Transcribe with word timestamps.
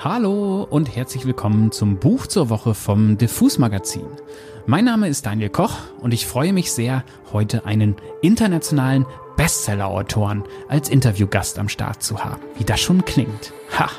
Hallo 0.00 0.62
und 0.62 0.94
herzlich 0.94 1.26
willkommen 1.26 1.72
zum 1.72 1.96
Buch 1.96 2.28
zur 2.28 2.50
Woche 2.50 2.74
vom 2.74 3.18
Diffus 3.18 3.58
Magazin. 3.58 4.06
Mein 4.64 4.84
Name 4.84 5.08
ist 5.08 5.26
Daniel 5.26 5.48
Koch 5.48 5.74
und 6.00 6.14
ich 6.14 6.24
freue 6.24 6.52
mich 6.52 6.70
sehr, 6.70 7.02
heute 7.32 7.66
einen 7.66 7.96
internationalen 8.22 9.06
Bestseller-Autoren 9.36 10.44
als 10.68 10.88
Interviewgast 10.88 11.58
am 11.58 11.68
Start 11.68 12.00
zu 12.00 12.22
haben. 12.22 12.40
Wie 12.56 12.64
das 12.64 12.78
schon 12.78 13.04
klingt. 13.04 13.52
Ha! 13.76 13.90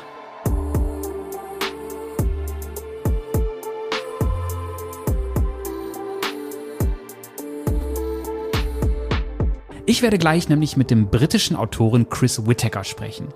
Ich 9.90 10.02
werde 10.02 10.18
gleich 10.18 10.48
nämlich 10.48 10.76
mit 10.76 10.92
dem 10.92 11.08
britischen 11.08 11.56
Autoren 11.56 12.08
Chris 12.08 12.46
Whittaker 12.46 12.84
sprechen. 12.84 13.26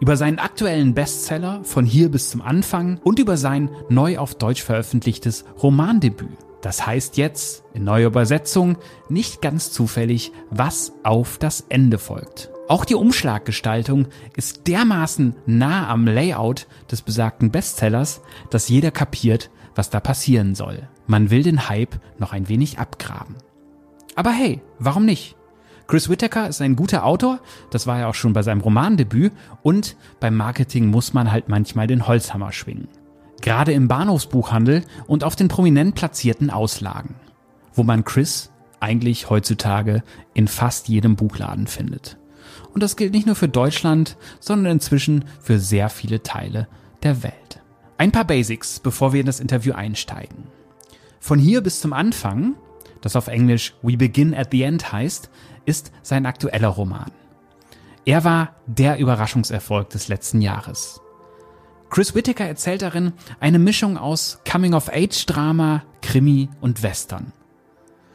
Über 0.00 0.16
seinen 0.16 0.40
aktuellen 0.40 0.94
Bestseller 0.94 1.62
von 1.62 1.86
hier 1.86 2.10
bis 2.10 2.28
zum 2.28 2.42
Anfang 2.42 2.98
und 3.04 3.20
über 3.20 3.36
sein 3.36 3.70
neu 3.88 4.18
auf 4.18 4.34
Deutsch 4.34 4.64
veröffentlichtes 4.64 5.44
Romandebüt. 5.62 6.36
Das 6.60 6.84
heißt 6.84 7.18
jetzt, 7.18 7.62
in 7.72 7.84
neuer 7.84 8.08
Übersetzung, 8.08 8.78
nicht 9.08 9.42
ganz 9.42 9.70
zufällig, 9.70 10.32
was 10.50 10.92
auf 11.04 11.38
das 11.38 11.66
Ende 11.68 11.98
folgt. 11.98 12.50
Auch 12.66 12.84
die 12.84 12.96
Umschlaggestaltung 12.96 14.08
ist 14.34 14.66
dermaßen 14.66 15.36
nah 15.46 15.88
am 15.88 16.08
Layout 16.08 16.66
des 16.90 17.02
besagten 17.02 17.52
Bestsellers, 17.52 18.22
dass 18.50 18.68
jeder 18.68 18.90
kapiert, 18.90 19.50
was 19.76 19.88
da 19.88 20.00
passieren 20.00 20.56
soll. 20.56 20.88
Man 21.06 21.30
will 21.30 21.44
den 21.44 21.68
Hype 21.68 22.00
noch 22.18 22.32
ein 22.32 22.48
wenig 22.48 22.80
abgraben. 22.80 23.36
Aber 24.16 24.32
hey, 24.32 24.60
warum 24.80 25.04
nicht? 25.04 25.36
Chris 25.92 26.08
Whittaker 26.08 26.48
ist 26.48 26.62
ein 26.62 26.74
guter 26.74 27.04
Autor, 27.04 27.40
das 27.68 27.86
war 27.86 27.98
er 27.98 28.08
auch 28.08 28.14
schon 28.14 28.32
bei 28.32 28.40
seinem 28.40 28.62
Romandebüt 28.62 29.30
und 29.60 29.94
beim 30.20 30.34
Marketing 30.34 30.86
muss 30.86 31.12
man 31.12 31.30
halt 31.30 31.50
manchmal 31.50 31.86
den 31.86 32.06
Holzhammer 32.06 32.50
schwingen. 32.50 32.88
Gerade 33.42 33.72
im 33.72 33.88
Bahnhofsbuchhandel 33.88 34.86
und 35.06 35.22
auf 35.22 35.36
den 35.36 35.48
prominent 35.48 35.94
platzierten 35.94 36.48
Auslagen, 36.48 37.16
wo 37.74 37.82
man 37.82 38.06
Chris 38.06 38.50
eigentlich 38.80 39.28
heutzutage 39.28 40.02
in 40.32 40.48
fast 40.48 40.88
jedem 40.88 41.14
Buchladen 41.14 41.66
findet. 41.66 42.16
Und 42.72 42.82
das 42.82 42.96
gilt 42.96 43.12
nicht 43.12 43.26
nur 43.26 43.36
für 43.36 43.50
Deutschland, 43.50 44.16
sondern 44.40 44.72
inzwischen 44.72 45.26
für 45.42 45.58
sehr 45.58 45.90
viele 45.90 46.22
Teile 46.22 46.68
der 47.02 47.22
Welt. 47.22 47.60
Ein 47.98 48.12
paar 48.12 48.24
Basics, 48.24 48.80
bevor 48.80 49.12
wir 49.12 49.20
in 49.20 49.26
das 49.26 49.40
Interview 49.40 49.74
einsteigen. 49.74 50.44
Von 51.20 51.38
hier 51.38 51.60
bis 51.60 51.82
zum 51.82 51.92
Anfang, 51.92 52.54
das 53.02 53.14
auf 53.14 53.28
Englisch 53.28 53.74
We 53.82 53.98
Begin 53.98 54.34
at 54.34 54.48
the 54.52 54.62
End 54.62 54.90
heißt, 54.90 55.28
ist 55.64 55.92
sein 56.02 56.26
aktueller 56.26 56.68
Roman. 56.68 57.10
Er 58.04 58.24
war 58.24 58.56
der 58.66 58.98
Überraschungserfolg 58.98 59.90
des 59.90 60.08
letzten 60.08 60.40
Jahres. 60.40 61.00
Chris 61.90 62.14
Whittaker 62.14 62.46
erzählt 62.46 62.82
darin 62.82 63.12
eine 63.38 63.58
Mischung 63.58 63.98
aus 63.98 64.40
Coming-of-Age-Drama, 64.50 65.82
Krimi 66.00 66.48
und 66.60 66.82
Western. 66.82 67.32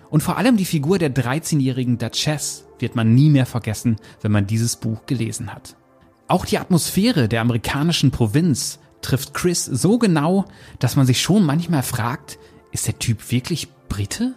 Und 0.09 0.23
vor 0.23 0.37
allem 0.37 0.57
die 0.57 0.65
Figur 0.65 0.97
der 0.97 1.13
13-jährigen 1.13 1.97
Duchess 1.97 2.65
wird 2.79 2.95
man 2.95 3.13
nie 3.13 3.29
mehr 3.29 3.45
vergessen, 3.45 3.97
wenn 4.21 4.31
man 4.31 4.47
dieses 4.47 4.77
Buch 4.77 5.05
gelesen 5.05 5.53
hat. 5.53 5.75
Auch 6.27 6.45
die 6.45 6.57
Atmosphäre 6.57 7.29
der 7.29 7.41
amerikanischen 7.41 8.11
Provinz 8.11 8.79
trifft 9.01 9.33
Chris 9.33 9.63
so 9.65 9.97
genau, 9.97 10.45
dass 10.79 10.95
man 10.95 11.05
sich 11.05 11.21
schon 11.21 11.45
manchmal 11.45 11.83
fragt, 11.83 12.39
ist 12.71 12.87
der 12.87 12.99
Typ 12.99 13.31
wirklich 13.31 13.69
Brite? 13.87 14.35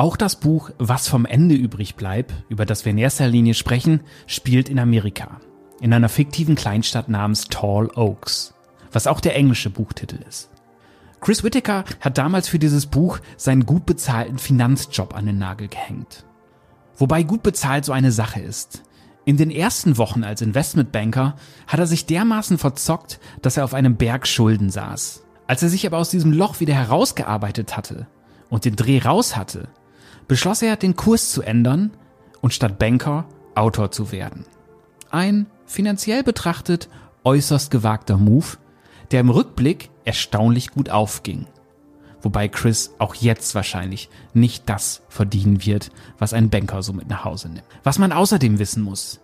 Auch 0.00 0.16
das 0.16 0.36
Buch 0.36 0.70
Was 0.78 1.08
vom 1.08 1.26
Ende 1.26 1.54
übrig 1.54 1.94
bleibt, 1.94 2.32
über 2.48 2.64
das 2.64 2.86
wir 2.86 2.92
in 2.92 2.96
erster 2.96 3.28
Linie 3.28 3.52
sprechen, 3.52 4.00
spielt 4.26 4.70
in 4.70 4.78
Amerika. 4.78 5.42
In 5.82 5.92
einer 5.92 6.08
fiktiven 6.08 6.54
Kleinstadt 6.54 7.10
namens 7.10 7.48
Tall 7.48 7.90
Oaks, 7.94 8.54
was 8.92 9.06
auch 9.06 9.20
der 9.20 9.36
englische 9.36 9.68
Buchtitel 9.68 10.18
ist. 10.26 10.48
Chris 11.20 11.44
Whittaker 11.44 11.84
hat 12.00 12.16
damals 12.16 12.48
für 12.48 12.58
dieses 12.58 12.86
Buch 12.86 13.18
seinen 13.36 13.66
gut 13.66 13.84
bezahlten 13.84 14.38
Finanzjob 14.38 15.14
an 15.14 15.26
den 15.26 15.36
Nagel 15.36 15.68
gehängt. 15.68 16.24
Wobei 16.96 17.22
gut 17.22 17.42
bezahlt 17.42 17.84
so 17.84 17.92
eine 17.92 18.10
Sache 18.10 18.40
ist. 18.40 18.82
In 19.26 19.36
den 19.36 19.50
ersten 19.50 19.98
Wochen 19.98 20.24
als 20.24 20.40
Investmentbanker 20.40 21.36
hat 21.66 21.78
er 21.78 21.86
sich 21.86 22.06
dermaßen 22.06 22.56
verzockt, 22.56 23.20
dass 23.42 23.58
er 23.58 23.64
auf 23.64 23.74
einem 23.74 23.96
Berg 23.96 24.26
Schulden 24.26 24.70
saß. 24.70 25.24
Als 25.46 25.62
er 25.62 25.68
sich 25.68 25.86
aber 25.86 25.98
aus 25.98 26.08
diesem 26.08 26.32
Loch 26.32 26.58
wieder 26.58 26.72
herausgearbeitet 26.72 27.76
hatte 27.76 28.06
und 28.48 28.64
den 28.64 28.76
Dreh 28.76 29.00
raus 29.00 29.36
hatte, 29.36 29.68
beschloss 30.30 30.62
er, 30.62 30.76
den 30.76 30.94
Kurs 30.94 31.32
zu 31.32 31.42
ändern 31.42 31.90
und 32.40 32.54
statt 32.54 32.78
Banker 32.78 33.24
Autor 33.56 33.90
zu 33.90 34.12
werden. 34.12 34.44
Ein 35.10 35.46
finanziell 35.66 36.22
betrachtet 36.22 36.88
äußerst 37.24 37.72
gewagter 37.72 38.16
Move, 38.16 38.46
der 39.10 39.22
im 39.22 39.30
Rückblick 39.30 39.90
erstaunlich 40.04 40.70
gut 40.70 40.88
aufging. 40.88 41.46
Wobei 42.22 42.46
Chris 42.46 42.94
auch 43.00 43.16
jetzt 43.16 43.56
wahrscheinlich 43.56 44.08
nicht 44.32 44.68
das 44.68 45.02
verdienen 45.08 45.66
wird, 45.66 45.90
was 46.20 46.32
ein 46.32 46.48
Banker 46.48 46.84
so 46.84 46.92
mit 46.92 47.08
nach 47.08 47.24
Hause 47.24 47.48
nimmt. 47.48 47.66
Was 47.82 47.98
man 47.98 48.12
außerdem 48.12 48.60
wissen 48.60 48.84
muss. 48.84 49.18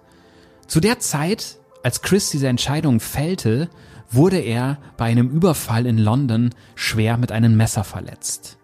Zu 0.67 0.81
der 0.81 0.99
Zeit, 0.99 1.59
als 1.85 2.03
Chris 2.03 2.31
diese 2.31 2.49
Entscheidung 2.49 2.99
fällte, 2.99 3.71
wurde 4.11 4.41
er 4.41 4.79
bei 4.97 5.05
einem 5.05 5.31
Überfall 5.31 5.87
in 5.87 5.99
London 5.99 6.51
schwer 6.75 7.17
mit 7.17 7.31
einem 7.31 7.57
Messer 7.57 7.85
verletzt. 7.85 8.59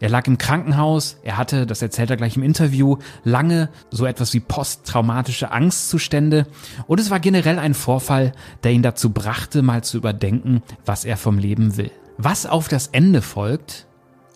Er 0.00 0.08
lag 0.08 0.26
im 0.26 0.38
Krankenhaus, 0.38 1.18
er 1.22 1.36
hatte, 1.36 1.66
das 1.66 1.82
erzählt 1.82 2.10
er 2.10 2.16
gleich 2.16 2.36
im 2.36 2.42
Interview, 2.42 2.96
lange 3.22 3.68
so 3.90 4.06
etwas 4.06 4.32
wie 4.32 4.40
posttraumatische 4.40 5.52
Angstzustände 5.52 6.46
und 6.86 6.98
es 6.98 7.10
war 7.10 7.20
generell 7.20 7.58
ein 7.58 7.74
Vorfall, 7.74 8.32
der 8.64 8.72
ihn 8.72 8.82
dazu 8.82 9.10
brachte, 9.10 9.60
mal 9.60 9.84
zu 9.84 9.98
überdenken, 9.98 10.62
was 10.86 11.04
er 11.04 11.18
vom 11.18 11.38
Leben 11.38 11.76
will. 11.76 11.90
Was 12.16 12.46
auf 12.46 12.68
das 12.68 12.88
Ende 12.88 13.20
folgt, 13.20 13.86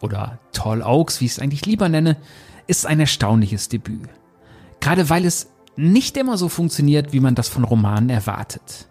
oder 0.05 0.39
Tall 0.53 0.83
Oaks, 0.83 1.21
wie 1.21 1.25
ich 1.25 1.33
es 1.33 1.39
eigentlich 1.39 1.67
lieber 1.67 1.89
nenne, 1.89 2.19
ist 2.67 2.87
ein 2.87 3.01
erstaunliches 3.01 3.69
Debüt. 3.69 4.09
Gerade 4.81 5.09
weil 5.09 5.25
es 5.25 5.51
nicht 5.77 6.17
immer 6.17 6.37
so 6.37 6.49
funktioniert, 6.49 7.13
wie 7.13 7.21
man 7.21 7.35
das 7.35 7.49
von 7.49 7.65
Romanen 7.65 8.11
erwartet. 8.11 8.89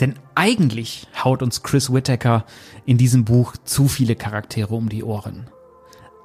Denn 0.00 0.14
eigentlich 0.34 1.08
haut 1.22 1.42
uns 1.42 1.62
Chris 1.62 1.92
Whittaker 1.92 2.44
in 2.84 2.98
diesem 2.98 3.24
Buch 3.24 3.54
zu 3.64 3.88
viele 3.88 4.16
Charaktere 4.16 4.74
um 4.74 4.88
die 4.88 5.02
Ohren. 5.02 5.48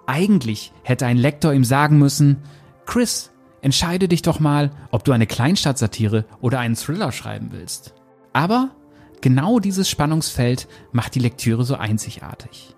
Eigentlich 0.10 0.74
hätte 0.82 1.06
ein 1.06 1.18
Lektor 1.18 1.54
ihm 1.54 1.64
sagen 1.64 2.00
müssen, 2.00 2.38
Chris, 2.88 3.30
entscheide 3.62 4.08
dich 4.08 4.24
doch 4.24 4.40
mal, 4.40 4.72
ob 4.90 5.04
du 5.04 5.12
eine 5.12 5.28
Kleinstadtsatire 5.28 6.26
oder 6.42 6.58
einen 6.58 6.76
Thriller 6.76 7.12
schreiben 7.12 7.50
willst. 7.52 7.94
Aber 8.34 8.72
genau 9.22 9.60
dieses 9.60 9.88
Spannungsfeld 9.88 10.68
macht 10.92 11.14
die 11.14 11.20
Lektüre 11.20 11.64
so 11.64 11.76
einzigartig. 11.76 12.76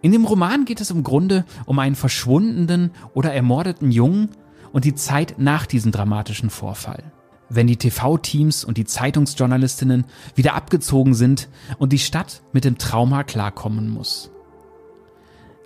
In 0.00 0.10
dem 0.10 0.24
Roman 0.24 0.64
geht 0.64 0.80
es 0.80 0.90
im 0.90 1.02
Grunde 1.02 1.44
um 1.66 1.78
einen 1.78 1.96
verschwundenen 1.96 2.92
oder 3.12 3.34
ermordeten 3.34 3.90
Jungen 3.90 4.30
und 4.72 4.86
die 4.86 4.94
Zeit 4.94 5.34
nach 5.36 5.66
diesem 5.66 5.92
dramatischen 5.92 6.48
Vorfall. 6.48 7.12
Wenn 7.50 7.66
die 7.66 7.76
TV-Teams 7.76 8.64
und 8.64 8.78
die 8.78 8.86
Zeitungsjournalistinnen 8.86 10.06
wieder 10.34 10.54
abgezogen 10.54 11.12
sind 11.12 11.50
und 11.76 11.92
die 11.92 11.98
Stadt 11.98 12.42
mit 12.54 12.64
dem 12.64 12.78
Trauma 12.78 13.22
klarkommen 13.22 13.90
muss. 13.90 14.31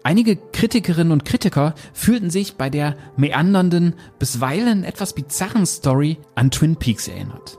Einige 0.06 0.36
Kritikerinnen 0.36 1.10
und 1.10 1.24
Kritiker 1.24 1.74
fühlten 1.92 2.30
sich 2.30 2.54
bei 2.54 2.70
der 2.70 2.96
meandernden, 3.16 3.94
bisweilen 4.20 4.84
etwas 4.84 5.14
bizarren 5.14 5.66
Story 5.66 6.18
an 6.36 6.52
Twin 6.52 6.76
Peaks 6.76 7.08
erinnert. 7.08 7.58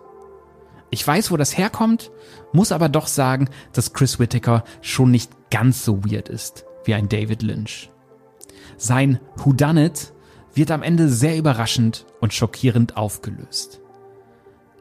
Ich 0.90 1.06
weiß, 1.06 1.30
wo 1.30 1.36
das 1.36 1.58
herkommt, 1.58 2.10
muss 2.54 2.72
aber 2.72 2.88
doch 2.88 3.08
sagen, 3.08 3.50
dass 3.74 3.92
Chris 3.92 4.18
Whittaker 4.18 4.64
schon 4.80 5.12
nicht 5.12 5.30
ganz 5.52 5.84
so 5.84 6.06
weird 6.06 6.30
ist 6.30 6.64
wie 6.86 6.94
ein 6.94 7.10
David 7.10 7.42
Lynch. 7.42 7.90
Sein 8.78 9.20
Whodunit 9.36 10.14
wird 10.54 10.72
am 10.72 10.84
Ende 10.84 11.10
sehr 11.10 11.38
überraschend 11.38 12.06
und 12.22 12.34
schockierend 12.34 12.96
aufgelöst. 12.96 13.82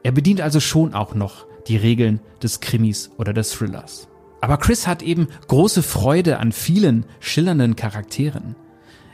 Er 0.05 0.13
bedient 0.13 0.41
also 0.41 0.61
schon 0.61 0.95
auch 0.95 1.17
noch 1.17 1.47
die 1.67 1.79
Regeln 1.79 2.21
des 2.41 2.61
Krimis 2.61 3.11
oder 3.19 3.33
des 3.33 3.51
Thrillers. 3.51 4.07
Aber 4.41 4.59
Chris 4.59 4.87
hat 4.87 5.03
eben 5.03 5.29
große 5.49 5.83
Freude 5.83 6.39
an 6.39 6.53
vielen 6.53 7.07
schillernden 7.21 7.77
Charakteren. 7.77 8.55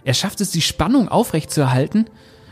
Er 0.04 0.14
schafft 0.14 0.40
es, 0.40 0.50
die 0.50 0.62
Spannung 0.62 1.08
aufrechtzuerhalten 1.08 2.06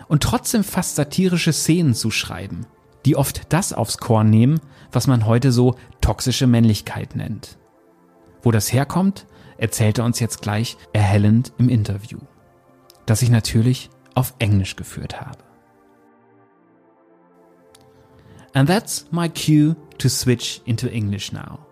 und 0.09 0.23
trotzdem 0.23 0.65
fast 0.65 0.97
satirische 0.97 1.53
Szenen 1.53 1.95
zu 1.95 2.11
schreiben, 2.11 2.67
die 3.07 3.17
oft 3.17 3.53
das 3.53 3.73
aufs 3.73 3.99
Korn 3.99 4.31
nehmen, 4.31 4.61
was 4.93 5.07
man 5.07 5.27
heute 5.27 5.53
so 5.53 5.77
toxische 6.01 6.47
Männlichkeit 6.47 7.17
nennt. 7.17 7.59
Wo 8.43 8.51
das 8.51 8.73
herkommt, 8.73 9.27
erzählt 9.59 9.99
er 9.99 10.05
uns 10.05 10.21
jetzt 10.21 10.43
gleich 10.43 10.77
erhellend 10.93 11.53
im 11.59 11.69
Interview, 11.69 12.19
das 13.07 13.23
ich 13.23 13.31
natürlich 13.31 13.91
auf 14.15 14.35
Englisch 14.39 14.77
geführt 14.77 15.21
habe. 15.21 15.39
And 18.53 18.69
that's 18.69 19.07
my 19.13 19.29
cue 19.29 19.77
to 19.99 20.09
switch 20.09 20.61
into 20.65 20.89
English 20.89 21.33
now. 21.33 21.70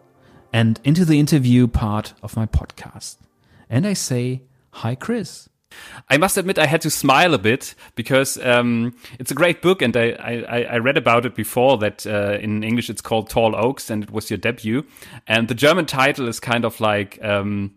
And 0.52 0.80
into 0.84 1.04
the 1.04 1.18
interview 1.18 1.66
part 1.66 2.14
of 2.22 2.36
my 2.36 2.46
podcast. 2.46 3.16
And 3.68 3.86
I 3.86 3.92
say, 3.92 4.42
Hi, 4.72 4.94
Chris. 4.94 5.48
I 6.08 6.16
must 6.16 6.36
admit, 6.36 6.58
I 6.58 6.66
had 6.66 6.80
to 6.82 6.90
smile 6.90 7.34
a 7.34 7.38
bit 7.38 7.74
because 7.94 8.38
um, 8.38 8.94
it's 9.18 9.30
a 9.30 9.34
great 9.34 9.60
book, 9.60 9.82
and 9.82 9.96
I, 9.96 10.12
I, 10.48 10.62
I 10.62 10.78
read 10.78 10.96
about 10.96 11.26
it 11.26 11.34
before. 11.34 11.76
That 11.78 12.06
uh, 12.06 12.38
in 12.40 12.64
English 12.64 12.88
it's 12.88 13.02
called 13.02 13.28
Tall 13.28 13.54
Oaks, 13.54 13.90
and 13.90 14.02
it 14.02 14.10
was 14.10 14.30
your 14.30 14.38
debut. 14.38 14.84
And 15.26 15.48
the 15.48 15.54
German 15.54 15.86
title 15.86 16.28
is 16.28 16.40
kind 16.40 16.64
of 16.64 16.80
like 16.80 17.22
um, 17.22 17.74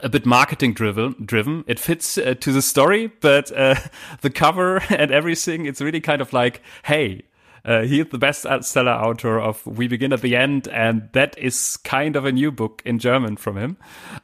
a 0.00 0.08
bit 0.08 0.26
marketing 0.26 0.74
driven. 0.74 1.14
Driven, 1.24 1.64
it 1.66 1.78
fits 1.80 2.18
uh, 2.18 2.34
to 2.40 2.52
the 2.52 2.62
story, 2.62 3.06
but 3.20 3.50
uh, 3.56 3.76
the 4.20 4.30
cover 4.30 4.76
and 4.90 5.10
everything, 5.10 5.66
it's 5.66 5.80
really 5.80 6.00
kind 6.00 6.20
of 6.20 6.32
like, 6.32 6.62
hey. 6.84 7.22
Uh, 7.64 7.82
he's 7.82 8.06
the 8.06 8.18
best 8.18 8.44
bestseller 8.44 9.02
author 9.02 9.40
of 9.40 9.66
We 9.66 9.88
Begin 9.88 10.12
at 10.12 10.20
the 10.20 10.36
End, 10.36 10.68
and 10.68 11.08
that 11.12 11.36
is 11.38 11.76
kind 11.78 12.16
of 12.16 12.24
a 12.24 12.32
new 12.32 12.52
book 12.52 12.82
in 12.84 12.98
German 12.98 13.36
from 13.36 13.56
him. 13.56 13.76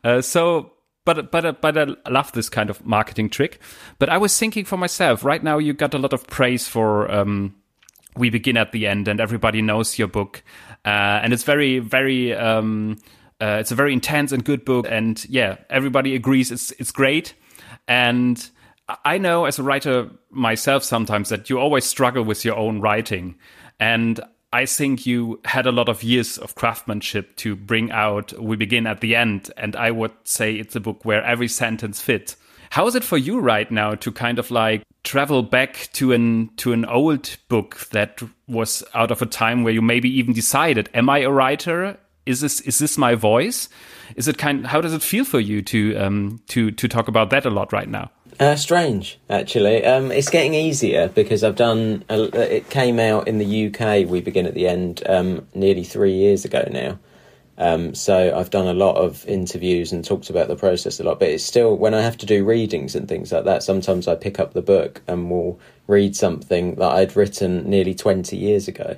Uh, 0.04 0.20
so 0.20 0.72
but 1.04 1.30
but 1.30 1.60
but 1.60 1.78
I 1.78 2.10
love 2.10 2.32
this 2.32 2.48
kind 2.48 2.70
of 2.70 2.84
marketing 2.84 3.30
trick. 3.30 3.60
But 3.98 4.08
I 4.08 4.18
was 4.18 4.38
thinking 4.38 4.64
for 4.64 4.76
myself, 4.76 5.24
right 5.24 5.42
now 5.42 5.58
you 5.58 5.72
got 5.72 5.94
a 5.94 5.98
lot 5.98 6.12
of 6.12 6.26
praise 6.26 6.68
for 6.68 7.10
um, 7.10 7.54
we 8.16 8.30
begin 8.30 8.56
at 8.56 8.72
the 8.72 8.86
end, 8.86 9.08
and 9.08 9.20
everybody 9.20 9.62
knows 9.62 9.98
your 9.98 10.08
book, 10.08 10.42
uh, 10.84 11.20
and 11.22 11.32
it's 11.32 11.44
very 11.44 11.78
very. 11.78 12.34
Um, 12.34 12.98
uh, 13.42 13.56
it's 13.58 13.72
a 13.72 13.74
very 13.74 13.94
intense 13.94 14.32
and 14.32 14.44
good 14.44 14.66
book, 14.66 14.86
and 14.88 15.24
yeah, 15.30 15.56
everybody 15.70 16.14
agrees 16.14 16.50
it's 16.50 16.72
it's 16.72 16.92
great. 16.92 17.32
And 17.88 18.50
I 19.04 19.18
know 19.18 19.44
as 19.44 19.58
a 19.58 19.62
writer 19.62 20.10
myself 20.30 20.84
sometimes 20.84 21.28
that 21.28 21.50
you 21.50 21.58
always 21.58 21.84
struggle 21.84 22.22
with 22.22 22.44
your 22.44 22.56
own 22.56 22.80
writing, 22.80 23.36
and 23.78 24.20
I 24.52 24.66
think 24.66 25.06
you 25.06 25.40
had 25.44 25.66
a 25.66 25.72
lot 25.72 25.88
of 25.88 26.02
years 26.02 26.36
of 26.38 26.56
craftsmanship 26.56 27.36
to 27.36 27.54
bring 27.54 27.92
out 27.92 28.32
We 28.40 28.56
Begin 28.56 28.86
at 28.86 29.00
the 29.00 29.14
end. 29.14 29.50
And 29.56 29.76
I 29.76 29.92
would 29.92 30.12
say 30.24 30.54
it's 30.54 30.74
a 30.74 30.80
book 30.80 31.04
where 31.04 31.22
every 31.22 31.46
sentence 31.46 32.00
fits. 32.00 32.36
How 32.70 32.86
is 32.86 32.94
it 32.94 33.04
for 33.04 33.16
you 33.16 33.38
right 33.38 33.70
now 33.70 33.94
to 33.96 34.12
kind 34.12 34.38
of 34.38 34.50
like 34.50 34.82
travel 35.04 35.42
back 35.42 35.88
to 35.94 36.12
an 36.12 36.50
to 36.56 36.72
an 36.72 36.84
old 36.84 37.36
book 37.48 37.88
that 37.90 38.20
was 38.48 38.84
out 38.94 39.10
of 39.10 39.22
a 39.22 39.26
time 39.26 39.62
where 39.64 39.72
you 39.72 39.82
maybe 39.82 40.08
even 40.18 40.34
decided, 40.34 40.88
am 40.94 41.08
I 41.08 41.18
a 41.18 41.30
writer? 41.30 41.96
Is 42.26 42.40
this 42.40 42.60
is 42.60 42.78
this 42.78 42.98
my 42.98 43.14
voice? 43.14 43.68
Is 44.16 44.28
it 44.28 44.38
kind 44.38 44.66
how 44.66 44.80
does 44.80 44.94
it 44.94 45.02
feel 45.02 45.24
for 45.24 45.40
you 45.40 45.62
to 45.62 45.96
um 45.96 46.40
to 46.48 46.70
to 46.72 46.88
talk 46.88 47.08
about 47.08 47.30
that 47.30 47.44
a 47.44 47.50
lot 47.50 47.72
right 47.72 47.88
now? 47.88 48.10
Uh, 48.40 48.56
strange, 48.56 49.20
actually. 49.28 49.84
Um, 49.84 50.10
it's 50.10 50.30
getting 50.30 50.54
easier 50.54 51.08
because 51.08 51.44
I've 51.44 51.56
done. 51.56 52.06
A, 52.08 52.56
it 52.56 52.70
came 52.70 52.98
out 52.98 53.28
in 53.28 53.36
the 53.36 53.66
UK. 53.66 54.08
We 54.08 54.22
begin 54.22 54.46
at 54.46 54.54
the 54.54 54.66
end 54.66 55.02
um, 55.06 55.46
nearly 55.54 55.84
three 55.84 56.14
years 56.14 56.46
ago 56.46 56.66
now. 56.70 56.98
Um, 57.58 57.94
so 57.94 58.34
I've 58.34 58.48
done 58.48 58.66
a 58.66 58.72
lot 58.72 58.96
of 58.96 59.26
interviews 59.26 59.92
and 59.92 60.02
talked 60.02 60.30
about 60.30 60.48
the 60.48 60.56
process 60.56 60.98
a 60.98 61.04
lot. 61.04 61.20
But 61.20 61.28
it's 61.28 61.44
still 61.44 61.76
when 61.76 61.92
I 61.92 62.00
have 62.00 62.16
to 62.16 62.26
do 62.26 62.42
readings 62.42 62.94
and 62.94 63.06
things 63.06 63.30
like 63.30 63.44
that. 63.44 63.62
Sometimes 63.62 64.08
I 64.08 64.14
pick 64.14 64.40
up 64.40 64.54
the 64.54 64.62
book 64.62 65.02
and 65.06 65.30
will 65.30 65.60
read 65.86 66.16
something 66.16 66.76
that 66.76 66.92
I'd 66.92 67.16
written 67.16 67.68
nearly 67.68 67.94
twenty 67.94 68.38
years 68.38 68.68
ago. 68.68 68.96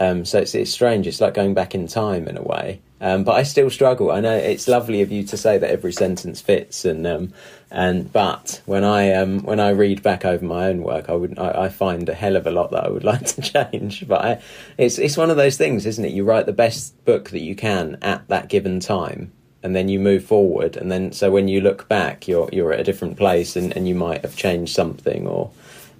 Um, 0.00 0.24
so 0.24 0.38
it's, 0.38 0.54
it's 0.54 0.70
strange. 0.70 1.06
It's 1.06 1.20
like 1.20 1.34
going 1.34 1.52
back 1.52 1.74
in 1.74 1.86
time 1.86 2.26
in 2.26 2.38
a 2.38 2.42
way. 2.42 2.80
Um, 3.02 3.22
but 3.22 3.32
I 3.32 3.42
still 3.44 3.70
struggle. 3.70 4.10
I 4.10 4.20
know 4.20 4.34
it's 4.34 4.66
lovely 4.66 5.02
of 5.02 5.12
you 5.12 5.22
to 5.24 5.36
say 5.36 5.56
that 5.56 5.70
every 5.70 5.92
sentence 5.92 6.40
fits, 6.40 6.84
and 6.84 7.06
um, 7.06 7.32
and 7.70 8.12
but 8.12 8.60
when 8.66 8.84
I 8.84 9.12
um, 9.14 9.40
when 9.42 9.58
I 9.58 9.70
read 9.70 10.02
back 10.02 10.26
over 10.26 10.44
my 10.44 10.66
own 10.66 10.82
work, 10.82 11.08
I 11.08 11.14
would 11.14 11.38
I, 11.38 11.64
I, 11.64 11.68
find 11.70 12.08
a 12.10 12.14
hell 12.14 12.36
of 12.36 12.46
a 12.46 12.50
lot 12.50 12.70
that 12.72 12.84
I 12.84 12.88
would 12.88 13.04
like 13.12 13.24
to 13.24 13.42
change. 13.42 14.06
But 14.06 14.24
I, 14.24 14.42
it's 14.76 14.98
it's 14.98 15.16
one 15.16 15.30
of 15.30 15.38
those 15.38 15.56
things, 15.56 15.86
isn't 15.86 16.04
it? 16.04 16.12
You 16.12 16.24
write 16.24 16.44
the 16.44 16.52
best 16.52 17.02
book 17.06 17.30
that 17.30 17.40
you 17.40 17.56
can 17.56 17.96
at 18.02 18.28
that 18.28 18.48
given 18.48 18.80
time, 18.80 19.32
and 19.62 19.74
then 19.74 19.88
you 19.88 19.98
move 19.98 20.24
forward, 20.24 20.76
and 20.76 20.92
then 20.92 21.12
so 21.12 21.30
when 21.30 21.48
you 21.48 21.62
look 21.62 21.88
back, 21.88 22.28
you're 22.28 22.50
you're 22.52 22.74
at 22.74 22.80
a 22.80 22.84
different 22.84 23.16
place, 23.16 23.56
and, 23.56 23.74
and 23.74 23.88
you 23.88 23.94
might 23.94 24.22
have 24.22 24.36
changed 24.36 24.74
something 24.74 25.26
or. 25.26 25.50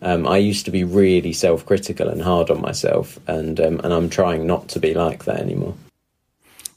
Um, 0.03 0.27
I 0.27 0.39
used 0.39 0.65
to 0.65 0.71
be 0.71 0.85
really 0.85 1.33
self-critical 1.33 2.09
and 2.09 2.23
hard 2.23 2.51
on 2.51 2.61
myself, 2.61 3.19
and 3.27 3.61
um, 3.61 3.81
and 3.85 3.93
I'm 3.93 4.09
trying 4.09 4.47
not 4.47 4.69
to 4.69 4.81
be 4.81 4.95
like 4.95 5.25
that 5.25 5.41
anymore. 5.41 5.75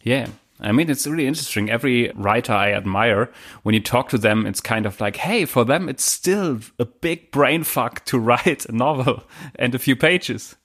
Yeah. 0.01 0.27
I 0.59 0.71
mean, 0.71 0.89
it's 0.89 1.05
really 1.05 1.27
interesting. 1.27 1.69
Every 1.69 2.09
writer 2.15 2.53
I 2.53 2.71
admire, 2.71 3.29
when 3.63 3.75
you 3.75 3.81
talk 3.81 4.09
to 4.09 4.17
them, 4.17 4.45
it's 4.45 4.61
kind 4.61 4.85
of 4.85 5.01
like, 5.01 5.17
hey, 5.17 5.43
for 5.43 5.65
them, 5.65 5.89
it's 5.89 6.05
still 6.05 6.59
a 6.79 6.85
big 6.85 7.31
brain 7.31 7.63
fuck 7.63 8.05
to 8.05 8.17
write 8.29 8.65
a 8.65 8.71
novel 8.71 9.23
and 9.55 9.75
a 9.75 9.79
few 9.79 9.95
pages. 9.95 10.55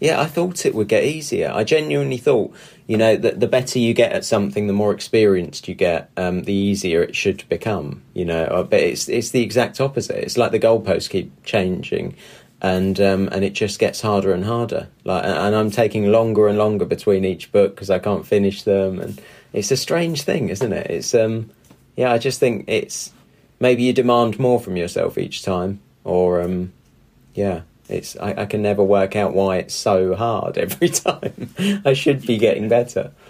Yeah, 0.00 0.18
I 0.18 0.24
thought 0.24 0.64
it 0.64 0.74
would 0.74 0.88
get 0.88 1.04
easier. 1.04 1.52
I 1.54 1.62
genuinely 1.62 2.16
thought, 2.16 2.54
you 2.86 2.96
know, 2.96 3.16
that 3.16 3.38
the 3.38 3.46
better 3.46 3.78
you 3.78 3.92
get 3.92 4.12
at 4.12 4.24
something, 4.24 4.66
the 4.66 4.72
more 4.72 4.94
experienced 4.94 5.68
you 5.68 5.74
get, 5.74 6.10
um, 6.16 6.44
the 6.44 6.54
easier 6.54 7.02
it 7.02 7.14
should 7.14 7.46
become. 7.50 8.02
You 8.14 8.24
know, 8.24 8.44
uh, 8.44 8.62
but 8.62 8.80
it's 8.80 9.08
it's 9.10 9.30
the 9.30 9.42
exact 9.42 9.78
opposite. 9.78 10.16
It's 10.16 10.38
like 10.38 10.52
the 10.52 10.58
goalposts 10.58 11.10
keep 11.10 11.44
changing, 11.44 12.16
and 12.62 12.98
um, 12.98 13.28
and 13.30 13.44
it 13.44 13.52
just 13.52 13.78
gets 13.78 14.00
harder 14.00 14.32
and 14.32 14.46
harder. 14.46 14.88
Like, 15.04 15.24
and 15.24 15.54
I'm 15.54 15.70
taking 15.70 16.10
longer 16.10 16.48
and 16.48 16.56
longer 16.56 16.86
between 16.86 17.26
each 17.26 17.52
book 17.52 17.74
because 17.74 17.90
I 17.90 17.98
can't 17.98 18.26
finish 18.26 18.62
them, 18.62 19.00
and 19.00 19.20
it's 19.52 19.70
a 19.70 19.76
strange 19.76 20.22
thing, 20.22 20.48
isn't 20.48 20.72
it? 20.72 20.90
It's 20.90 21.14
um, 21.14 21.50
yeah, 21.94 22.10
I 22.10 22.16
just 22.16 22.40
think 22.40 22.64
it's 22.68 23.12
maybe 23.60 23.82
you 23.82 23.92
demand 23.92 24.38
more 24.38 24.58
from 24.58 24.78
yourself 24.78 25.18
each 25.18 25.42
time, 25.42 25.80
or 26.04 26.40
um, 26.40 26.72
yeah, 27.34 27.60
it's 27.90 28.16
I, 28.16 28.42
I 28.42 28.46
can 28.46 28.62
never 28.62 28.82
work 28.82 29.16
out 29.16 29.34
why 29.34 29.58
it's 29.58 29.74
so 29.74 30.14
hard 30.14 30.58
every 30.66 30.88
time. 30.88 31.54
I 31.84 31.92
should 31.92 32.26
be 32.26 32.38
getting 32.38 32.68
better. 32.68 33.12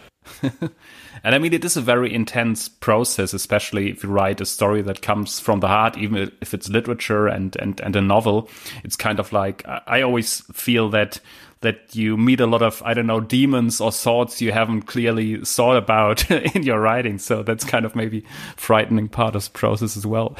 And 1.22 1.34
I 1.34 1.38
mean, 1.38 1.52
it 1.52 1.64
is 1.64 1.76
a 1.76 1.82
very 1.82 2.12
intense 2.12 2.68
process, 2.68 3.34
especially 3.34 3.90
if 3.90 4.02
you 4.02 4.08
write 4.08 4.40
a 4.40 4.46
story 4.46 4.82
that 4.82 5.02
comes 5.02 5.38
from 5.38 5.60
the 5.60 5.68
heart, 5.68 5.98
even 5.98 6.32
if 6.40 6.54
it's 6.54 6.68
literature 6.68 7.26
and, 7.26 7.54
and, 7.56 7.78
and 7.80 7.94
a 7.94 8.00
novel. 8.00 8.48
It's 8.84 8.96
kind 8.96 9.20
of 9.20 9.32
like, 9.32 9.62
I 9.86 10.02
always 10.02 10.40
feel 10.52 10.88
that 10.90 11.20
that 11.62 11.94
you 11.94 12.16
meet 12.16 12.40
a 12.40 12.46
lot 12.46 12.62
of 12.62 12.82
I 12.86 12.94
don't 12.94 13.06
know 13.06 13.20
demons 13.20 13.82
or 13.82 13.92
thoughts 13.92 14.40
you 14.40 14.50
haven't 14.50 14.82
clearly 14.82 15.44
thought 15.44 15.76
about 15.76 16.30
in 16.54 16.62
your 16.62 16.80
writing. 16.80 17.18
So 17.18 17.42
that's 17.42 17.64
kind 17.64 17.84
of 17.84 17.94
maybe 17.94 18.24
frightening 18.56 19.08
part 19.08 19.36
of 19.36 19.44
the 19.44 19.50
process 19.50 19.94
as 19.94 20.06
well. 20.06 20.38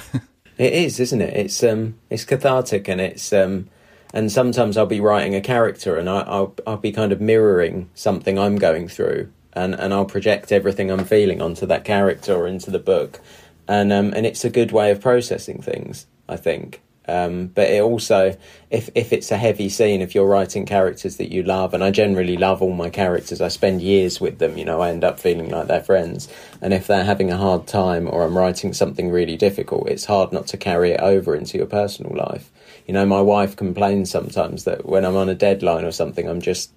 it 0.56 0.72
is, 0.72 0.98
isn't 0.98 1.20
it? 1.20 1.36
It's 1.36 1.62
um, 1.62 1.98
it's 2.08 2.24
cathartic 2.24 2.88
and 2.88 3.02
it's 3.02 3.34
um, 3.34 3.68
and 4.12 4.30
sometimes 4.30 4.76
I'll 4.76 4.86
be 4.86 5.00
writing 5.00 5.34
a 5.34 5.40
character 5.40 5.96
and 5.96 6.08
I, 6.08 6.22
will 6.28 6.54
I'll 6.66 6.76
be 6.76 6.92
kind 6.92 7.12
of 7.12 7.20
mirroring 7.20 7.90
something 7.94 8.38
I'm 8.38 8.56
going 8.56 8.88
through 8.88 9.30
and 9.52 9.74
and 9.74 9.92
I'll 9.92 10.04
project 10.04 10.52
everything 10.52 10.90
I'm 10.90 11.04
feeling 11.04 11.42
onto 11.42 11.66
that 11.66 11.84
character 11.84 12.34
or 12.34 12.46
into 12.46 12.70
the 12.70 12.78
book, 12.78 13.20
and 13.68 13.92
um, 13.92 14.12
and 14.14 14.26
it's 14.26 14.44
a 14.44 14.50
good 14.50 14.72
way 14.72 14.90
of 14.90 15.00
processing 15.00 15.60
things, 15.62 16.06
I 16.28 16.36
think. 16.36 16.82
Um, 17.08 17.48
but 17.48 17.68
it 17.68 17.82
also, 17.82 18.36
if 18.70 18.88
if 18.94 19.12
it's 19.12 19.32
a 19.32 19.36
heavy 19.36 19.68
scene, 19.68 20.00
if 20.00 20.14
you're 20.14 20.26
writing 20.26 20.64
characters 20.66 21.16
that 21.16 21.32
you 21.32 21.42
love, 21.42 21.74
and 21.74 21.82
I 21.82 21.90
generally 21.90 22.36
love 22.36 22.62
all 22.62 22.72
my 22.72 22.90
characters, 22.90 23.40
I 23.40 23.48
spend 23.48 23.82
years 23.82 24.20
with 24.20 24.38
them. 24.38 24.56
You 24.56 24.64
know, 24.64 24.80
I 24.80 24.90
end 24.90 25.02
up 25.02 25.18
feeling 25.18 25.50
like 25.50 25.66
they're 25.66 25.82
friends. 25.82 26.28
And 26.60 26.72
if 26.72 26.86
they're 26.86 27.04
having 27.04 27.32
a 27.32 27.36
hard 27.36 27.66
time, 27.66 28.08
or 28.08 28.22
I'm 28.22 28.38
writing 28.38 28.72
something 28.72 29.10
really 29.10 29.36
difficult, 29.36 29.88
it's 29.88 30.04
hard 30.04 30.32
not 30.32 30.46
to 30.48 30.56
carry 30.56 30.92
it 30.92 31.00
over 31.00 31.34
into 31.34 31.58
your 31.58 31.66
personal 31.66 32.16
life. 32.16 32.50
You 32.90 32.94
know, 32.94 33.06
my 33.06 33.22
wife 33.22 33.54
complains 33.54 34.10
sometimes 34.10 34.64
that 34.64 34.84
when 34.84 35.04
I'm 35.04 35.16
on 35.16 35.28
a 35.28 35.34
deadline 35.34 35.84
or 35.84 35.92
something, 35.92 36.28
I'm 36.28 36.40
just, 36.40 36.72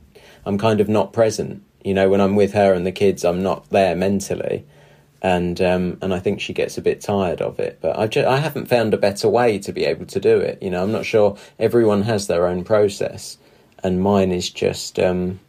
I'm 0.45 0.57
kind 0.57 0.79
of 0.79 0.87
not 0.87 1.11
present 1.11 1.63
you 1.83 1.93
know, 1.93 2.09
when 2.09 2.21
I'm 2.21 2.35
with 2.35 2.53
her 2.53 2.73
and 2.73 2.85
the 2.85 2.91
kids, 2.91 3.25
I'm 3.25 3.43
not 3.43 3.69
there 3.69 3.95
mentally, 3.95 4.65
and 5.21 5.59
um, 5.61 5.97
and 6.01 6.13
I 6.13 6.19
think 6.19 6.39
she 6.39 6.53
gets 6.53 6.77
a 6.77 6.81
bit 6.81 7.01
tired 7.01 7.41
of 7.41 7.59
it. 7.59 7.79
But 7.81 7.99
I 7.99 8.07
just, 8.07 8.27
I 8.27 8.37
haven't 8.37 8.67
found 8.67 8.93
a 8.93 8.97
better 8.97 9.27
way 9.27 9.59
to 9.59 9.73
be 9.73 9.85
able 9.85 10.05
to 10.05 10.19
do 10.19 10.37
it. 10.37 10.61
You 10.63 10.69
know, 10.69 10.83
I'm 10.83 10.91
not 10.91 11.05
sure 11.05 11.37
everyone 11.59 12.03
has 12.03 12.27
their 12.27 12.47
own 12.47 12.63
process, 12.63 13.37
and 13.83 14.01
mine 14.01 14.31
is 14.31 14.49
just 14.49 14.97
um, 14.97 15.39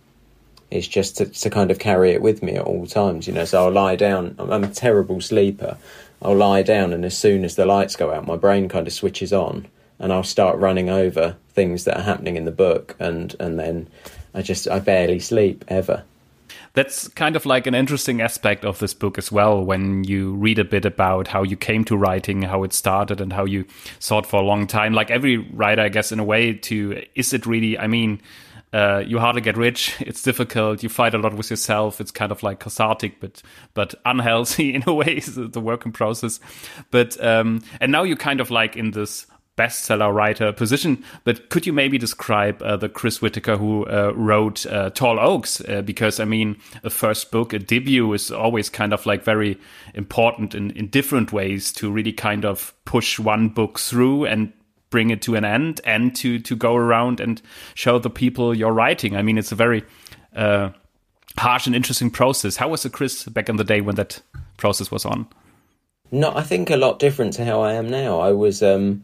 is 0.71 0.89
just 0.89 1.17
to, 1.19 1.27
to 1.27 1.51
kind 1.51 1.71
of 1.71 1.79
carry 1.79 2.11
it 2.11 2.23
with 2.23 2.43
me 2.43 2.57
at 2.57 2.65
all 2.65 2.87
times. 2.87 3.29
You 3.29 3.35
know, 3.35 3.45
so 3.45 3.65
I'll 3.65 3.73
lie 3.73 3.97
down. 3.97 4.35
I'm, 4.39 4.51
I'm 4.51 4.65
a 4.65 4.69
terrible 4.69 5.21
sleeper. 5.21 5.79
I'll 6.21 6.37
lie 6.37 6.63
down, 6.63 6.93
and 6.93 7.05
as 7.05 7.17
soon 7.17 7.45
as 7.45 7.55
the 7.55 7.67
lights 7.67 7.95
go 7.95 8.13
out, 8.13 8.27
my 8.27 8.37
brain 8.37 8.69
kind 8.69 8.89
of 8.89 8.93
switches 8.93 9.33
on, 9.33 9.69
and 9.99 10.13
I'll 10.13 10.23
start 10.23 10.59
running 10.59 10.91
over 10.91 11.37
things 11.51 11.85
that 11.85 11.99
are 11.99 12.03
happening 12.03 12.37
in 12.37 12.45
the 12.45 12.51
book, 12.51 12.97
and 12.99 13.35
and 13.41 13.59
then 13.59 13.89
I 14.35 14.43
just 14.43 14.69
I 14.69 14.79
barely 14.79 15.21
sleep 15.21 15.65
ever 15.69 16.05
that's 16.75 17.07
kind 17.09 17.37
of 17.37 17.47
like 17.47 17.67
an 17.67 17.75
interesting 17.75 18.21
aspect 18.21 18.65
of 18.65 18.79
this 18.81 18.93
book 18.93 19.17
as 19.17 19.31
well 19.33 19.65
when 19.65 20.05
you 20.05 20.35
read 20.35 20.59
a 20.59 20.65
bit 20.65 20.85
about 20.85 21.29
how 21.29 21.43
you 21.43 21.57
came 21.57 21.85
to 21.85 21.97
writing 21.97 22.43
how 22.43 22.65
it 22.65 22.73
started 22.73 23.21
and 23.21 23.33
how 23.33 23.45
you 23.45 23.65
thought 24.01 24.27
for 24.27 24.41
a 24.41 24.45
long 24.45 24.67
time 24.67 24.93
like 24.93 25.11
every 25.11 25.37
writer 25.37 25.83
i 25.83 25.89
guess 25.89 26.13
in 26.13 26.19
a 26.19 26.25
way 26.25 26.53
to 26.53 27.01
is 27.15 27.33
it 27.33 27.47
really 27.47 27.79
i 27.79 27.87
mean 27.87 28.21
uh, 28.73 29.05
you 29.07 29.21
hardly 29.21 29.41
get 29.41 29.57
rich. 29.57 29.95
It's 30.01 30.21
difficult. 30.21 30.83
You 30.83 30.89
fight 30.89 31.15
a 31.15 31.19
lot 31.19 31.35
with 31.35 31.49
yourself. 31.49 32.01
It's 32.01 32.11
kind 32.11 32.33
of 32.33 32.43
like 32.43 32.59
cathartic, 32.59 33.21
but 33.21 33.41
but 33.73 33.95
unhealthy 34.05 34.75
in 34.75 34.83
a 34.85 34.93
way. 34.93 35.21
the 35.21 35.61
working 35.61 35.93
process. 35.93 36.41
But 36.91 37.23
um, 37.25 37.63
and 37.81 37.93
now 37.93 38.03
you're 38.03 38.17
kind 38.17 38.41
of 38.41 38.51
like 38.51 38.77
in 38.77 38.91
this 38.91 39.27
bestseller 39.57 40.13
writer 40.13 40.53
position. 40.53 41.05
But 41.25 41.49
could 41.49 41.67
you 41.67 41.73
maybe 41.73 41.99
describe 41.99 42.63
uh, 42.63 42.77
the 42.77 42.89
Chris 42.89 43.23
Whitaker 43.23 43.57
who 43.57 43.87
uh, 43.87 44.13
wrote 44.15 44.67
uh, 44.67 44.91
Tall 44.91 45.21
Oaks? 45.21 45.61
Uh, 45.61 45.83
because 45.83 46.21
I 46.21 46.25
mean, 46.25 46.57
a 46.83 46.91
first 46.91 47.31
book, 47.31 47.53
a 47.53 47.59
debut, 47.59 48.13
is 48.13 48.31
always 48.31 48.69
kind 48.69 48.93
of 48.93 49.07
like 49.07 49.25
very 49.25 49.59
important 49.95 50.55
in 50.55 50.71
in 50.73 50.89
different 50.89 51.33
ways 51.33 51.73
to 51.75 51.91
really 51.91 52.13
kind 52.13 52.45
of 52.45 52.75
push 52.85 53.19
one 53.19 53.49
book 53.49 53.79
through 53.79 54.27
and 54.27 54.53
bring 54.91 55.11
it 55.11 55.23
to 55.23 55.35
an 55.35 55.45
end, 55.45 55.81
and 55.85 56.15
to 56.17 56.39
to 56.39 56.57
go 56.57 56.77
around 56.77 57.21
and 57.21 57.43
show 57.75 57.99
the 57.99 58.11
people 58.11 58.55
you're 58.55 58.73
writing. 58.73 59.17
I 59.17 59.23
mean, 59.23 59.39
it's 59.39 59.53
a 59.53 59.57
very 59.57 59.85
uh, 60.35 60.71
harsh 61.39 61.67
and 61.67 61.77
interesting 61.77 62.11
process. 62.11 62.57
How 62.57 62.69
was 62.69 62.83
the 62.83 62.91
Chris 62.91 63.25
back 63.25 63.49
in 63.49 63.57
the 63.57 63.65
day 63.65 63.81
when 63.81 63.97
that 63.97 64.21
process 64.57 64.91
was 64.91 65.05
on? 65.05 65.27
No, 66.11 66.33
I 66.35 66.43
think 66.43 66.71
a 66.71 66.77
lot 66.77 66.99
different 66.99 67.33
to 67.35 67.45
how 67.45 67.63
I 67.63 67.73
am 67.73 67.89
now. 67.89 68.21
I 68.21 68.33
was 68.33 68.63
um, 68.63 69.03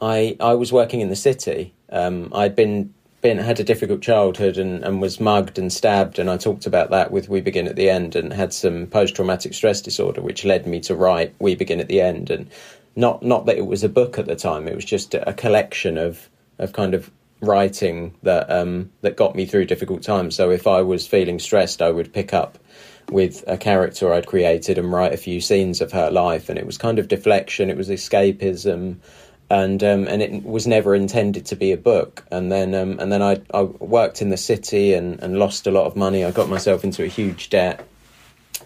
I 0.00 0.36
I 0.40 0.54
was 0.54 0.72
working 0.72 1.00
in 1.00 1.08
the 1.08 1.16
city. 1.16 1.72
Um, 1.90 2.32
I'd 2.34 2.56
been 2.56 2.92
been 3.22 3.38
had 3.38 3.58
a 3.58 3.64
difficult 3.64 4.02
childhood 4.02 4.58
and, 4.58 4.84
and 4.84 5.00
was 5.00 5.18
mugged 5.18 5.58
and 5.58 5.72
stabbed, 5.72 6.18
and 6.18 6.30
I 6.30 6.36
talked 6.36 6.66
about 6.66 6.90
that 6.90 7.10
with 7.10 7.28
We 7.28 7.40
Begin 7.40 7.66
at 7.66 7.76
the 7.76 7.90
End, 7.90 8.14
and 8.14 8.32
had 8.32 8.52
some 8.52 8.86
post 8.86 9.16
traumatic 9.16 9.54
stress 9.54 9.80
disorder, 9.80 10.20
which 10.20 10.44
led 10.44 10.66
me 10.66 10.80
to 10.80 10.94
write 10.94 11.34
We 11.38 11.54
Begin 11.54 11.80
at 11.80 11.88
the 11.88 12.00
End, 12.00 12.30
and 12.30 12.48
not 12.94 13.22
not 13.22 13.46
that 13.46 13.56
it 13.56 13.66
was 13.66 13.82
a 13.82 13.88
book 13.88 14.18
at 14.18 14.26
the 14.26 14.36
time; 14.36 14.68
it 14.68 14.74
was 14.74 14.84
just 14.84 15.14
a 15.14 15.32
collection 15.32 15.98
of 15.98 16.28
of 16.58 16.72
kind 16.72 16.94
of 16.94 17.10
writing 17.40 18.14
that 18.22 18.50
um, 18.50 18.90
that 19.02 19.16
got 19.16 19.34
me 19.34 19.46
through 19.46 19.66
difficult 19.66 20.02
times. 20.02 20.34
So 20.34 20.50
if 20.50 20.66
I 20.66 20.82
was 20.82 21.06
feeling 21.06 21.38
stressed, 21.38 21.82
I 21.82 21.90
would 21.90 22.12
pick 22.12 22.32
up 22.34 22.58
with 23.10 23.44
a 23.46 23.56
character 23.56 24.12
I'd 24.12 24.26
created 24.26 24.78
and 24.78 24.92
write 24.92 25.14
a 25.14 25.18
few 25.18 25.40
scenes 25.40 25.80
of 25.80 25.92
her 25.92 26.10
life, 26.10 26.48
and 26.48 26.58
it 26.58 26.66
was 26.66 26.78
kind 26.78 26.98
of 26.98 27.08
deflection, 27.08 27.70
it 27.70 27.76
was 27.76 27.88
escapism, 27.88 28.96
and 29.48 29.82
um, 29.84 30.08
and 30.08 30.22
it 30.22 30.44
was 30.44 30.66
never 30.66 30.94
intended 30.94 31.46
to 31.46 31.56
be 31.56 31.72
a 31.72 31.76
book. 31.76 32.24
And 32.30 32.50
then 32.50 32.74
um, 32.74 32.98
and 32.98 33.12
then 33.12 33.22
I 33.22 33.40
I 33.54 33.62
worked 33.62 34.20
in 34.20 34.30
the 34.30 34.36
city 34.36 34.94
and, 34.94 35.20
and 35.22 35.38
lost 35.38 35.66
a 35.66 35.70
lot 35.70 35.86
of 35.86 35.96
money. 35.96 36.24
I 36.24 36.30
got 36.30 36.48
myself 36.48 36.84
into 36.84 37.04
a 37.04 37.08
huge 37.08 37.50
debt 37.50 37.86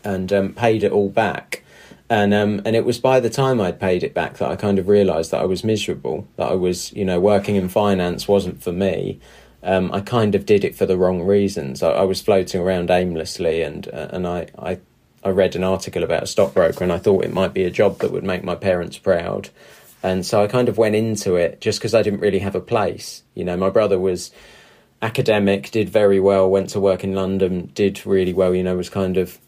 and 0.05 0.33
um, 0.33 0.53
paid 0.53 0.83
it 0.83 0.93
all 0.93 1.11
back. 1.11 1.65
And 2.09 2.33
um, 2.33 2.63
and 2.65 2.75
it 2.75 2.85
was 2.85 2.99
by 2.99 3.21
the 3.21 3.31
time 3.31 3.61
I'd 3.61 3.79
paid 3.79 4.03
it 4.03 4.15
back 4.15 4.39
that 4.39 4.51
I 4.51 4.57
kind 4.57 4.79
of 4.79 4.89
realised 4.89 5.31
that 5.31 5.43
I 5.43 5.45
was 5.45 5.63
miserable. 5.63 6.27
That 6.37 6.51
I 6.51 6.55
was 6.55 6.93
you 6.95 7.05
know 7.05 7.21
working 7.21 7.57
in 7.57 7.69
finance 7.69 8.27
wasn't 8.27 8.63
for 8.63 8.73
me. 8.73 9.21
Um, 9.63 9.93
I 9.93 10.01
kind 10.01 10.35
of 10.35 10.47
did 10.47 10.65
it 10.65 10.75
for 10.75 10.87
the 10.87 10.97
wrong 10.97 11.21
reasons. 11.21 11.83
I, 11.83 11.91
I 11.91 12.03
was 12.05 12.23
floating 12.23 12.63
around 12.63 12.91
aimlessly, 12.91 13.63
and 13.63 13.87
uh, 13.89 14.09
and 14.11 14.27
I, 14.27 14.47
I 14.59 14.79
I 15.23 15.29
read 15.29 15.55
an 15.55 15.63
article 15.63 16.03
about 16.03 16.23
a 16.23 16.27
stockbroker, 16.27 16.83
and 16.83 16.93
I 16.93 16.99
thought 16.99 17.25
it 17.25 17.35
might 17.35 17.53
be 17.53 17.65
a 17.65 17.71
job 17.71 17.99
that 17.99 18.11
would 18.11 18.25
make 18.25 18.43
my 18.43 18.55
parents 18.55 18.97
proud 18.97 19.51
and 20.03 20.25
so 20.25 20.43
I 20.43 20.47
kind 20.47 20.69
of 20.69 20.79
went 20.79 20.95
into 20.95 21.37
it 21.37 21.61
just 21.61 21.79
because 21.79 21.95
I 21.95 22.03
didn't 22.03 22.21
really 22.21 22.39
have 22.39 22.55
a 22.55 22.61
place. 22.61 23.23
You 23.35 23.45
know, 23.45 23.57
my 23.57 23.71
brother 23.71 23.99
was 23.99 24.31
academic, 25.03 25.71
did 25.71 25.89
very 25.89 26.21
well, 26.21 26.51
went 26.51 26.71
to 26.71 26.81
work 26.81 27.05
in 27.05 27.15
London, 27.15 27.71
did 27.75 28.05
really 28.07 28.33
well, 28.33 28.55
you 28.55 28.63
know, 28.63 28.77
was 28.77 28.91
kind 28.91 29.17
of 29.17 29.39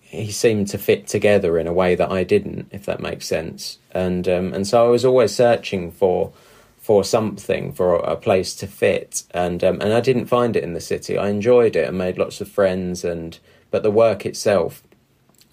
he 0.00 0.30
seemed 0.30 0.68
to 0.68 0.78
fit 0.78 1.08
together 1.08 1.58
in 1.58 1.66
a 1.66 1.72
way 1.72 1.96
that 1.96 2.12
I 2.12 2.22
didn't, 2.22 2.68
if 2.70 2.86
that 2.86 3.00
makes 3.00 3.26
sense. 3.26 3.78
And 3.90 4.28
um, 4.28 4.54
and 4.54 4.66
so 4.66 4.86
I 4.86 4.88
was 4.88 5.04
always 5.04 5.34
searching 5.34 5.90
for 5.90 6.32
for 6.78 7.02
something, 7.02 7.72
for 7.72 7.96
a 7.96 8.14
place 8.14 8.54
to 8.56 8.66
fit, 8.68 9.24
and 9.32 9.64
um, 9.64 9.80
and 9.80 9.92
I 9.92 10.00
didn't 10.00 10.26
find 10.26 10.54
it 10.56 10.62
in 10.62 10.74
the 10.74 10.80
city. 10.80 11.18
I 11.18 11.28
enjoyed 11.28 11.74
it 11.74 11.88
and 11.88 11.98
made 11.98 12.18
lots 12.18 12.40
of 12.40 12.48
friends, 12.48 13.04
and 13.04 13.38
but 13.72 13.82
the 13.82 13.90
work 13.90 14.24
itself 14.24 14.82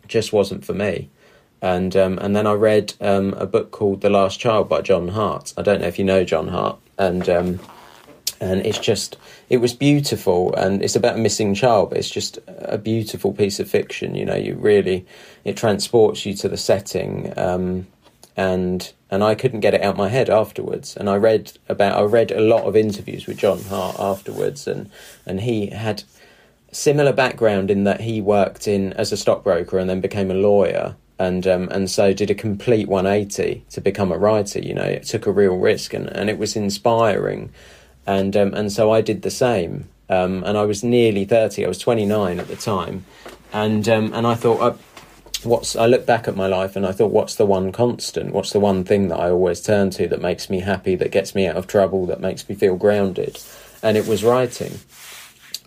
just 0.08 0.32
wasn't 0.32 0.64
for 0.64 0.74
me 0.74 1.10
and 1.64 1.96
um, 1.96 2.20
and 2.20 2.36
then 2.36 2.46
I 2.46 2.52
read 2.54 2.94
um, 3.00 3.34
a 3.36 3.46
book 3.46 3.72
called 3.72 4.02
The 4.02 4.10
Last 4.10 4.38
Child 4.38 4.68
by 4.68 4.82
John 4.82 5.08
Hart. 5.08 5.54
I 5.58 5.62
don't 5.62 5.80
know 5.80 5.88
if 5.88 5.98
you 5.98 6.04
know 6.04 6.26
John 6.26 6.50
Hart, 6.50 6.78
and 7.00 7.28
um, 7.30 7.60
and 8.42 8.66
it's 8.66 8.80
just 8.80 9.16
it 9.50 9.58
was 9.58 9.74
beautiful, 9.74 10.54
and 10.56 10.84
it's 10.84 10.98
about 10.98 11.16
a 11.16 11.20
missing 11.20 11.56
child, 11.56 11.90
but 11.90 12.00
it's 12.00 12.10
just 12.10 12.38
a 12.48 12.78
beautiful 12.78 13.32
piece 13.32 13.62
of 13.62 13.70
fiction. 13.70 14.14
You 14.14 14.26
know, 14.26 14.36
you 14.36 14.56
really 14.56 15.06
it 15.46 15.56
transports 15.56 16.26
you 16.26 16.34
to 16.36 16.50
the 16.50 16.58
setting, 16.58 17.32
um, 17.40 17.88
and 18.36 18.92
and 19.10 19.24
I 19.24 19.34
couldn't 19.34 19.62
get 19.62 19.74
it 19.74 19.82
out 19.82 19.92
of 19.92 19.98
my 19.98 20.10
head 20.10 20.30
afterwards. 20.30 20.98
And 20.98 21.10
I 21.10 21.16
read 21.16 21.54
about 21.70 21.98
I 21.98 22.02
read 22.02 22.32
a 22.32 22.42
lot 22.42 22.64
of 22.64 22.76
interviews 22.76 23.26
with 23.26 23.38
John 23.38 23.64
Hart 23.64 23.96
afterwards, 23.98 24.68
and 24.68 24.92
and 25.26 25.40
he 25.40 25.68
had 25.68 26.04
similar 26.74 27.14
background 27.14 27.72
in 27.72 27.86
that 27.86 28.02
he 28.02 28.20
worked 28.20 28.68
in 28.68 28.92
as 28.94 29.14
a 29.14 29.18
stockbroker 29.18 29.78
and 29.78 29.90
then 29.90 30.02
became 30.02 30.30
a 30.30 30.34
lawyer 30.34 30.98
and 31.20 31.46
um, 31.48 31.70
and 31.70 31.90
so 31.90 32.14
did 32.14 32.30
a 32.30 32.36
complete 32.36 32.88
180 32.88 33.66
to 33.70 33.82
become 33.82 34.12
a 34.12 34.18
writer. 34.18 34.60
You 34.60 34.74
know, 34.74 34.84
it 34.84 35.04
took 35.04 35.26
a 35.26 35.32
real 35.32 35.58
risk, 35.58 35.94
and, 35.94 36.08
and 36.08 36.30
it 36.30 36.38
was 36.38 36.56
inspiring, 36.56 37.52
and 38.06 38.36
um, 38.36 38.54
and 38.54 38.72
so 38.72 38.92
I 38.92 39.02
did 39.02 39.22
the 39.22 39.32
same. 39.32 39.90
Um, 40.10 40.44
and 40.44 40.58
I 40.58 40.64
was 40.64 40.84
nearly 40.84 41.26
30. 41.26 41.66
I 41.66 41.68
was 41.68 41.80
29 41.80 42.40
at 42.40 42.48
the 42.48 42.56
time, 42.56 43.06
and 43.52 43.88
um, 43.88 44.14
and 44.14 44.28
I 44.28 44.36
thought, 44.36 44.62
uh, 44.62 44.78
what's? 45.44 45.76
I 45.76 45.86
look 45.86 46.06
back 46.06 46.28
at 46.28 46.36
my 46.36 46.48
life, 46.48 46.76
and 46.76 46.86
I 46.86 46.92
thought, 46.92 47.12
what's 47.12 47.36
the 47.36 47.46
one 47.46 47.72
constant? 47.72 48.34
What's 48.34 48.52
the 48.52 48.60
one 48.60 48.84
thing 48.84 49.08
that 49.10 49.20
I 49.20 49.30
always 49.30 49.62
turn 49.62 49.92
to 49.92 50.08
that 50.08 50.22
makes 50.22 50.50
me 50.50 50.60
happy, 50.60 50.96
that 50.96 51.12
gets 51.12 51.36
me 51.36 51.48
out 51.48 51.56
of 51.56 51.68
trouble, 51.68 52.06
that 52.08 52.20
makes 52.20 52.48
me 52.50 52.56
feel 52.56 52.76
grounded? 52.76 53.40
And 53.82 53.98
it 53.98 54.08
was 54.08 54.24
writing. 54.24 54.80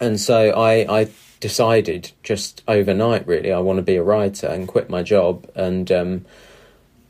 And 0.00 0.20
so 0.20 0.50
I 0.50 1.00
I 1.00 1.08
decided 1.40 2.12
just 2.22 2.62
overnight 2.66 3.26
really 3.26 3.52
I 3.52 3.58
want 3.58 3.76
to 3.78 3.82
be 3.82 3.96
a 3.96 4.02
writer 4.02 4.46
and 4.46 4.68
quit 4.68 4.90
my 4.90 5.02
job. 5.02 5.48
And 5.54 5.90
um, 5.92 6.24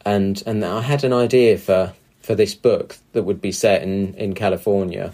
and 0.04 0.42
and 0.47 0.64
I 0.64 0.83
had 0.83 1.04
an 1.04 1.12
idea 1.12 1.59
for 1.59 1.92
for 2.21 2.35
this 2.35 2.54
book 2.54 2.97
that 3.12 3.23
would 3.25 3.40
be 3.40 3.52
set 3.52 3.83
in 3.83 4.14
in 4.14 4.35
California. 4.35 5.12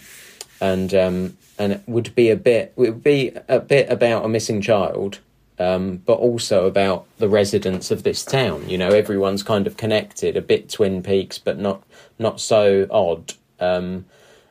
And 0.61 0.95
um, 0.95 1.37
and 1.59 1.73
it 1.73 1.83
would 1.87 2.15
be 2.15 2.31
a 2.31 2.37
bit 2.37 2.73
it 2.77 2.81
would 2.81 3.03
be 3.03 3.33
a 3.49 3.61
bit 3.61 3.91
about 3.91 4.25
a 4.25 4.29
missing 4.29 4.61
child 4.61 5.19
um, 5.59 5.99
but 5.99 6.15
also 6.15 6.67
about 6.67 7.07
the 7.19 7.29
residents 7.29 7.91
of 7.91 8.03
this 8.03 8.25
town. 8.25 8.69
You 8.69 8.79
know 8.79 8.89
everyone's 8.89 9.43
kind 9.43 9.67
of 9.67 9.77
connected 9.77 10.37
a 10.37 10.43
bit 10.43 10.71
twin 10.71 11.03
peaks 11.03 11.39
but 11.39 11.59
not 11.59 11.83
not 12.19 12.41
so 12.41 12.87
odd. 12.91 13.35
Um, 13.61 14.07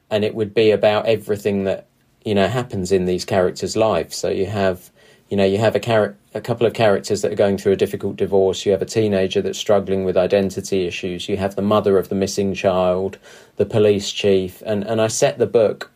and 0.09 0.25
it 0.25 0.35
would 0.35 0.53
be 0.53 0.71
about 0.71 1.05
everything 1.05 1.63
that 1.63 1.87
you 2.25 2.35
know 2.35 2.47
happens 2.47 2.91
in 2.91 3.05
these 3.05 3.25
characters' 3.25 3.75
lives. 3.75 4.15
So 4.15 4.29
you 4.29 4.45
have 4.47 4.91
you 5.29 5.37
know 5.37 5.45
you 5.45 5.57
have 5.57 5.75
a 5.75 5.79
char- 5.79 6.15
a 6.33 6.41
couple 6.41 6.67
of 6.67 6.73
characters 6.73 7.21
that 7.21 7.31
are 7.31 7.35
going 7.35 7.57
through 7.57 7.73
a 7.73 7.77
difficult 7.77 8.15
divorce. 8.15 8.65
You 8.65 8.71
have 8.71 8.81
a 8.81 8.85
teenager 8.85 9.41
that's 9.41 9.59
struggling 9.59 10.03
with 10.03 10.17
identity 10.17 10.85
issues. 10.85 11.27
You 11.27 11.37
have 11.37 11.55
the 11.55 11.61
mother 11.61 11.97
of 11.97 12.09
the 12.09 12.15
missing 12.15 12.53
child, 12.53 13.17
the 13.57 13.65
police 13.65 14.11
chief, 14.11 14.61
and 14.65 14.83
and 14.83 15.01
I 15.01 15.07
set 15.07 15.37
the 15.37 15.47
book 15.47 15.91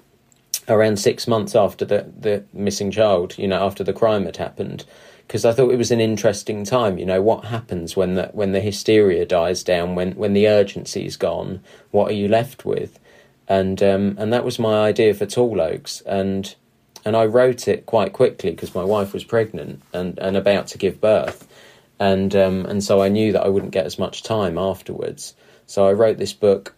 around 0.68 0.98
six 0.98 1.28
months 1.28 1.56
after 1.56 1.86
the 1.86 2.12
the 2.20 2.44
missing 2.54 2.92
child. 2.92 3.38
You 3.38 3.48
know 3.48 3.66
after 3.66 3.84
the 3.84 3.94
crime 3.94 4.26
had 4.26 4.38
happened. 4.38 4.86
Because 5.28 5.44
I 5.44 5.54
thought 5.54 5.72
it 5.72 5.78
was 5.78 5.90
an 5.90 6.00
interesting 6.00 6.64
time, 6.66 7.00
you 7.00 7.06
know, 7.08 7.20
what 7.20 7.46
happens 7.46 7.96
when 7.96 8.14
the 8.14 8.28
when 8.34 8.52
the 8.52 8.60
hysteria 8.60 9.26
dies 9.26 9.64
down, 9.64 9.96
when 9.96 10.12
when 10.12 10.34
the 10.34 10.48
urgency 10.48 11.04
is 11.04 11.18
gone, 11.18 11.62
what 11.90 12.12
are 12.12 12.14
you 12.14 12.28
left 12.28 12.64
with? 12.64 13.00
And 13.48 13.82
um, 13.84 14.16
and 14.18 14.34
that 14.34 14.46
was 14.46 14.60
my 14.60 14.86
idea 14.88 15.14
for 15.14 15.26
Tall 15.26 15.62
Oaks, 15.62 16.02
and 16.02 16.56
and 17.04 17.16
I 17.16 17.26
wrote 17.26 17.68
it 17.68 17.86
quite 17.86 18.14
quickly 18.14 18.52
because 18.52 18.74
my 18.74 18.84
wife 18.84 19.14
was 19.14 19.24
pregnant 19.24 19.82
and, 19.94 20.18
and 20.18 20.36
about 20.36 20.68
to 20.68 20.78
give 20.78 21.00
birth, 21.00 21.48
and 22.00 22.36
um, 22.36 22.66
and 22.66 22.84
so 22.84 23.02
I 23.02 23.10
knew 23.10 23.32
that 23.34 23.44
I 23.44 23.50
wouldn't 23.50 23.72
get 23.72 23.86
as 23.86 24.00
much 24.00 24.24
time 24.24 24.58
afterwards. 24.58 25.36
So 25.68 25.88
I 25.88 25.94
wrote 25.94 26.18
this 26.18 26.34
book 26.34 26.76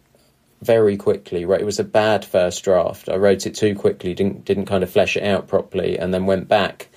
very 0.60 0.96
quickly. 0.96 1.44
Right, 1.44 1.60
it 1.60 1.66
was 1.66 1.78
a 1.78 1.84
bad 1.84 2.24
first 2.24 2.64
draft. 2.64 3.08
I 3.08 3.16
wrote 3.16 3.46
it 3.46 3.54
too 3.54 3.74
quickly, 3.74 4.14
didn't 4.14 4.44
didn't 4.44 4.66
kind 4.66 4.82
of 4.82 4.90
flesh 4.90 5.16
it 5.16 5.24
out 5.24 5.48
properly, 5.48 5.98
and 5.98 6.12
then 6.12 6.26
went 6.26 6.48
back 6.48 6.88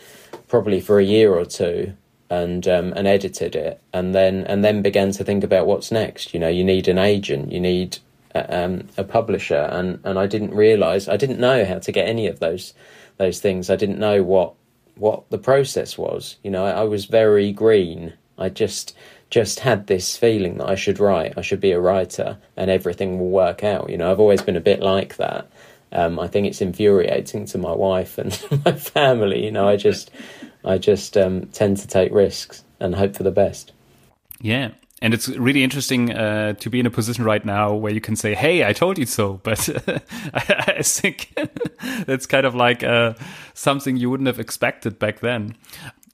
probably 0.47 0.81
for 0.81 0.99
a 0.99 1.03
year 1.03 1.33
or 1.33 1.45
two 1.45 1.93
and 2.29 2.65
um, 2.67 2.93
and 2.95 3.07
edited 3.07 3.55
it, 3.55 3.81
and 3.93 4.15
then 4.15 4.45
and 4.45 4.63
then 4.63 4.81
began 4.81 5.11
to 5.11 5.23
think 5.23 5.43
about 5.43 5.67
what's 5.67 5.91
next. 5.91 6.33
You 6.33 6.39
know, 6.39 6.47
you 6.47 6.63
need 6.63 6.87
an 6.87 6.97
agent, 6.97 7.51
you 7.51 7.59
need 7.59 7.97
um, 8.35 8.87
a 8.97 9.03
publisher, 9.03 9.69
and, 9.71 9.99
and 10.03 10.17
I 10.17 10.27
didn't 10.27 10.53
realize 10.53 11.07
I 11.07 11.17
didn't 11.17 11.39
know 11.39 11.65
how 11.65 11.79
to 11.79 11.91
get 11.91 12.07
any 12.07 12.27
of 12.27 12.39
those 12.39 12.73
those 13.17 13.39
things. 13.39 13.69
I 13.69 13.75
didn't 13.75 13.99
know 13.99 14.23
what 14.23 14.53
what 14.95 15.29
the 15.29 15.37
process 15.37 15.97
was. 15.97 16.37
You 16.43 16.51
know, 16.51 16.65
I, 16.65 16.71
I 16.71 16.83
was 16.83 17.05
very 17.05 17.51
green. 17.51 18.13
I 18.37 18.49
just 18.49 18.95
just 19.29 19.61
had 19.61 19.87
this 19.87 20.17
feeling 20.17 20.57
that 20.57 20.69
I 20.69 20.75
should 20.75 20.99
write. 20.99 21.37
I 21.37 21.41
should 21.41 21.61
be 21.61 21.71
a 21.71 21.79
writer, 21.79 22.37
and 22.57 22.69
everything 22.69 23.19
will 23.19 23.29
work 23.29 23.63
out. 23.63 23.89
You 23.89 23.97
know, 23.97 24.11
I've 24.11 24.19
always 24.19 24.41
been 24.41 24.57
a 24.57 24.61
bit 24.61 24.81
like 24.81 25.17
that. 25.17 25.49
Um, 25.93 26.19
I 26.19 26.27
think 26.27 26.47
it's 26.47 26.61
infuriating 26.61 27.45
to 27.47 27.57
my 27.57 27.73
wife 27.73 28.17
and 28.17 28.37
my 28.65 28.73
family. 28.73 29.43
You 29.43 29.51
know, 29.51 29.67
I 29.67 29.75
just 29.75 30.11
I 30.63 30.77
just 30.77 31.17
um, 31.17 31.47
tend 31.47 31.77
to 31.77 31.87
take 31.87 32.11
risks 32.11 32.63
and 32.79 32.95
hope 32.95 33.15
for 33.15 33.23
the 33.23 33.31
best. 33.31 33.71
Yeah, 34.39 34.71
and 35.01 35.13
it's 35.13 35.27
really 35.29 35.63
interesting 35.63 36.11
uh, 36.11 36.53
to 36.53 36.69
be 36.69 36.79
in 36.79 36.85
a 36.85 36.91
position 36.91 37.23
right 37.23 37.43
now 37.43 37.73
where 37.73 37.91
you 37.91 38.01
can 38.01 38.15
say, 38.15 38.35
"Hey, 38.35 38.65
I 38.65 38.73
told 38.73 38.97
you 38.97 39.05
so." 39.05 39.41
But 39.43 39.67
I, 40.33 40.75
I, 40.77 40.81
think 40.83 41.33
that's 42.05 42.27
kind 42.27 42.45
of 42.45 42.53
like 42.53 42.83
uh, 42.83 43.13
something 43.53 43.97
you 43.97 44.09
wouldn't 44.09 44.27
have 44.27 44.39
expected 44.39 44.99
back 44.99 45.19
then. 45.19 45.55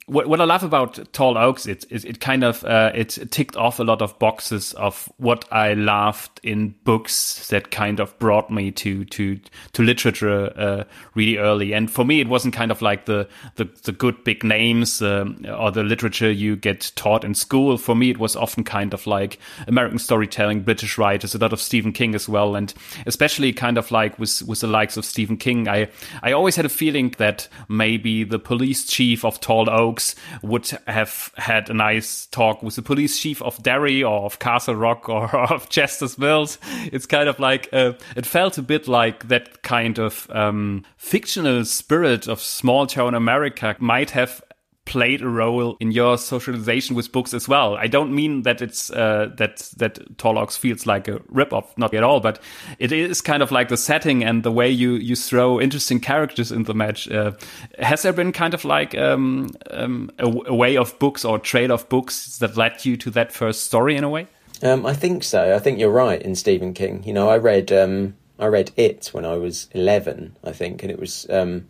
What, 0.07 0.27
what 0.27 0.39
I 0.39 0.45
love 0.45 0.63
about 0.63 1.11
Tall 1.11 1.37
Oaks, 1.37 1.65
it, 1.65 1.83
it, 1.89 2.05
it 2.05 2.19
kind 2.21 2.45
of, 2.45 2.63
uh, 2.63 2.93
it 2.95 3.17
ticked 3.29 3.57
off 3.57 3.79
a 3.79 3.83
lot 3.83 4.01
of 4.01 4.17
boxes 4.19 4.71
of 4.75 5.11
what 5.17 5.43
I 5.51 5.73
loved 5.73 6.39
in 6.43 6.75
books 6.85 7.49
that 7.49 7.71
kind 7.71 7.99
of 7.99 8.17
brought 8.17 8.49
me 8.49 8.71
to, 8.71 9.03
to, 9.03 9.37
to 9.73 9.83
literature, 9.83 10.53
uh, 10.57 10.83
really 11.13 11.37
early. 11.37 11.73
And 11.73 11.91
for 11.91 12.05
me, 12.05 12.21
it 12.21 12.29
wasn't 12.29 12.53
kind 12.53 12.71
of 12.71 12.81
like 12.81 13.03
the, 13.03 13.27
the, 13.55 13.65
the 13.83 13.91
good 13.91 14.23
big 14.23 14.45
names, 14.45 15.01
um, 15.01 15.45
or 15.45 15.71
the 15.71 15.83
literature 15.83 16.31
you 16.31 16.55
get 16.55 16.93
taught 16.95 17.25
in 17.25 17.35
school. 17.35 17.77
For 17.77 17.93
me, 17.93 18.09
it 18.09 18.17
was 18.17 18.37
often 18.37 18.63
kind 18.63 18.93
of 18.93 19.07
like 19.07 19.39
American 19.67 19.99
storytelling, 19.99 20.61
British 20.61 20.97
writers, 20.97 21.35
a 21.35 21.37
lot 21.37 21.51
of 21.51 21.59
Stephen 21.59 21.91
King 21.91 22.15
as 22.15 22.29
well. 22.29 22.55
And 22.55 22.73
especially 23.05 23.51
kind 23.51 23.77
of 23.77 23.91
like 23.91 24.17
with, 24.17 24.41
with 24.43 24.61
the 24.61 24.67
likes 24.67 24.95
of 24.95 25.03
Stephen 25.03 25.35
King, 25.35 25.67
I, 25.67 25.89
I 26.23 26.31
always 26.31 26.55
had 26.55 26.65
a 26.65 26.69
feeling 26.69 27.13
that 27.17 27.49
maybe 27.67 28.23
the 28.23 28.39
police 28.39 28.85
chief 28.85 29.25
of 29.25 29.41
Tall 29.41 29.69
Oaks 29.69 29.96
would 30.41 30.69
have 30.87 31.31
had 31.37 31.69
a 31.69 31.73
nice 31.73 32.25
talk 32.27 32.63
with 32.63 32.75
the 32.75 32.81
police 32.81 33.19
chief 33.19 33.41
of 33.41 33.61
Derry 33.63 34.03
or 34.03 34.25
of 34.25 34.39
Castle 34.39 34.75
Rock 34.75 35.09
or 35.09 35.35
of 35.51 35.69
Chester's 35.69 36.17
Mills. 36.17 36.57
It's 36.91 37.05
kind 37.05 37.29
of 37.29 37.39
like 37.39 37.69
uh, 37.73 37.93
it 38.15 38.25
felt 38.25 38.57
a 38.57 38.61
bit 38.61 38.87
like 38.87 39.27
that 39.27 39.61
kind 39.61 39.99
of 39.99 40.27
um, 40.31 40.85
fictional 40.97 41.65
spirit 41.65 42.27
of 42.27 42.41
small 42.41 42.87
town 42.87 43.13
America 43.13 43.75
might 43.79 44.11
have 44.11 44.41
played 44.87 45.21
a 45.21 45.27
role 45.27 45.75
in 45.79 45.91
your 45.91 46.17
socialization 46.17 46.95
with 46.95 47.11
books 47.11 47.33
as 47.33 47.47
well. 47.47 47.75
I 47.75 47.87
don't 47.87 48.15
mean 48.15 48.43
that 48.43 48.61
it's 48.61 48.89
uh, 48.89 49.29
that 49.37 49.57
that 49.77 49.99
Oaks 50.23 50.57
feels 50.57 50.85
like 50.85 51.07
a 51.07 51.19
ripoff, 51.31 51.65
not 51.77 51.93
at 51.93 52.03
all, 52.03 52.19
but 52.19 52.39
it 52.79 52.91
is 52.91 53.21
kind 53.21 53.43
of 53.43 53.51
like 53.51 53.67
the 53.67 53.77
setting 53.77 54.23
and 54.23 54.43
the 54.43 54.51
way 54.51 54.69
you 54.69 54.93
you 54.93 55.15
throw 55.15 55.61
interesting 55.61 55.99
characters 55.99 56.51
in 56.51 56.63
the 56.63 56.73
match. 56.73 57.09
Uh, 57.11 57.33
has 57.79 58.01
there 58.01 58.13
been 58.13 58.31
kind 58.31 58.53
of 58.53 58.65
like 58.65 58.97
um, 58.97 59.51
um, 59.69 60.09
a, 60.17 60.25
a, 60.25 60.55
way 60.55 60.77
of 60.77 60.97
books 60.99 61.25
or 61.25 61.37
trade 61.37 61.69
of 61.69 61.87
books 61.89 62.37
that 62.37 62.55
led 62.55 62.85
you 62.85 62.97
to 62.97 63.11
that 63.11 63.31
first 63.31 63.65
story 63.65 63.97
in 63.97 64.03
a 64.03 64.09
way? 64.09 64.27
Um, 64.63 64.85
I 64.85 64.93
think 64.93 65.23
so. 65.23 65.53
I 65.53 65.59
think 65.59 65.79
you're 65.79 65.91
right 65.91 66.21
in 66.21 66.33
Stephen 66.35 66.73
King. 66.73 67.03
You 67.03 67.13
know, 67.13 67.29
I 67.29 67.37
read 67.37 67.71
um, 67.71 68.15
I 68.39 68.45
read 68.45 68.71
It 68.77 69.09
when 69.11 69.25
I 69.25 69.35
was 69.35 69.67
eleven, 69.73 70.35
I 70.45 70.53
think, 70.53 70.81
and 70.81 70.91
it 70.91 70.99
was 70.99 71.27
um, 71.29 71.67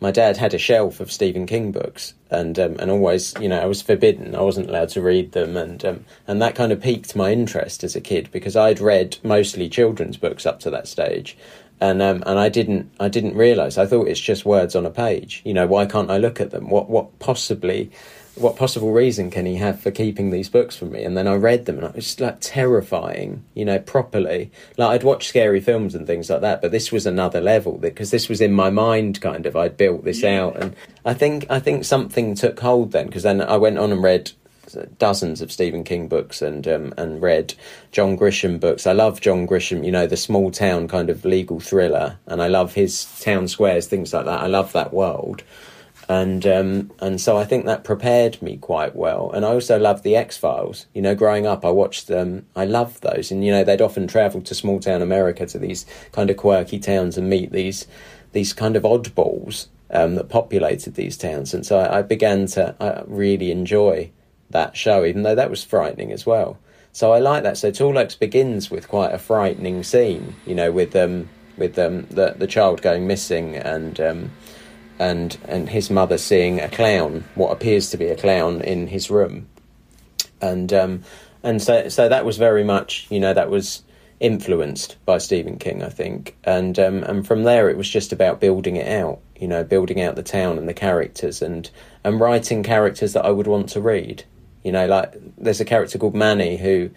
my 0.00 0.10
dad 0.10 0.38
had 0.38 0.54
a 0.54 0.58
shelf 0.58 0.98
of 1.00 1.12
Stephen 1.12 1.46
King 1.46 1.72
books, 1.72 2.14
and 2.30 2.58
um, 2.58 2.76
and 2.78 2.90
always, 2.90 3.34
you 3.40 3.48
know, 3.48 3.60
I 3.60 3.66
was 3.66 3.82
forbidden. 3.82 4.34
I 4.34 4.40
wasn't 4.40 4.70
allowed 4.70 4.88
to 4.90 5.02
read 5.02 5.32
them, 5.32 5.56
and 5.56 5.84
um, 5.84 6.04
and 6.26 6.40
that 6.40 6.54
kind 6.54 6.72
of 6.72 6.80
piqued 6.80 7.14
my 7.14 7.30
interest 7.32 7.84
as 7.84 7.94
a 7.94 8.00
kid 8.00 8.30
because 8.32 8.56
I'd 8.56 8.80
read 8.80 9.18
mostly 9.22 9.68
children's 9.68 10.16
books 10.16 10.46
up 10.46 10.60
to 10.60 10.70
that 10.70 10.88
stage, 10.88 11.36
and 11.80 12.00
um, 12.00 12.22
and 12.26 12.38
I 12.38 12.48
didn't 12.48 12.90
I 12.98 13.08
didn't 13.08 13.36
realize. 13.36 13.76
I 13.76 13.86
thought 13.86 14.08
it's 14.08 14.20
just 14.20 14.46
words 14.46 14.74
on 14.74 14.86
a 14.86 14.90
page. 14.90 15.42
You 15.44 15.52
know, 15.52 15.66
why 15.66 15.84
can't 15.86 16.10
I 16.10 16.16
look 16.16 16.40
at 16.40 16.50
them? 16.50 16.70
What 16.70 16.88
what 16.88 17.18
possibly 17.18 17.90
what 18.40 18.56
possible 18.56 18.92
reason 18.92 19.30
can 19.30 19.44
he 19.44 19.56
have 19.56 19.80
for 19.80 19.90
keeping 19.90 20.30
these 20.30 20.48
books 20.48 20.74
from 20.74 20.92
me? 20.92 21.04
And 21.04 21.16
then 21.16 21.28
I 21.28 21.34
read 21.34 21.66
them, 21.66 21.76
and 21.76 21.86
it 21.86 21.94
was 21.94 22.06
just 22.06 22.20
like 22.20 22.38
terrifying, 22.40 23.44
you 23.54 23.64
know, 23.64 23.78
properly. 23.78 24.50
Like 24.78 24.90
I'd 24.90 25.04
watch 25.04 25.28
scary 25.28 25.60
films 25.60 25.94
and 25.94 26.06
things 26.06 26.30
like 26.30 26.40
that, 26.40 26.62
but 26.62 26.72
this 26.72 26.90
was 26.90 27.06
another 27.06 27.40
level 27.40 27.78
because 27.78 28.10
this 28.10 28.28
was 28.28 28.40
in 28.40 28.52
my 28.52 28.70
mind, 28.70 29.20
kind 29.20 29.46
of. 29.46 29.56
I'd 29.56 29.76
built 29.76 30.04
this 30.04 30.24
out, 30.24 30.56
and 30.56 30.74
I 31.04 31.14
think 31.14 31.46
I 31.50 31.60
think 31.60 31.84
something 31.84 32.34
took 32.34 32.58
hold 32.60 32.92
then 32.92 33.06
because 33.06 33.22
then 33.22 33.42
I 33.42 33.56
went 33.56 33.78
on 33.78 33.92
and 33.92 34.02
read 34.02 34.32
dozens 34.98 35.40
of 35.40 35.50
Stephen 35.52 35.84
King 35.84 36.08
books 36.08 36.40
and 36.42 36.66
um, 36.66 36.94
and 36.96 37.20
read 37.20 37.54
John 37.92 38.16
Grisham 38.16 38.58
books. 38.58 38.86
I 38.86 38.92
love 38.92 39.20
John 39.20 39.46
Grisham, 39.46 39.84
you 39.84 39.92
know, 39.92 40.06
the 40.06 40.16
small 40.16 40.50
town 40.50 40.88
kind 40.88 41.10
of 41.10 41.24
legal 41.24 41.60
thriller, 41.60 42.18
and 42.26 42.40
I 42.42 42.48
love 42.48 42.74
his 42.74 43.04
town 43.20 43.48
squares, 43.48 43.86
things 43.86 44.12
like 44.12 44.24
that. 44.24 44.40
I 44.40 44.46
love 44.46 44.72
that 44.72 44.92
world 44.92 45.42
and 46.10 46.44
um, 46.44 46.90
and 46.98 47.20
so 47.20 47.38
I 47.38 47.44
think 47.44 47.66
that 47.66 47.84
prepared 47.84 48.42
me 48.42 48.56
quite 48.56 48.96
well. 48.96 49.30
And 49.30 49.44
I 49.44 49.50
also 49.50 49.78
loved 49.78 50.02
the 50.02 50.16
X 50.16 50.36
Files. 50.36 50.86
You 50.92 51.02
know, 51.02 51.14
growing 51.14 51.46
up, 51.46 51.64
I 51.64 51.70
watched 51.70 52.08
them. 52.08 52.46
I 52.56 52.64
loved 52.64 53.00
those, 53.02 53.30
and 53.30 53.44
you 53.44 53.52
know, 53.52 53.62
they'd 53.62 53.80
often 53.80 54.08
travel 54.08 54.40
to 54.42 54.52
small 54.52 54.80
town 54.80 55.02
America 55.02 55.46
to 55.46 55.56
these 55.56 55.86
kind 56.10 56.28
of 56.28 56.36
quirky 56.36 56.80
towns 56.80 57.16
and 57.16 57.30
meet 57.30 57.52
these 57.52 57.86
these 58.32 58.52
kind 58.52 58.74
of 58.74 58.82
oddballs 58.82 59.68
um, 59.92 60.16
that 60.16 60.28
populated 60.28 60.96
these 60.96 61.16
towns. 61.16 61.54
And 61.54 61.64
so 61.64 61.78
I, 61.78 61.98
I 61.98 62.02
began 62.02 62.46
to 62.46 62.74
I 62.80 63.04
really 63.06 63.52
enjoy 63.52 64.10
that 64.50 64.76
show, 64.76 65.04
even 65.04 65.22
though 65.22 65.36
that 65.36 65.48
was 65.48 65.62
frightening 65.62 66.10
as 66.10 66.26
well. 66.26 66.58
So 66.90 67.12
I 67.12 67.20
like 67.20 67.44
that. 67.44 67.56
So 67.56 67.70
Tall 67.70 67.96
Oaks 67.96 68.16
begins 68.16 68.68
with 68.68 68.88
quite 68.88 69.14
a 69.14 69.18
frightening 69.18 69.84
scene, 69.84 70.34
you 70.44 70.56
know, 70.56 70.72
with 70.72 70.96
um 70.96 71.28
with 71.56 71.78
um 71.78 72.06
the 72.10 72.34
the 72.36 72.48
child 72.48 72.82
going 72.82 73.06
missing 73.06 73.54
and 73.54 74.00
um 74.00 74.30
and 75.00 75.38
and 75.48 75.70
his 75.70 75.90
mother 75.90 76.18
seeing 76.18 76.60
a 76.60 76.68
clown, 76.68 77.24
what 77.34 77.50
appears 77.50 77.90
to 77.90 77.96
be 77.96 78.06
a 78.06 78.16
clown, 78.16 78.60
in 78.60 78.86
his 78.86 79.10
room, 79.10 79.48
and 80.40 80.72
um, 80.72 81.02
and 81.42 81.60
so 81.60 81.88
so 81.88 82.08
that 82.08 82.24
was 82.24 82.36
very 82.36 82.62
much 82.62 83.06
you 83.10 83.18
know 83.18 83.32
that 83.32 83.50
was 83.50 83.82
influenced 84.20 85.02
by 85.06 85.16
Stephen 85.16 85.58
King, 85.58 85.82
I 85.82 85.88
think, 85.88 86.36
and 86.44 86.78
um, 86.78 87.02
and 87.04 87.26
from 87.26 87.44
there 87.44 87.70
it 87.70 87.78
was 87.78 87.88
just 87.88 88.12
about 88.12 88.40
building 88.40 88.76
it 88.76 88.86
out, 88.86 89.20
you 89.36 89.48
know, 89.48 89.64
building 89.64 90.02
out 90.02 90.16
the 90.16 90.22
town 90.22 90.58
and 90.58 90.68
the 90.68 90.74
characters, 90.74 91.40
and 91.40 91.70
and 92.04 92.20
writing 92.20 92.62
characters 92.62 93.14
that 93.14 93.24
I 93.24 93.30
would 93.30 93.46
want 93.46 93.70
to 93.70 93.80
read, 93.80 94.24
you 94.62 94.70
know, 94.70 94.86
like 94.86 95.14
there's 95.38 95.62
a 95.62 95.64
character 95.64 95.98
called 95.98 96.14
Manny 96.14 96.58
who 96.58 96.90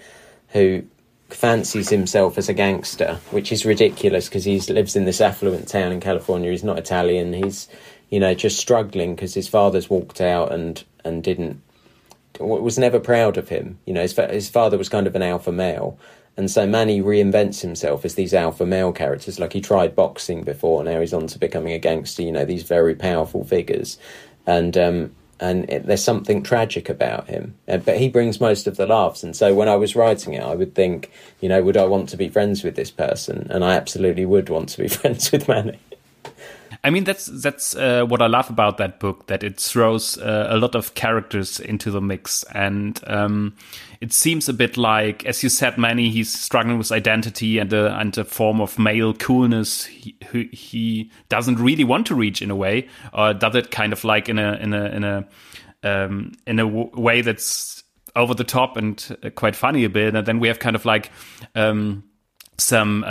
who 0.49 0.83
fancies 1.29 1.89
himself 1.89 2.37
as 2.37 2.49
a 2.49 2.53
gangster, 2.53 3.19
which 3.31 3.51
is 3.51 3.65
ridiculous 3.65 4.27
because 4.27 4.43
he 4.43 4.59
lives 4.59 4.95
in 4.95 5.05
this 5.05 5.21
affluent 5.21 5.67
town 5.67 5.91
in 5.91 5.99
California. 5.99 6.51
He's 6.51 6.63
not 6.63 6.77
Italian. 6.77 7.33
He's 7.33 7.67
you 8.13 8.19
know, 8.19 8.35
just 8.35 8.59
struggling 8.59 9.15
because 9.15 9.33
his 9.33 9.47
father's 9.47 9.89
walked 9.89 10.21
out 10.21 10.51
and 10.51 10.83
and 11.03 11.23
didn't 11.23 11.59
was 12.39 12.77
never 12.77 12.99
proud 12.99 13.37
of 13.37 13.49
him. 13.49 13.79
You 13.87 13.93
know, 13.95 14.03
his 14.03 14.15
his 14.15 14.49
father 14.49 14.77
was 14.77 14.87
kind 14.87 15.07
of 15.07 15.15
an 15.15 15.23
alpha 15.23 15.51
male, 15.51 15.97
and 16.37 16.51
so 16.51 16.67
Manny 16.67 17.01
reinvents 17.01 17.61
himself 17.61 18.05
as 18.05 18.13
these 18.13 18.35
alpha 18.35 18.67
male 18.67 18.91
characters. 18.91 19.39
Like 19.39 19.51
he 19.51 19.61
tried 19.61 19.95
boxing 19.95 20.43
before, 20.43 20.83
now 20.83 20.99
he's 20.99 21.11
on 21.11 21.25
to 21.25 21.39
becoming 21.39 21.73
a 21.73 21.79
gangster. 21.79 22.21
You 22.21 22.31
know, 22.31 22.45
these 22.45 22.61
very 22.61 22.93
powerful 22.93 23.45
figures, 23.45 23.97
and 24.45 24.77
um, 24.77 25.15
and 25.39 25.67
it, 25.71 25.87
there's 25.87 26.03
something 26.03 26.43
tragic 26.43 26.89
about 26.89 27.27
him. 27.27 27.55
Uh, 27.67 27.77
but 27.77 27.97
he 27.97 28.09
brings 28.09 28.39
most 28.39 28.67
of 28.67 28.77
the 28.77 28.85
laughs. 28.85 29.23
And 29.23 29.35
so 29.35 29.55
when 29.55 29.67
I 29.67 29.75
was 29.75 29.95
writing 29.95 30.35
it, 30.35 30.43
I 30.43 30.53
would 30.53 30.75
think, 30.75 31.11
you 31.41 31.49
know, 31.49 31.63
would 31.63 31.77
I 31.77 31.85
want 31.85 32.09
to 32.09 32.17
be 32.17 32.29
friends 32.29 32.63
with 32.63 32.75
this 32.75 32.91
person? 32.91 33.47
And 33.49 33.65
I 33.65 33.73
absolutely 33.73 34.27
would 34.27 34.49
want 34.49 34.69
to 34.69 34.83
be 34.83 34.87
friends 34.99 35.31
with 35.31 35.47
Manny. 35.47 35.79
I 36.85 36.89
mean, 36.89 37.05
that's 37.05 37.27
that's 37.27 37.75
uh, 37.75 38.03
what 38.05 38.21
I 38.21 38.27
love 38.27 38.49
about 38.49 38.77
that 38.77 38.99
book. 38.99 39.27
That 39.27 39.41
it 39.41 39.57
throws 39.59 40.17
uh, 40.17 40.47
a 40.49 40.57
lot 40.57 40.75
of 40.75 40.95
characters 40.95 41.59
into 41.59 41.89
the 41.91 42.01
mix, 42.01 42.43
and 42.53 42.99
um, 43.07 43.55
it 44.01 44.11
seems 44.11 44.49
a 44.49 44.53
bit 44.53 44.75
like, 44.75 45.25
as 45.25 45.43
you 45.43 45.49
said, 45.49 45.77
Manny 45.77 46.09
he's 46.09 46.37
struggling 46.37 46.77
with 46.77 46.91
identity 46.91 47.57
and 47.57 47.71
a 47.71 47.97
and 47.97 48.17
a 48.17 48.25
form 48.25 48.59
of 48.59 48.77
male 48.77 49.13
coolness 49.13 49.85
he, 49.85 50.17
he 50.51 51.09
doesn't 51.29 51.57
really 51.57 51.85
want 51.85 52.05
to 52.07 52.15
reach 52.15 52.41
in 52.41 52.51
a 52.51 52.55
way, 52.55 52.89
or 53.13 53.33
does 53.33 53.55
it 53.55 53.71
kind 53.71 53.93
of 53.93 54.03
like 54.03 54.27
in 54.27 54.37
a 54.37 54.53
in 54.55 54.73
a 54.73 54.85
in 54.87 55.03
a 55.05 55.27
um, 55.83 56.33
in 56.45 56.59
a 56.59 56.65
w- 56.65 56.91
way 56.95 57.21
that's 57.21 57.83
over 58.15 58.33
the 58.33 58.43
top 58.43 58.75
and 58.75 59.17
uh, 59.23 59.29
quite 59.29 59.55
funny 59.55 59.85
a 59.85 59.89
bit. 59.89 60.15
And 60.15 60.27
then 60.27 60.39
we 60.39 60.49
have 60.49 60.59
kind 60.59 60.75
of 60.75 60.83
like 60.85 61.11
um, 61.55 62.03
some. 62.57 63.05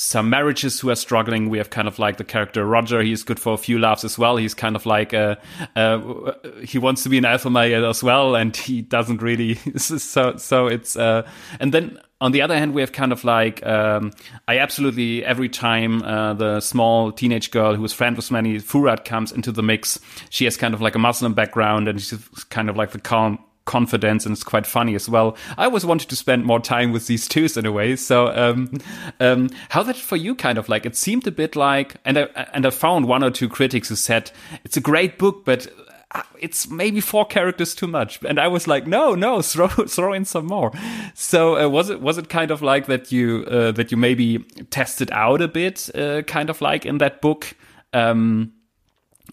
Some 0.00 0.30
marriages 0.30 0.78
who 0.78 0.90
are 0.90 0.94
struggling. 0.94 1.48
We 1.48 1.58
have 1.58 1.70
kind 1.70 1.88
of 1.88 1.98
like 1.98 2.18
the 2.18 2.24
character 2.24 2.64
Roger. 2.64 3.02
He's 3.02 3.24
good 3.24 3.40
for 3.40 3.54
a 3.54 3.56
few 3.56 3.80
laughs 3.80 4.04
as 4.04 4.16
well. 4.16 4.36
He's 4.36 4.54
kind 4.54 4.76
of 4.76 4.86
like 4.86 5.12
uh, 5.12 5.34
uh, 5.74 6.34
he 6.64 6.78
wants 6.78 7.02
to 7.02 7.08
be 7.08 7.18
an 7.18 7.24
alpha 7.24 7.50
male 7.50 7.84
as 7.84 8.00
well, 8.00 8.36
and 8.36 8.56
he 8.56 8.80
doesn't 8.80 9.20
really. 9.20 9.54
so 9.76 10.36
so 10.36 10.68
it's 10.68 10.94
uh, 10.94 11.28
and 11.58 11.74
then 11.74 11.98
on 12.20 12.30
the 12.30 12.42
other 12.42 12.56
hand, 12.56 12.74
we 12.74 12.80
have 12.80 12.92
kind 12.92 13.10
of 13.10 13.24
like 13.24 13.66
um, 13.66 14.12
I 14.46 14.58
absolutely 14.58 15.24
every 15.24 15.48
time 15.48 16.04
uh, 16.04 16.32
the 16.34 16.60
small 16.60 17.10
teenage 17.10 17.50
girl 17.50 17.74
who 17.74 17.84
is 17.84 17.92
friend 17.92 18.14
with 18.14 18.30
Manny 18.30 18.60
Furat 18.60 19.04
comes 19.04 19.32
into 19.32 19.50
the 19.50 19.64
mix, 19.64 19.98
she 20.30 20.44
has 20.44 20.56
kind 20.56 20.74
of 20.74 20.80
like 20.80 20.94
a 20.94 21.00
Muslim 21.00 21.34
background 21.34 21.88
and 21.88 22.00
she's 22.00 22.22
kind 22.50 22.70
of 22.70 22.76
like 22.76 22.92
the 22.92 23.00
calm 23.00 23.40
confidence 23.68 24.24
and 24.26 24.32
it's 24.32 24.42
quite 24.42 24.66
funny 24.66 24.94
as 24.94 25.08
well. 25.08 25.36
I 25.58 25.66
always 25.66 25.84
wanted 25.84 26.08
to 26.08 26.16
spend 26.16 26.44
more 26.44 26.58
time 26.58 26.90
with 26.90 27.06
these 27.06 27.28
twos 27.28 27.56
in 27.56 27.66
a 27.66 27.70
way. 27.70 27.94
So, 27.96 28.28
um, 28.28 28.72
um, 29.20 29.50
how 29.68 29.82
that 29.84 29.96
for 29.96 30.16
you 30.16 30.34
kind 30.34 30.58
of 30.58 30.68
like, 30.68 30.86
it 30.86 30.96
seemed 30.96 31.26
a 31.26 31.30
bit 31.30 31.54
like, 31.54 31.96
and 32.04 32.18
I, 32.18 32.22
and 32.54 32.66
I 32.66 32.70
found 32.70 33.06
one 33.06 33.22
or 33.22 33.30
two 33.30 33.48
critics 33.48 33.90
who 33.90 33.96
said 33.96 34.32
it's 34.64 34.76
a 34.76 34.80
great 34.80 35.18
book, 35.18 35.44
but 35.44 35.68
uh, 36.12 36.22
it's 36.40 36.70
maybe 36.70 37.02
four 37.02 37.26
characters 37.26 37.74
too 37.74 37.86
much 37.86 38.18
and 38.24 38.40
i 38.40 38.48
was 38.48 38.66
like 38.66 38.86
no 38.86 39.14
no 39.14 39.42
throw 39.52 39.68
throw 39.68 40.14
in 40.14 40.24
some 40.24 40.46
more 40.46 40.72
so 41.12 41.58
uh, 41.58 41.68
was 41.68 41.90
it 41.90 42.00
was 42.00 42.16
it 42.16 42.30
kind 42.30 42.50
of 42.50 42.62
like 42.62 42.86
that 42.86 43.12
you 43.12 43.44
uh, 43.50 43.72
that 43.72 43.90
you 43.90 43.98
maybe 43.98 44.38
tested 44.70 45.10
out 45.10 45.42
a 45.42 45.48
bit 45.48 45.90
uh, 45.94 46.22
kind 46.22 46.48
of 46.48 46.62
like 46.62 46.86
in 46.86 46.96
that 46.96 47.20
book 47.20 47.54
um 47.92 48.50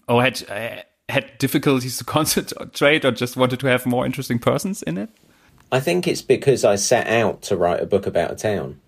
or 0.06 0.22
had 0.22 0.42
uh, 0.50 0.82
had 1.08 1.38
difficulties 1.38 1.98
to 1.98 2.04
concentrate 2.16 3.04
or 3.04 3.10
just 3.10 3.36
wanted 3.36 3.60
to 3.60 3.66
have 3.66 3.86
more 3.86 4.06
interesting 4.06 4.38
persons 4.38 4.82
in 4.82 4.98
it? 4.98 5.10
I 5.72 5.80
think 5.80 6.06
it's 6.06 6.22
because 6.22 6.64
I 6.64 6.76
set 6.76 7.08
out 7.08 7.42
to 7.42 7.56
write 7.56 7.82
a 7.82 7.86
book 7.86 8.06
about 8.06 8.30
a 8.30 8.36
town, 8.36 8.80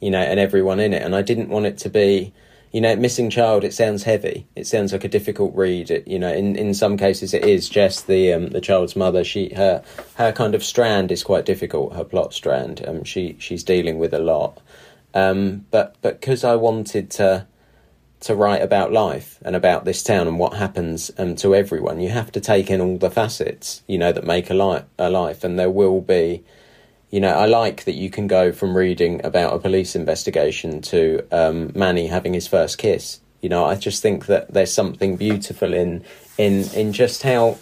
you 0.00 0.10
know, 0.10 0.20
and 0.20 0.40
everyone 0.40 0.80
in 0.80 0.92
it, 0.92 1.02
and 1.02 1.14
I 1.14 1.22
didn't 1.22 1.48
want 1.48 1.66
it 1.66 1.78
to 1.78 1.88
be, 1.88 2.32
you 2.72 2.80
know, 2.80 2.96
Missing 2.96 3.30
Child, 3.30 3.62
it 3.62 3.72
sounds 3.72 4.02
heavy. 4.02 4.44
It 4.56 4.66
sounds 4.66 4.92
like 4.92 5.04
a 5.04 5.08
difficult 5.08 5.54
read. 5.54 5.92
It, 5.92 6.08
you 6.08 6.18
know, 6.18 6.32
in, 6.32 6.56
in 6.56 6.74
some 6.74 6.96
cases 6.96 7.32
it 7.32 7.44
is. 7.44 7.68
Jess, 7.68 8.02
the 8.02 8.32
um, 8.32 8.48
the 8.48 8.60
child's 8.60 8.96
mother, 8.96 9.22
she 9.22 9.54
her 9.54 9.84
her 10.16 10.32
kind 10.32 10.56
of 10.56 10.64
strand 10.64 11.12
is 11.12 11.22
quite 11.22 11.44
difficult. 11.44 11.94
Her 11.94 12.02
plot 12.02 12.34
strand. 12.34 12.84
Um, 12.86 13.04
she 13.04 13.36
she's 13.38 13.62
dealing 13.62 13.98
with 13.98 14.12
a 14.12 14.18
lot. 14.18 14.60
Um, 15.14 15.66
but 15.70 15.94
but 16.02 16.20
because 16.20 16.42
I 16.42 16.56
wanted 16.56 17.10
to 17.12 17.46
to 18.24 18.34
write 18.34 18.62
about 18.62 18.92
life 18.92 19.38
and 19.42 19.54
about 19.54 19.84
this 19.84 20.02
town 20.02 20.26
and 20.26 20.38
what 20.38 20.54
happens 20.54 21.10
um, 21.18 21.36
to 21.36 21.54
everyone, 21.54 22.00
you 22.00 22.08
have 22.08 22.32
to 22.32 22.40
take 22.40 22.70
in 22.70 22.80
all 22.80 22.98
the 22.98 23.10
facets, 23.10 23.82
you 23.86 23.98
know, 23.98 24.12
that 24.12 24.24
make 24.24 24.50
a 24.50 24.54
life. 24.54 24.84
A 24.98 25.10
life, 25.10 25.44
and 25.44 25.58
there 25.58 25.70
will 25.70 26.00
be 26.00 26.44
you 27.14 27.20
know, 27.20 27.28
I 27.28 27.46
like 27.46 27.84
that 27.84 27.94
you 27.94 28.10
can 28.10 28.26
go 28.26 28.50
from 28.50 28.76
reading 28.76 29.24
about 29.24 29.54
a 29.54 29.60
police 29.60 29.94
investigation 29.94 30.82
to 30.82 31.24
um, 31.30 31.70
Manny 31.72 32.08
having 32.08 32.34
his 32.34 32.48
first 32.48 32.76
kiss. 32.76 33.20
You 33.40 33.48
know, 33.48 33.66
I 33.66 33.76
just 33.76 34.02
think 34.02 34.26
that 34.26 34.52
there's 34.52 34.72
something 34.72 35.16
beautiful 35.16 35.72
in 35.74 36.02
in 36.38 36.64
in 36.74 36.92
just 36.92 37.22
how 37.22 37.58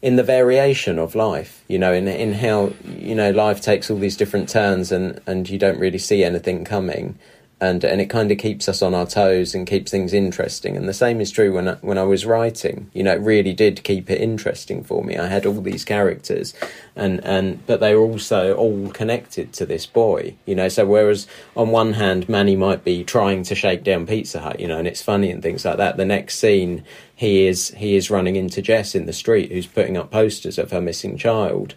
in 0.00 0.16
the 0.16 0.22
variation 0.22 0.98
of 0.98 1.14
life. 1.14 1.64
You 1.68 1.78
know, 1.78 1.92
in 1.92 2.08
in 2.08 2.32
how 2.32 2.72
you 2.86 3.14
know 3.14 3.30
life 3.30 3.60
takes 3.60 3.90
all 3.90 3.98
these 3.98 4.16
different 4.16 4.48
turns 4.48 4.90
and 4.90 5.20
and 5.26 5.50
you 5.50 5.58
don't 5.58 5.78
really 5.78 5.98
see 5.98 6.24
anything 6.24 6.64
coming 6.64 7.18
and 7.60 7.84
and 7.84 8.00
it 8.00 8.10
kind 8.10 8.30
of 8.30 8.38
keeps 8.38 8.68
us 8.68 8.82
on 8.82 8.94
our 8.94 9.06
toes 9.06 9.54
and 9.54 9.66
keeps 9.66 9.90
things 9.90 10.12
interesting. 10.12 10.76
And 10.76 10.88
the 10.88 10.94
same 10.94 11.20
is 11.20 11.30
true 11.30 11.52
when 11.52 11.68
I, 11.68 11.74
when 11.74 11.98
I 11.98 12.02
was 12.02 12.26
writing. 12.26 12.90
You 12.92 13.04
know, 13.04 13.12
it 13.12 13.20
really 13.20 13.52
did 13.52 13.84
keep 13.84 14.10
it 14.10 14.20
interesting 14.20 14.82
for 14.82 15.04
me. 15.04 15.16
I 15.16 15.28
had 15.28 15.46
all 15.46 15.60
these 15.60 15.84
characters, 15.84 16.52
and 16.96 17.24
and 17.24 17.64
but 17.66 17.80
they 17.80 17.94
were 17.94 18.02
also 18.02 18.54
all 18.54 18.90
connected 18.90 19.52
to 19.54 19.66
this 19.66 19.86
boy. 19.86 20.34
You 20.46 20.56
know, 20.56 20.68
so 20.68 20.84
whereas 20.84 21.26
on 21.56 21.70
one 21.70 21.94
hand 21.94 22.28
Manny 22.28 22.56
might 22.56 22.84
be 22.84 23.04
trying 23.04 23.44
to 23.44 23.54
shake 23.54 23.84
down 23.84 24.06
Pizza 24.06 24.40
Hut, 24.40 24.58
you 24.58 24.66
know, 24.66 24.78
and 24.78 24.88
it's 24.88 25.02
funny 25.02 25.30
and 25.30 25.42
things 25.42 25.64
like 25.64 25.76
that. 25.76 25.96
The 25.96 26.04
next 26.04 26.38
scene 26.38 26.84
he 27.14 27.46
is 27.46 27.68
he 27.76 27.94
is 27.94 28.10
running 28.10 28.36
into 28.36 28.62
Jess 28.62 28.94
in 28.94 29.06
the 29.06 29.12
street, 29.12 29.52
who's 29.52 29.66
putting 29.66 29.96
up 29.96 30.10
posters 30.10 30.58
of 30.58 30.72
her 30.72 30.80
missing 30.80 31.16
child. 31.16 31.74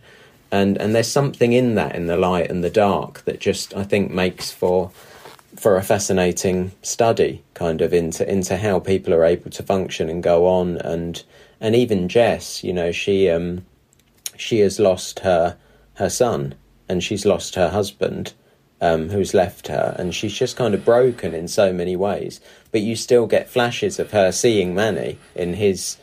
And 0.51 0.77
and 0.77 0.95
there's 0.95 1.07
something 1.07 1.53
in 1.53 1.75
that 1.75 1.95
in 1.95 2.07
the 2.07 2.17
light 2.17 2.49
and 2.49 2.63
the 2.63 2.69
dark 2.69 3.23
that 3.25 3.39
just 3.39 3.75
I 3.75 3.83
think 3.83 4.11
makes 4.11 4.51
for 4.51 4.91
for 5.57 5.75
a 5.75 5.83
fascinating 5.83 6.71
study, 6.81 7.43
kind 7.53 7.81
of 7.81 7.93
into 7.93 8.29
into 8.29 8.57
how 8.57 8.79
people 8.79 9.13
are 9.13 9.25
able 9.25 9.49
to 9.51 9.63
function 9.63 10.09
and 10.09 10.23
go 10.23 10.47
on, 10.47 10.77
and 10.77 11.23
and 11.59 11.75
even 11.75 12.07
Jess, 12.07 12.63
you 12.63 12.73
know, 12.73 12.91
she 12.91 13.29
um 13.29 13.65
she 14.35 14.59
has 14.59 14.79
lost 14.79 15.19
her 15.19 15.57
her 15.95 16.09
son 16.09 16.55
and 16.87 17.03
she's 17.03 17.25
lost 17.25 17.55
her 17.55 17.69
husband, 17.69 18.33
um, 18.79 19.09
who's 19.09 19.33
left 19.33 19.67
her, 19.67 19.95
and 19.99 20.13
she's 20.13 20.33
just 20.33 20.55
kind 20.55 20.73
of 20.73 20.85
broken 20.85 21.33
in 21.33 21.47
so 21.47 21.73
many 21.73 21.95
ways. 21.95 22.39
But 22.71 22.81
you 22.81 22.95
still 22.95 23.27
get 23.27 23.49
flashes 23.49 23.99
of 23.99 24.11
her 24.11 24.31
seeing 24.31 24.73
Manny 24.73 25.17
in 25.35 25.53
his 25.55 25.97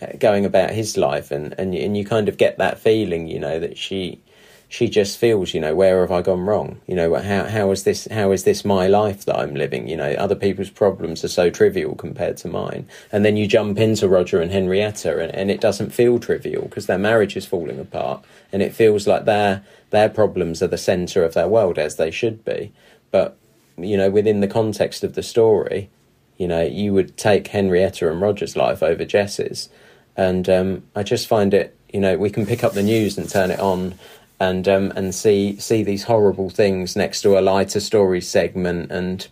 uh, 0.00 0.08
going 0.18 0.44
about 0.44 0.70
his 0.70 0.96
life, 0.96 1.30
and 1.30 1.54
and 1.58 1.74
and 1.74 1.96
you 1.96 2.04
kind 2.04 2.28
of 2.28 2.36
get 2.36 2.58
that 2.58 2.78
feeling, 2.78 3.28
you 3.28 3.38
know, 3.38 3.58
that 3.60 3.78
she 3.78 4.20
she 4.68 4.88
just 4.88 5.16
feels, 5.16 5.54
you 5.54 5.60
know, 5.60 5.74
where 5.74 6.00
have 6.00 6.10
I 6.10 6.22
gone 6.22 6.40
wrong? 6.40 6.80
You 6.86 6.96
know, 6.96 7.14
how 7.14 7.44
how 7.44 7.70
is 7.70 7.84
this 7.84 8.08
how 8.10 8.32
is 8.32 8.42
this 8.42 8.64
my 8.64 8.88
life 8.88 9.24
that 9.24 9.38
I'm 9.38 9.54
living? 9.54 9.88
You 9.88 9.96
know, 9.96 10.12
other 10.12 10.34
people's 10.34 10.70
problems 10.70 11.24
are 11.24 11.28
so 11.28 11.50
trivial 11.50 11.94
compared 11.94 12.36
to 12.38 12.48
mine. 12.48 12.88
And 13.12 13.24
then 13.24 13.36
you 13.36 13.46
jump 13.46 13.78
into 13.78 14.08
Roger 14.08 14.40
and 14.40 14.50
Henrietta, 14.50 15.20
and, 15.20 15.32
and 15.34 15.50
it 15.50 15.60
doesn't 15.60 15.90
feel 15.90 16.18
trivial 16.18 16.62
because 16.62 16.86
their 16.86 16.98
marriage 16.98 17.36
is 17.36 17.46
falling 17.46 17.78
apart, 17.78 18.24
and 18.52 18.60
it 18.60 18.74
feels 18.74 19.06
like 19.06 19.24
their 19.24 19.62
their 19.90 20.08
problems 20.08 20.62
are 20.62 20.68
the 20.68 20.78
centre 20.78 21.24
of 21.24 21.34
their 21.34 21.48
world 21.48 21.78
as 21.78 21.94
they 21.94 22.10
should 22.10 22.44
be. 22.44 22.72
But 23.12 23.38
you 23.78 23.96
know, 23.96 24.10
within 24.10 24.40
the 24.40 24.48
context 24.48 25.04
of 25.04 25.14
the 25.14 25.22
story, 25.22 25.90
you 26.38 26.48
know, 26.48 26.62
you 26.62 26.92
would 26.92 27.16
take 27.16 27.46
Henrietta 27.48 28.10
and 28.10 28.20
Roger's 28.20 28.56
life 28.56 28.82
over 28.82 29.04
Jess's, 29.04 29.68
and 30.16 30.48
um, 30.48 30.82
I 30.96 31.04
just 31.04 31.28
find 31.28 31.54
it. 31.54 31.72
You 31.92 32.00
know, 32.00 32.18
we 32.18 32.30
can 32.30 32.44
pick 32.46 32.64
up 32.64 32.72
the 32.72 32.82
news 32.82 33.16
and 33.16 33.30
turn 33.30 33.52
it 33.52 33.60
on 33.60 33.94
and 34.38 34.68
um, 34.68 34.92
and 34.96 35.14
see 35.14 35.56
see 35.58 35.82
these 35.82 36.04
horrible 36.04 36.50
things 36.50 36.96
next 36.96 37.22
to 37.22 37.38
a 37.38 37.40
lighter 37.40 37.80
story 37.80 38.20
segment, 38.20 38.90
and 38.90 39.28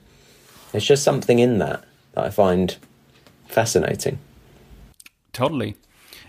there's 0.73 0.87
just 0.87 1.03
something 1.03 1.39
in 1.39 1.59
that 1.59 1.85
that 2.13 2.25
I 2.25 2.31
find 2.31 2.77
fascinating. 3.49 4.19
Totally. 5.33 5.77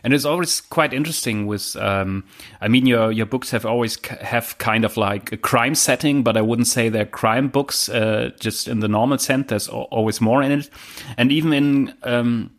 And 0.03 0.13
it's 0.13 0.25
always 0.25 0.61
quite 0.61 0.93
interesting 0.93 1.47
with, 1.47 1.75
um, 1.77 2.25
I 2.61 2.67
mean, 2.67 2.85
your, 2.85 3.11
your 3.11 3.25
books 3.25 3.49
have 3.49 3.65
always 3.65 3.97
have 4.21 4.55
kind 4.59 4.85
of 4.85 4.97
like 4.97 5.31
a 5.31 5.37
crime 5.37 5.73
setting, 5.73 6.21
but 6.21 6.37
I 6.37 6.41
wouldn't 6.41 6.67
say 6.67 6.89
they're 6.89 7.07
crime 7.07 7.47
books, 7.47 7.89
uh, 7.89 8.29
just 8.39 8.67
in 8.67 8.81
the 8.81 8.87
normal 8.87 9.17
sense. 9.17 9.47
There's 9.47 9.67
always 9.67 10.21
more 10.21 10.43
in 10.43 10.51
it. 10.51 10.69
And 11.17 11.31
even 11.31 11.53
in, 11.53 11.93
um, 12.03 12.51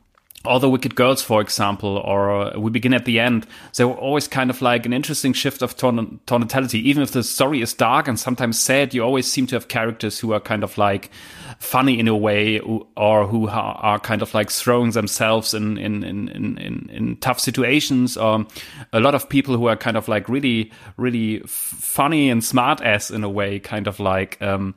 all 0.46 0.60
the 0.60 0.70
Wicked 0.70 0.94
Girls, 0.94 1.22
for 1.22 1.40
example, 1.40 1.98
or 1.98 2.52
We 2.58 2.70
Begin 2.70 2.94
at 2.94 3.04
the 3.04 3.20
End, 3.20 3.46
they 3.76 3.84
were 3.84 3.94
always 3.94 4.28
kind 4.28 4.50
of 4.50 4.62
like 4.62 4.86
an 4.86 4.92
interesting 4.92 5.32
shift 5.32 5.62
of 5.62 5.76
ton- 5.76 6.20
tonality. 6.26 6.88
Even 6.88 7.02
if 7.02 7.12
the 7.12 7.22
story 7.22 7.60
is 7.60 7.74
dark 7.74 8.08
and 8.08 8.18
sometimes 8.18 8.58
sad, 8.58 8.94
you 8.94 9.02
always 9.02 9.30
seem 9.30 9.46
to 9.48 9.56
have 9.56 9.68
characters 9.68 10.18
who 10.18 10.32
are 10.32 10.40
kind 10.40 10.64
of 10.64 10.78
like 10.78 11.10
funny 11.58 11.98
in 11.98 12.08
a 12.08 12.16
way, 12.16 12.60
or 12.60 13.26
who 13.26 13.48
are 13.48 13.98
kind 13.98 14.22
of 14.22 14.34
like 14.34 14.50
throwing 14.50 14.92
themselves 14.92 15.54
in 15.54 15.78
in 15.78 16.02
in 16.04 16.28
in, 16.28 16.90
in 16.90 17.16
tough 17.16 17.40
situations. 17.40 18.16
Or 18.16 18.46
a 18.92 19.00
lot 19.00 19.14
of 19.14 19.28
people 19.28 19.56
who 19.56 19.66
are 19.66 19.76
kind 19.76 19.96
of 19.96 20.08
like 20.08 20.28
really 20.28 20.72
really 20.96 21.40
funny 21.46 22.30
and 22.30 22.42
smart 22.44 22.80
ass 22.80 23.10
in 23.10 23.24
a 23.24 23.30
way, 23.30 23.58
kind 23.58 23.86
of 23.86 24.00
like. 24.00 24.40
Um, 24.40 24.74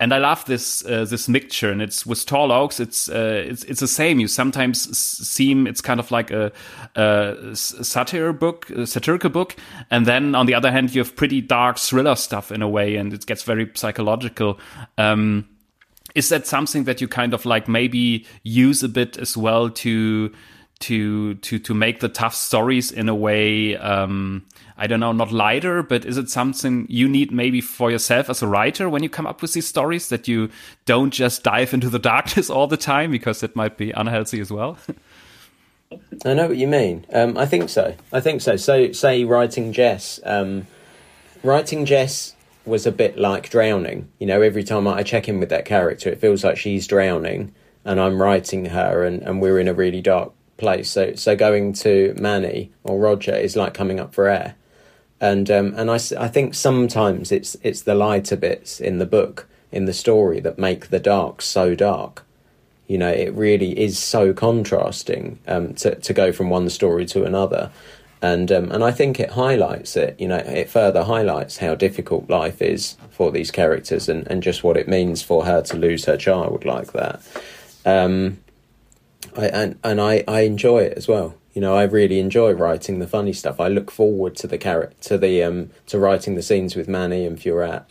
and 0.00 0.12
I 0.12 0.18
love 0.18 0.44
this 0.46 0.84
uh, 0.84 1.04
this 1.04 1.28
mixture. 1.28 1.70
And 1.70 1.80
it's 1.80 2.04
with 2.04 2.26
Tall 2.26 2.52
Oaks, 2.52 2.80
it's 2.80 3.08
uh, 3.08 3.44
it's 3.46 3.64
it's 3.64 3.80
the 3.80 3.88
same. 3.88 4.20
You 4.20 4.28
sometimes 4.28 4.96
seem 4.98 5.66
it's 5.66 5.80
kind 5.80 6.00
of 6.00 6.10
like 6.10 6.30
a, 6.30 6.52
a 6.96 7.54
satire 7.54 8.32
book, 8.32 8.70
a 8.70 8.86
satirical 8.86 9.30
book, 9.30 9.56
and 9.90 10.06
then 10.06 10.34
on 10.34 10.46
the 10.46 10.54
other 10.54 10.70
hand, 10.70 10.94
you 10.94 11.02
have 11.02 11.16
pretty 11.16 11.40
dark 11.40 11.78
thriller 11.78 12.16
stuff 12.16 12.50
in 12.50 12.62
a 12.62 12.68
way, 12.68 12.96
and 12.96 13.12
it 13.12 13.26
gets 13.26 13.42
very 13.42 13.70
psychological. 13.74 14.58
Um, 14.98 15.48
is 16.14 16.28
that 16.28 16.46
something 16.46 16.84
that 16.84 17.00
you 17.00 17.08
kind 17.08 17.34
of 17.34 17.44
like 17.44 17.66
maybe 17.66 18.26
use 18.44 18.82
a 18.82 18.88
bit 18.88 19.16
as 19.16 19.36
well 19.36 19.68
to 19.70 20.32
to 20.80 21.34
to 21.34 21.58
to 21.58 21.74
make 21.74 22.00
the 22.00 22.08
tough 22.08 22.34
stories 22.34 22.90
in 22.90 23.08
a 23.08 23.14
way 23.14 23.76
um, 23.76 24.44
I 24.76 24.88
don't 24.88 25.00
know, 25.00 25.12
not 25.12 25.30
lighter, 25.30 25.82
but 25.82 26.04
is 26.04 26.18
it 26.18 26.28
something 26.30 26.86
you 26.88 27.08
need 27.08 27.30
maybe 27.30 27.60
for 27.60 27.92
yourself 27.92 28.28
as 28.28 28.42
a 28.42 28.48
writer 28.48 28.88
when 28.88 29.04
you 29.04 29.08
come 29.08 29.26
up 29.26 29.40
with 29.40 29.52
these 29.52 29.68
stories 29.68 30.08
that 30.08 30.26
you 30.26 30.50
don't 30.84 31.12
just 31.12 31.44
dive 31.44 31.72
into 31.72 31.88
the 31.88 31.98
darkness 32.10 32.50
all 32.50 32.66
the 32.66 32.76
time 32.76 33.10
because 33.10 33.42
it 33.42 33.54
might 33.54 33.76
be 33.76 33.92
unhealthy 33.92 34.40
as 34.40 34.50
well? 34.50 34.76
I 36.24 36.34
know 36.34 36.48
what 36.48 36.56
you 36.56 36.66
mean. 36.66 37.06
Um, 37.12 37.38
I 37.38 37.46
think 37.46 37.68
so. 37.68 37.94
I 38.12 38.20
think 38.20 38.40
so. 38.40 38.56
So, 38.56 38.90
say 38.90 39.22
writing 39.22 39.72
Jess, 39.72 40.18
um, 40.24 40.66
writing 41.44 41.84
Jess 41.84 42.34
was 42.64 42.84
a 42.84 42.92
bit 42.92 43.16
like 43.16 43.50
drowning. 43.50 44.08
You 44.18 44.26
know, 44.26 44.42
every 44.42 44.64
time 44.64 44.88
I 44.88 45.04
check 45.04 45.28
in 45.28 45.38
with 45.38 45.50
that 45.50 45.66
character, 45.66 46.10
it 46.10 46.20
feels 46.20 46.42
like 46.42 46.56
she's 46.56 46.88
drowning, 46.88 47.54
and 47.84 48.00
I'm 48.00 48.20
writing 48.20 48.66
her, 48.66 49.04
and, 49.04 49.22
and 49.22 49.40
we're 49.40 49.60
in 49.60 49.68
a 49.68 49.74
really 49.74 50.00
dark 50.00 50.32
place. 50.56 50.90
So, 50.90 51.14
so 51.14 51.36
going 51.36 51.72
to 51.74 52.14
Manny 52.18 52.72
or 52.82 52.98
Roger 52.98 53.34
is 53.34 53.56
like 53.56 53.74
coming 53.74 54.00
up 54.00 54.14
for 54.14 54.28
air 54.28 54.54
and 55.24 55.50
um, 55.50 55.74
and 55.76 55.90
I, 55.90 55.94
I 55.94 56.28
think 56.28 56.54
sometimes 56.54 57.32
it's 57.32 57.56
it's 57.62 57.82
the 57.82 57.94
lighter 57.94 58.36
bits 58.36 58.80
in 58.80 58.98
the 58.98 59.06
book 59.06 59.48
in 59.72 59.86
the 59.86 59.92
story 59.92 60.38
that 60.40 60.58
make 60.58 60.88
the 60.88 61.00
dark 61.00 61.40
so 61.40 61.74
dark. 61.74 62.24
You 62.86 62.98
know, 62.98 63.10
it 63.10 63.32
really 63.32 63.78
is 63.78 63.98
so 63.98 64.34
contrasting 64.34 65.38
um, 65.48 65.74
to 65.76 65.94
to 65.94 66.12
go 66.12 66.30
from 66.30 66.50
one 66.50 66.68
story 66.68 67.06
to 67.06 67.24
another, 67.24 67.70
and 68.20 68.52
um, 68.52 68.70
and 68.70 68.84
I 68.84 68.90
think 68.90 69.18
it 69.18 69.30
highlights 69.30 69.96
it. 69.96 70.20
You 70.20 70.28
know, 70.28 70.36
it 70.36 70.68
further 70.68 71.04
highlights 71.04 71.56
how 71.56 71.74
difficult 71.74 72.28
life 72.28 72.60
is 72.60 72.98
for 73.10 73.32
these 73.32 73.50
characters, 73.50 74.10
and, 74.10 74.26
and 74.30 74.42
just 74.42 74.62
what 74.62 74.76
it 74.76 74.88
means 74.88 75.22
for 75.22 75.46
her 75.46 75.62
to 75.62 75.76
lose 75.78 76.04
her 76.04 76.18
child 76.18 76.66
like 76.66 76.92
that. 76.92 77.22
Um, 77.86 78.43
I, 79.36 79.46
and 79.46 79.78
and 79.84 80.00
I, 80.00 80.24
I 80.28 80.40
enjoy 80.40 80.80
it 80.82 80.96
as 80.96 81.08
well 81.08 81.34
you 81.54 81.60
know, 81.60 81.76
I 81.76 81.84
really 81.84 82.18
enjoy 82.18 82.52
writing 82.52 82.98
the 82.98 83.06
funny 83.06 83.32
stuff. 83.32 83.60
I 83.60 83.68
look 83.68 83.90
forward 83.90 84.34
to 84.36 84.48
the 84.48 84.58
character, 84.58 84.96
to 85.08 85.18
the 85.18 85.42
um, 85.44 85.70
to 85.86 86.00
writing 86.00 86.34
the 86.34 86.42
scenes 86.42 86.74
with 86.74 86.88
Manny 86.88 87.24
and 87.24 87.38
Furat 87.38 87.84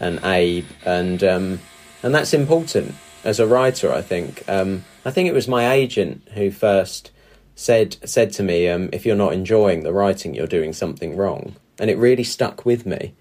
and 0.00 0.22
Abe, 0.24 0.66
and 0.84 1.22
um, 1.22 1.60
and 2.02 2.12
that's 2.12 2.34
important 2.34 2.94
as 3.22 3.38
a 3.38 3.46
writer. 3.46 3.92
I 3.92 4.02
think. 4.02 4.42
Um, 4.48 4.84
I 5.04 5.12
think 5.12 5.28
it 5.28 5.34
was 5.34 5.46
my 5.46 5.72
agent 5.72 6.26
who 6.34 6.50
first 6.50 7.12
said 7.54 7.96
said 8.04 8.32
to 8.32 8.42
me, 8.42 8.68
um, 8.68 8.90
"If 8.92 9.06
you're 9.06 9.14
not 9.14 9.32
enjoying 9.32 9.84
the 9.84 9.92
writing, 9.92 10.34
you're 10.34 10.48
doing 10.48 10.72
something 10.72 11.16
wrong," 11.16 11.54
and 11.78 11.90
it 11.90 11.98
really 11.98 12.24
stuck 12.24 12.66
with 12.66 12.84
me. 12.84 13.14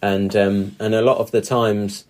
And 0.00 0.36
um, 0.36 0.76
and 0.78 0.94
a 0.94 1.02
lot 1.02 1.18
of 1.18 1.32
the 1.32 1.42
times 1.42 2.04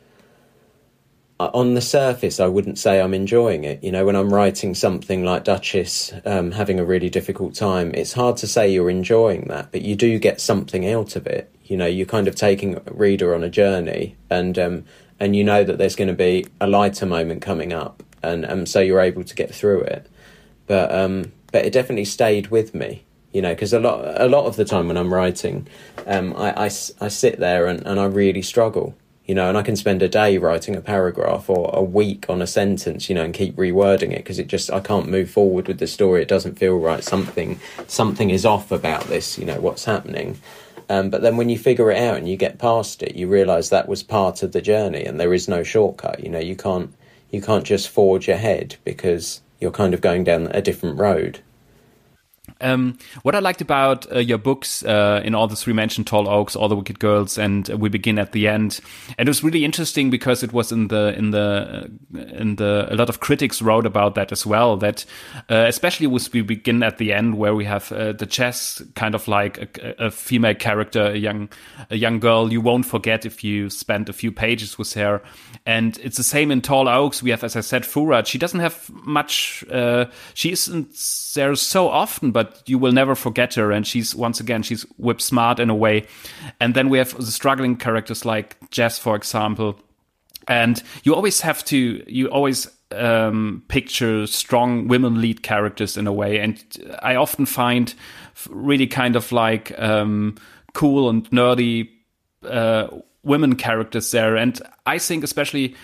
on 1.49 1.75
the 1.75 1.81
surface, 1.81 2.39
I 2.39 2.47
wouldn't 2.47 2.79
say 2.79 3.01
I'm 3.01 3.15
enjoying 3.15 3.65
it. 3.65 3.83
You 3.83 3.93
know, 3.93 4.05
when 4.05 4.17
I'm 4.17 4.33
writing 4.33 4.75
something 4.75 5.25
like 5.25 5.45
Duchess, 5.45 6.13
um, 6.25 6.51
having 6.51 6.79
a 6.79 6.85
really 6.85 7.09
difficult 7.09 7.55
time, 7.55 7.95
it's 7.95 8.13
hard 8.13 8.37
to 8.39 8.47
say 8.47 8.71
you're 8.71 8.91
enjoying 8.91 9.47
that, 9.49 9.73
but 9.73 9.83
you 9.83 9.97
do 9.97 10.19
get 10.19 10.41
something 10.41 10.87
out 10.89 11.17
of 11.17 11.27
it. 11.27 11.53
You 11.65 11.77
know, 11.77 11.87
you're 11.87 12.07
kind 12.07 12.29
of 12.29 12.35
taking 12.35 12.77
a 12.77 12.83
reader 12.93 13.35
on 13.35 13.43
a 13.43 13.49
journey, 13.49 14.17
and 14.29 14.59
um, 14.59 14.85
and 15.19 15.35
you 15.37 15.45
know 15.45 15.65
that 15.65 15.79
there's 15.79 15.97
going 15.97 16.09
to 16.09 16.15
be 16.15 16.47
a 16.61 16.67
lighter 16.67 17.07
moment 17.07 17.43
coming 17.43 17.73
up, 17.73 18.03
and 18.23 18.45
and 18.45 18.69
so 18.69 18.81
you're 18.81 19.01
able 19.01 19.25
to 19.25 19.35
get 19.35 19.55
through 19.55 19.83
it. 19.83 20.11
But 20.67 20.93
um, 20.95 21.33
but 21.53 21.65
it 21.65 21.73
definitely 21.73 22.05
stayed 22.05 22.49
with 22.49 22.75
me, 22.75 23.05
you 23.33 23.43
know, 23.43 23.55
because 23.55 23.73
a 23.73 23.81
lot 23.81 24.21
a 24.21 24.29
lot 24.29 24.47
of 24.47 24.57
the 24.57 24.65
time 24.65 24.89
when 24.89 24.97
I'm 24.97 25.13
writing, 25.13 25.69
um, 26.07 26.35
I, 26.37 26.53
I, 26.53 26.65
I 26.67 27.09
sit 27.09 27.39
there 27.39 27.67
and, 27.67 27.87
and 27.87 27.99
I 28.01 28.05
really 28.05 28.43
struggle, 28.43 28.95
you 29.31 29.37
know, 29.37 29.49
and 29.49 29.57
I 29.57 29.63
can 29.63 29.77
spend 29.77 30.03
a 30.03 30.09
day 30.09 30.39
writing 30.39 30.75
a 30.75 30.81
paragraph 30.81 31.49
or 31.49 31.71
a 31.73 31.85
week 31.85 32.27
on 32.29 32.43
a 32.43 32.49
sentence, 32.49 33.09
you 33.09 33.15
know, 33.15 33.23
and 33.23 33.33
keep 33.33 33.55
rewording 33.55 34.11
it 34.11 34.17
because 34.17 34.41
it 34.41 34.49
just 34.49 34.73
I 34.73 34.81
can't 34.81 35.09
move 35.09 35.31
forward 35.31 35.69
with 35.69 35.79
the 35.79 35.87
story. 35.87 36.21
It 36.21 36.27
doesn't 36.27 36.59
feel 36.59 36.81
right. 36.81 37.05
Something 37.05 37.61
something 37.87 38.31
is 38.31 38.45
off 38.45 38.73
about 38.73 39.05
this, 39.05 39.39
you 39.39 39.45
know, 39.45 39.61
what's 39.61 39.85
happening. 39.85 40.41
Um, 40.89 41.11
but 41.11 41.23
then 41.23 41.37
when 41.37 41.49
you 41.49 41.57
figure 41.57 41.93
it 41.93 41.99
out 42.03 42.17
and 42.17 42.29
you 42.29 42.37
get 42.37 42.59
past 42.59 43.05
it, 43.05 43.15
you 43.15 43.29
realise 43.29 43.69
that 43.69 43.89
was 43.89 44.03
part 44.03 44.43
of 44.43 44.51
the 44.51 44.61
journey, 44.61 45.05
and 45.05 45.21
there 45.21 45.33
is 45.33 45.47
no 45.47 45.63
shortcut. 45.63 46.25
You 46.25 46.31
know, 46.31 46.41
you 46.41 46.57
can't 46.57 46.93
you 47.31 47.41
can't 47.41 47.63
just 47.65 47.89
forge 47.89 48.29
ahead 48.29 48.79
because 48.83 49.43
you're 49.61 49.71
kind 49.71 49.95
of 49.95 50.01
going 50.01 50.25
down 50.25 50.49
a 50.49 50.61
different 50.61 50.99
road. 50.99 51.39
Um, 52.61 52.99
what 53.23 53.35
I 53.35 53.39
liked 53.39 53.61
about 53.61 54.11
uh, 54.13 54.19
your 54.19 54.39
books 54.39 54.85
uh, 54.85 55.21
in 55.25 55.35
all 55.35 55.47
the 55.47 55.57
three 55.57 55.73
mentioned 55.73 56.07
Tall 56.07 56.29
Oaks, 56.29 56.57
All 56.57 56.69
the 56.69 56.77
Wicked 56.77 56.99
Girls, 56.99 57.39
and 57.39 57.69
We 57.69 57.89
Begin 57.89 58.19
at 58.19 58.33
the 58.33 58.49
End, 58.49 58.81
and 59.19 59.29
it 59.29 59.31
was 59.31 59.43
really 59.43 59.65
interesting 59.65 60.11
because 60.11 60.43
it 60.43 60.53
was 60.53 60.73
in 60.73 60.89
the 60.89 61.15
in 61.17 61.31
the 61.31 61.89
uh, 62.15 62.19
in 62.19 62.57
the 62.57 62.87
a 62.91 62.95
lot 62.95 63.09
of 63.09 63.21
critics 63.21 63.63
wrote 63.63 63.87
about 63.87 64.15
that 64.15 64.33
as 64.33 64.47
well. 64.47 64.77
That 64.77 65.05
uh, 65.49 65.65
especially 65.69 66.07
with 66.07 66.33
We 66.33 66.43
Begin 66.43 66.83
at 66.83 66.99
the 66.99 67.13
End, 67.13 67.37
where 67.37 67.55
we 67.55 67.65
have 67.65 67.93
uh, 67.93 68.13
Duchess 68.13 68.83
kind 68.95 69.15
of 69.15 69.29
like 69.29 69.79
a, 69.79 70.07
a, 70.07 70.11
female 70.11 70.55
character, 70.55 71.07
a 71.07 71.17
young 71.17 71.49
a 71.91 71.97
young 71.97 72.21
girl 72.21 72.53
you 72.53 72.61
won't 72.61 72.87
forget 72.87 73.25
if 73.25 73.45
you 73.45 73.71
spend 73.71 74.09
a 74.09 74.13
few 74.13 74.33
pages 74.33 74.79
with 74.79 74.93
her, 74.95 75.23
and 75.67 75.99
it's 76.03 76.17
the 76.17 76.23
same 76.23 76.51
in 76.51 76.61
Tall 76.61 76.89
Oaks. 76.89 77.23
We 77.23 77.31
have, 77.31 77.45
as 77.45 77.57
I 77.57 77.61
said, 77.61 77.83
Furat. 77.83 78.27
She 78.27 78.39
doesn't 78.39 78.61
have 78.61 78.91
much. 78.91 79.65
Uh, 79.71 80.07
she 80.35 80.53
isn't 80.53 80.91
there 81.35 81.55
so 81.55 81.89
often, 81.89 82.33
but 82.33 82.40
you 82.67 82.79
will 82.79 82.93
never 82.93 83.15
forget 83.15 83.55
her. 83.55 83.71
And 83.73 83.87
she's 83.87 84.15
once 84.15 84.41
again 84.41 84.63
she's 84.63 84.83
whip 84.99 85.21
smart 85.21 85.59
in 85.59 85.71
a 85.71 85.75
way. 85.75 86.07
And 86.61 86.75
then 86.75 86.89
we 86.89 86.99
have 86.99 87.17
the 87.17 87.33
struggling 87.33 87.77
characters 87.77 88.25
like 88.25 88.57
Jess, 88.71 88.99
for 88.99 89.17
example. 89.17 89.79
And 90.49 90.83
you 91.05 91.15
always 91.15 91.41
have 91.43 91.65
to 91.67 92.03
you 92.07 92.29
always 92.29 92.69
um, 92.93 93.63
picture 93.69 94.27
strong 94.27 94.89
women 94.89 95.21
lead 95.21 95.43
characters 95.43 95.97
in 95.97 96.07
a 96.07 96.13
way. 96.13 96.39
And 96.41 96.63
I 97.03 97.15
often 97.15 97.47
find 97.47 97.95
really 98.49 98.87
kind 98.87 99.17
of 99.17 99.33
like 99.33 99.79
um, 99.79 100.37
cool 100.75 101.09
and 101.09 101.29
nerdy 101.31 101.89
uh, 102.45 102.89
women 103.23 103.57
characters 103.57 104.11
there. 104.11 104.37
And 104.37 104.61
I 104.87 104.99
think 104.99 105.25
especially 105.25 105.75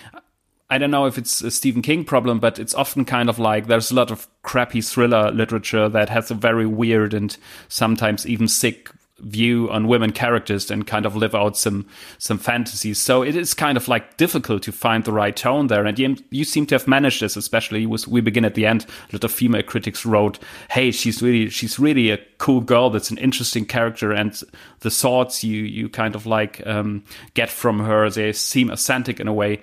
I 0.69 0.77
don't 0.77 0.91
know 0.91 1.05
if 1.05 1.17
it's 1.17 1.41
a 1.41 1.49
Stephen 1.49 1.81
King 1.81 2.03
problem, 2.03 2.39
but 2.39 2.59
it's 2.59 2.73
often 2.73 3.05
kind 3.05 3.29
of 3.29 3.39
like 3.39 3.67
there's 3.67 3.89
a 3.89 3.95
lot 3.95 4.11
of 4.11 4.27
crappy 4.43 4.81
thriller 4.81 5.31
literature 5.31 5.87
that 5.87 6.09
has 6.09 6.29
a 6.29 6.35
very 6.35 6.65
weird 6.65 7.13
and 7.13 7.37
sometimes 7.69 8.27
even 8.27 8.49
sick 8.49 8.91
view 9.19 9.69
on 9.71 9.87
women 9.87 10.11
characters 10.11 10.69
and 10.69 10.85
kind 10.85 11.05
of 11.05 11.15
live 11.15 11.33
out 11.33 11.57
some 11.57 11.85
some 12.17 12.37
fantasies. 12.37 12.99
So 12.99 13.23
it 13.23 13.35
is 13.35 13.53
kind 13.53 13.77
of 13.77 13.87
like 13.87 14.17
difficult 14.17 14.63
to 14.63 14.71
find 14.71 15.03
the 15.03 15.11
right 15.11 15.35
tone 15.35 15.67
there. 15.67 15.85
And 15.85 15.97
you, 15.97 16.17
you 16.29 16.43
seem 16.43 16.65
to 16.67 16.75
have 16.75 16.87
managed 16.87 17.21
this, 17.21 17.35
especially 17.35 17.85
with 17.85 18.07
We 18.07 18.21
Begin 18.21 18.45
at 18.45 18.55
the 18.55 18.65
End. 18.65 18.85
A 19.09 19.15
lot 19.15 19.23
of 19.23 19.31
female 19.31 19.63
critics 19.63 20.05
wrote, 20.05 20.39
"Hey, 20.69 20.91
she's 20.91 21.21
really 21.21 21.49
she's 21.49 21.79
really 21.79 22.11
a 22.11 22.19
cool 22.37 22.61
girl. 22.61 22.89
That's 22.89 23.11
an 23.11 23.17
interesting 23.17 23.65
character, 23.65 24.11
and 24.11 24.39
the 24.81 24.91
thoughts 24.91 25.43
you 25.43 25.63
you 25.63 25.89
kind 25.89 26.15
of 26.15 26.25
like 26.25 26.65
um, 26.65 27.03
get 27.33 27.49
from 27.49 27.79
her 27.79 28.09
they 28.09 28.33
seem 28.33 28.69
authentic 28.69 29.19
in 29.19 29.27
a 29.27 29.33
way." 29.33 29.61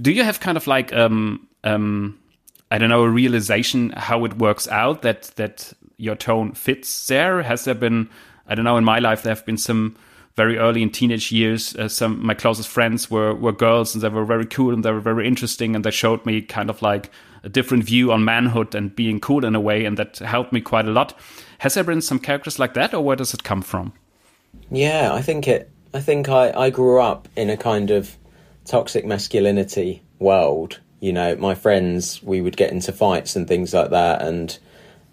Do 0.00 0.10
you 0.10 0.24
have 0.24 0.40
kind 0.40 0.56
of 0.56 0.66
like 0.66 0.92
um 0.92 1.48
um 1.64 2.18
I 2.70 2.78
don't 2.78 2.88
know 2.88 3.02
a 3.02 3.08
realization 3.08 3.90
how 3.90 4.24
it 4.24 4.38
works 4.38 4.66
out 4.68 5.02
that 5.02 5.30
that 5.36 5.72
your 5.96 6.16
tone 6.16 6.52
fits 6.52 7.06
there? 7.06 7.42
Has 7.42 7.64
there 7.64 7.74
been 7.74 8.08
I 8.46 8.54
don't 8.54 8.64
know. 8.64 8.76
In 8.76 8.84
my 8.84 8.98
life, 8.98 9.22
there 9.22 9.34
have 9.34 9.46
been 9.46 9.58
some 9.58 9.96
very 10.36 10.58
early 10.58 10.82
in 10.82 10.90
teenage 10.90 11.30
years. 11.30 11.76
Uh, 11.76 11.88
some 11.88 12.24
my 12.24 12.34
closest 12.34 12.68
friends 12.68 13.10
were 13.10 13.34
were 13.34 13.52
girls, 13.52 13.94
and 13.94 14.02
they 14.02 14.08
were 14.08 14.24
very 14.24 14.46
cool 14.46 14.72
and 14.72 14.84
they 14.84 14.92
were 14.92 15.00
very 15.00 15.26
interesting, 15.26 15.74
and 15.74 15.84
they 15.84 15.90
showed 15.90 16.24
me 16.24 16.40
kind 16.42 16.70
of 16.70 16.82
like 16.82 17.10
a 17.44 17.48
different 17.48 17.84
view 17.84 18.12
on 18.12 18.24
manhood 18.24 18.74
and 18.74 18.94
being 18.94 19.20
cool 19.20 19.44
in 19.44 19.54
a 19.54 19.60
way, 19.60 19.84
and 19.84 19.96
that 19.98 20.18
helped 20.18 20.52
me 20.52 20.60
quite 20.60 20.86
a 20.86 20.92
lot. 20.92 21.18
Has 21.58 21.74
there 21.74 21.84
been 21.84 22.00
some 22.00 22.18
characters 22.18 22.58
like 22.58 22.74
that, 22.74 22.94
or 22.94 23.02
where 23.02 23.16
does 23.16 23.34
it 23.34 23.44
come 23.44 23.62
from? 23.62 23.92
Yeah, 24.70 25.12
I 25.12 25.22
think 25.22 25.48
it. 25.48 25.70
I 25.94 26.00
think 26.00 26.28
I 26.28 26.52
I 26.52 26.70
grew 26.70 27.00
up 27.00 27.28
in 27.36 27.50
a 27.50 27.56
kind 27.56 27.90
of 27.90 28.16
toxic 28.64 29.04
masculinity 29.04 30.02
world. 30.18 30.80
You 31.00 31.12
know, 31.12 31.36
my 31.36 31.54
friends, 31.54 32.22
we 32.22 32.40
would 32.40 32.56
get 32.56 32.70
into 32.70 32.92
fights 32.92 33.36
and 33.36 33.46
things 33.46 33.74
like 33.74 33.90
that, 33.90 34.22
and 34.22 34.58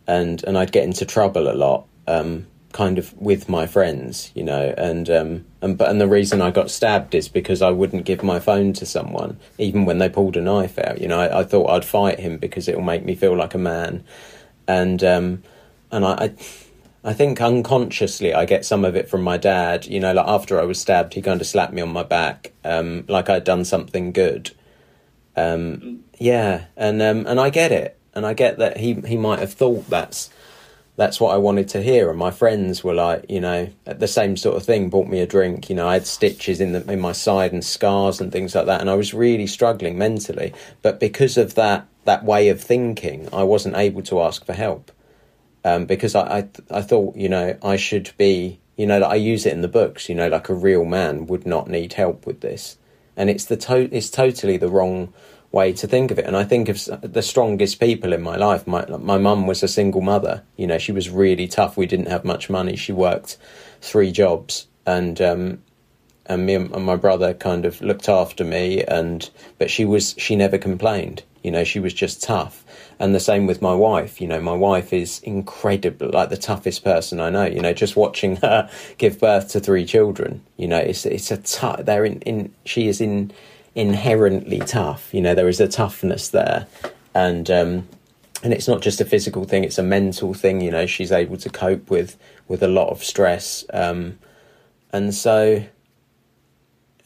and 0.07 0.43
and 0.43 0.57
I'd 0.57 0.71
get 0.71 0.85
into 0.85 1.05
trouble 1.05 1.51
a 1.51 1.53
lot. 1.53 1.87
Um, 2.07 2.47
kind 2.71 2.97
of 2.97 3.13
with 3.19 3.49
my 3.49 3.65
friends, 3.65 4.31
you 4.35 4.43
know, 4.43 4.73
and 4.77 5.09
um, 5.09 5.45
and 5.61 5.77
but 5.77 5.89
and 5.89 5.99
the 5.99 6.07
reason 6.07 6.41
I 6.41 6.51
got 6.51 6.69
stabbed 6.69 7.15
is 7.15 7.27
because 7.27 7.61
I 7.61 7.71
wouldn't 7.71 8.05
give 8.05 8.23
my 8.23 8.39
phone 8.39 8.73
to 8.73 8.85
someone, 8.85 9.39
even 9.57 9.85
when 9.85 9.97
they 9.97 10.09
pulled 10.09 10.37
a 10.37 10.41
knife 10.41 10.77
out. 10.77 11.01
You 11.01 11.07
know, 11.07 11.19
I, 11.19 11.39
I 11.39 11.43
thought 11.43 11.69
I'd 11.69 11.85
fight 11.85 12.19
him 12.19 12.37
because 12.37 12.67
it 12.67 12.75
will 12.75 12.83
make 12.83 13.03
me 13.03 13.15
feel 13.15 13.35
like 13.35 13.53
a 13.53 13.59
man, 13.59 14.03
and 14.67 15.03
um, 15.03 15.43
and 15.91 16.05
I, 16.05 16.11
I. 16.11 16.35
I 17.01 17.13
think 17.13 17.39
unconsciously 17.39 18.33
I 18.33 18.43
get 18.43 18.65
some 18.65 18.83
of 18.83 18.93
it 18.97 19.07
from 19.07 19.21
my 19.21 19.37
dad. 19.37 19.85
You 19.85 20.01
know, 20.01 20.11
like 20.11 20.27
after 20.27 20.59
I 20.59 20.65
was 20.65 20.81
stabbed, 20.81 21.13
he 21.13 21.21
kind 21.21 21.39
of 21.39 21.47
slapped 21.47 21.71
me 21.71 21.81
on 21.81 21.93
my 21.93 22.03
back, 22.03 22.51
um, 22.65 23.05
like 23.07 23.29
I'd 23.29 23.45
done 23.45 23.63
something 23.63 24.11
good. 24.11 24.51
Um, 25.37 26.03
yeah, 26.19 26.65
and 26.75 27.01
um, 27.01 27.25
and 27.25 27.39
I 27.39 27.51
get 27.51 27.71
it, 27.71 27.97
and 28.13 28.25
I 28.25 28.33
get 28.33 28.57
that 28.57 28.77
he 28.77 28.95
he 28.95 29.15
might 29.15 29.39
have 29.39 29.53
thought 29.53 29.89
that's 29.89 30.29
that's 30.99 31.21
what 31.21 31.33
I 31.33 31.37
wanted 31.37 31.69
to 31.69 31.81
hear. 31.81 32.09
And 32.09 32.19
my 32.19 32.29
friends 32.29 32.83
were 32.83 32.93
like, 32.93 33.23
you 33.29 33.39
know, 33.39 33.69
the 33.85 34.05
same 34.05 34.35
sort 34.35 34.57
of 34.57 34.65
thing. 34.65 34.89
Bought 34.89 35.07
me 35.07 35.21
a 35.21 35.25
drink. 35.25 35.69
You 35.69 35.77
know, 35.77 35.87
I 35.87 35.93
had 35.93 36.05
stitches 36.05 36.59
in 36.59 36.73
the 36.73 36.91
in 36.91 36.99
my 36.99 37.13
side 37.13 37.53
and 37.53 37.63
scars 37.63 38.19
and 38.19 38.33
things 38.33 38.53
like 38.53 38.65
that. 38.65 38.81
And 38.81 38.89
I 38.89 38.95
was 38.95 39.13
really 39.13 39.47
struggling 39.47 39.97
mentally. 39.97 40.53
But 40.81 40.99
because 40.99 41.37
of 41.37 41.55
that 41.55 41.87
that 42.03 42.25
way 42.25 42.49
of 42.49 42.59
thinking, 42.59 43.29
I 43.31 43.43
wasn't 43.43 43.77
able 43.77 44.01
to 44.03 44.19
ask 44.19 44.45
for 44.45 44.51
help 44.51 44.91
um, 45.63 45.85
because 45.85 46.15
I, 46.15 46.39
I 46.39 46.49
I 46.69 46.81
thought, 46.81 47.15
you 47.15 47.29
know, 47.29 47.57
I 47.63 47.77
should 47.77 48.11
be, 48.17 48.59
you 48.75 48.85
know, 48.85 49.01
I 49.01 49.15
use 49.15 49.45
it 49.45 49.53
in 49.53 49.61
the 49.61 49.69
books. 49.69 50.09
You 50.09 50.15
know, 50.15 50.27
like 50.27 50.49
a 50.49 50.53
real 50.53 50.83
man 50.83 51.27
would 51.27 51.45
not 51.45 51.69
need 51.69 51.93
help 51.93 52.27
with 52.27 52.41
this. 52.41 52.77
And 53.15 53.29
it's 53.29 53.45
the 53.45 53.55
to- 53.55 53.95
it's 53.95 54.09
totally 54.09 54.57
the 54.57 54.69
wrong 54.69 55.13
way 55.51 55.73
to 55.73 55.87
think 55.87 56.11
of 56.11 56.19
it. 56.19 56.25
And 56.25 56.37
I 56.37 56.43
think 56.43 56.69
of 56.69 56.79
the 57.01 57.21
strongest 57.21 57.79
people 57.79 58.13
in 58.13 58.21
my 58.21 58.35
life. 58.35 58.67
My 58.67 58.85
my 58.85 59.17
mum 59.17 59.47
was 59.47 59.63
a 59.63 59.67
single 59.67 60.01
mother. 60.01 60.43
You 60.57 60.67
know, 60.67 60.77
she 60.77 60.91
was 60.91 61.09
really 61.09 61.47
tough. 61.47 61.77
We 61.77 61.85
didn't 61.85 62.07
have 62.07 62.23
much 62.25 62.49
money. 62.49 62.75
She 62.75 62.91
worked 62.91 63.37
three 63.81 64.11
jobs, 64.11 64.67
and 64.85 65.19
um, 65.21 65.61
and 66.25 66.45
me 66.45 66.55
and 66.55 66.85
my 66.85 66.95
brother 66.95 67.33
kind 67.33 67.65
of 67.65 67.81
looked 67.81 68.09
after 68.09 68.43
me. 68.43 68.83
And 68.83 69.29
but 69.57 69.71
she 69.71 69.85
was 69.85 70.15
she 70.17 70.35
never 70.35 70.57
complained. 70.57 71.23
You 71.43 71.51
know, 71.51 71.63
she 71.63 71.79
was 71.79 71.93
just 71.93 72.21
tough. 72.21 72.65
And 72.99 73.15
the 73.15 73.19
same 73.21 73.47
with 73.47 73.61
my 73.61 73.73
wife. 73.73 74.19
You 74.19 74.27
know, 74.27 74.41
my 74.41 74.53
wife 74.53 74.91
is 74.91 75.19
incredible, 75.21 76.09
like 76.11 76.29
the 76.29 76.35
toughest 76.35 76.83
person 76.83 77.21
I 77.21 77.29
know. 77.29 77.45
You 77.45 77.61
know, 77.61 77.71
just 77.71 77.95
watching 77.95 78.35
her 78.37 78.69
give 78.97 79.19
birth 79.19 79.47
to 79.49 79.59
three 79.59 79.85
children. 79.85 80.43
You 80.57 80.67
know, 80.67 80.77
it's 80.77 81.05
it's 81.05 81.31
a 81.31 81.37
tough. 81.37 81.85
They're 81.85 82.05
in 82.05 82.21
in. 82.21 82.53
She 82.65 82.87
is 82.87 83.01
in 83.01 83.31
inherently 83.75 84.59
tough. 84.59 85.13
You 85.13 85.21
know, 85.21 85.35
there 85.35 85.49
is 85.49 85.59
a 85.59 85.67
toughness 85.67 86.29
there, 86.29 86.67
and 87.13 87.49
um, 87.49 87.87
and 88.43 88.53
it's 88.53 88.67
not 88.67 88.81
just 88.81 89.01
a 89.01 89.05
physical 89.05 89.45
thing; 89.45 89.63
it's 89.63 89.77
a 89.77 89.83
mental 89.83 90.33
thing. 90.33 90.61
You 90.61 90.71
know, 90.71 90.85
she's 90.85 91.11
able 91.11 91.37
to 91.37 91.49
cope 91.49 91.89
with 91.89 92.17
with 92.47 92.63
a 92.63 92.67
lot 92.67 92.89
of 92.89 93.03
stress, 93.03 93.65
um, 93.73 94.19
and 94.91 95.13
so 95.13 95.63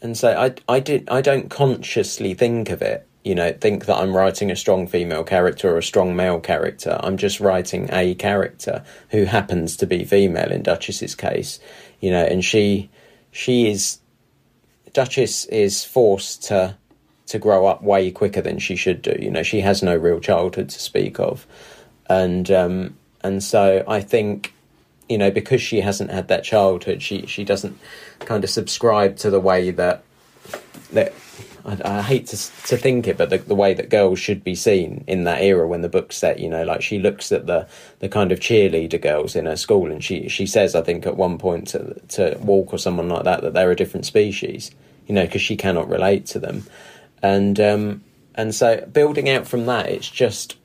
and 0.02 0.18
so 0.18 0.38
I 0.38 0.54
I 0.74 0.80
did 0.80 1.10
I 1.10 1.22
don't 1.22 1.50
consciously 1.50 2.34
think 2.34 2.70
of 2.70 2.82
it. 2.82 3.08
You 3.24 3.36
know, 3.36 3.54
think 3.54 3.86
that 3.86 3.96
I'm 3.96 4.16
writing 4.16 4.52
a 4.52 4.56
strong 4.56 4.86
female 4.86 5.24
character 5.24 5.74
or 5.74 5.78
a 5.78 5.84
strong 5.84 6.14
male 6.14 6.42
character. 6.42 7.00
I'm 7.02 7.16
just 7.16 7.40
writing 7.40 7.88
a 7.90 8.16
character 8.16 8.84
who 9.12 9.24
happens 9.24 9.78
to 9.78 9.86
be 9.86 10.04
female 10.04 10.52
in 10.52 10.62
Duchess's 10.62 11.16
case. 11.16 11.60
You 12.02 12.12
know, 12.12 12.24
and 12.26 12.44
she 12.44 12.90
she 13.32 13.72
is 13.72 14.00
Duchess 14.94 15.46
is 15.46 15.84
forced 15.84 16.44
to 16.44 16.78
to 17.26 17.40
grow 17.40 17.66
up 17.66 17.82
way 17.82 18.12
quicker 18.12 18.42
than 18.42 18.60
she 18.60 18.76
should 18.76 19.02
do. 19.02 19.16
You 19.20 19.32
know, 19.32 19.44
she 19.44 19.62
has 19.62 19.82
no 19.82 19.96
real 19.96 20.20
childhood 20.20 20.70
to 20.70 20.80
speak 20.80 21.20
of, 21.20 21.48
and 22.08 22.50
um, 22.52 22.96
and 23.22 23.44
so 23.44 23.84
I 23.88 24.02
think, 24.02 24.54
you 25.10 25.18
know, 25.18 25.32
because 25.32 25.62
she 25.62 25.82
hasn't 25.82 26.12
had 26.12 26.28
that 26.28 26.44
childhood, 26.44 27.02
she 27.02 27.26
she 27.26 27.44
doesn't 27.44 27.78
kind 28.20 28.44
of 28.44 28.50
subscribe 28.50 29.18
to 29.18 29.30
the 29.30 29.40
way 29.40 29.72
that 29.72 30.04
that 30.92 31.14
I, 31.66 31.80
I, 31.84 32.02
hate 32.02 32.28
to 32.28 32.38
to 32.68 32.78
think 32.78 33.08
it, 33.08 33.18
but 33.18 33.30
the, 33.30 33.38
the 33.38 33.56
way 33.56 33.74
that 33.74 33.90
girls 33.90 34.20
should 34.20 34.44
be 34.44 34.56
seen 34.56 35.04
in 35.08 35.24
that 35.24 35.42
era 35.42 35.68
when 35.68 35.82
the 35.82 35.90
book's 35.90 36.18
set, 36.18 36.40
you 36.40 36.50
know, 36.50 36.64
like 36.64 36.82
she 36.82 37.00
looks 37.00 37.32
at 37.32 37.46
the 37.46 37.68
the 38.00 38.10
kind 38.10 38.32
of 38.32 38.40
cheerleader 38.40 39.02
girls 39.02 39.36
in 39.36 39.46
her 39.46 39.56
school, 39.56 39.92
and 39.92 40.04
she 40.04 40.28
she 40.28 40.46
says, 40.46 40.76
I 40.76 40.82
think 40.82 41.06
at 41.06 41.18
one 41.18 41.38
point 41.38 41.70
to 41.70 41.96
to 42.10 42.38
walk 42.42 42.74
or 42.74 42.78
someone 42.78 43.10
like 43.10 43.24
that 43.24 43.42
that 43.42 43.54
they're 43.54 43.72
a 43.72 43.76
different 43.76 44.06
species, 44.06 44.72
you 45.08 45.16
know, 45.16 45.26
because 45.26 45.42
she 45.42 45.56
cannot 45.56 45.90
relate 45.90 46.26
to 46.28 46.40
them, 46.40 46.64
and 47.22 47.60
um, 47.60 48.04
and 48.36 48.54
so 48.54 48.86
building 48.92 49.30
out 49.30 49.48
from 49.48 49.66
that, 49.68 49.90
it's 49.90 50.10
just 50.10 50.58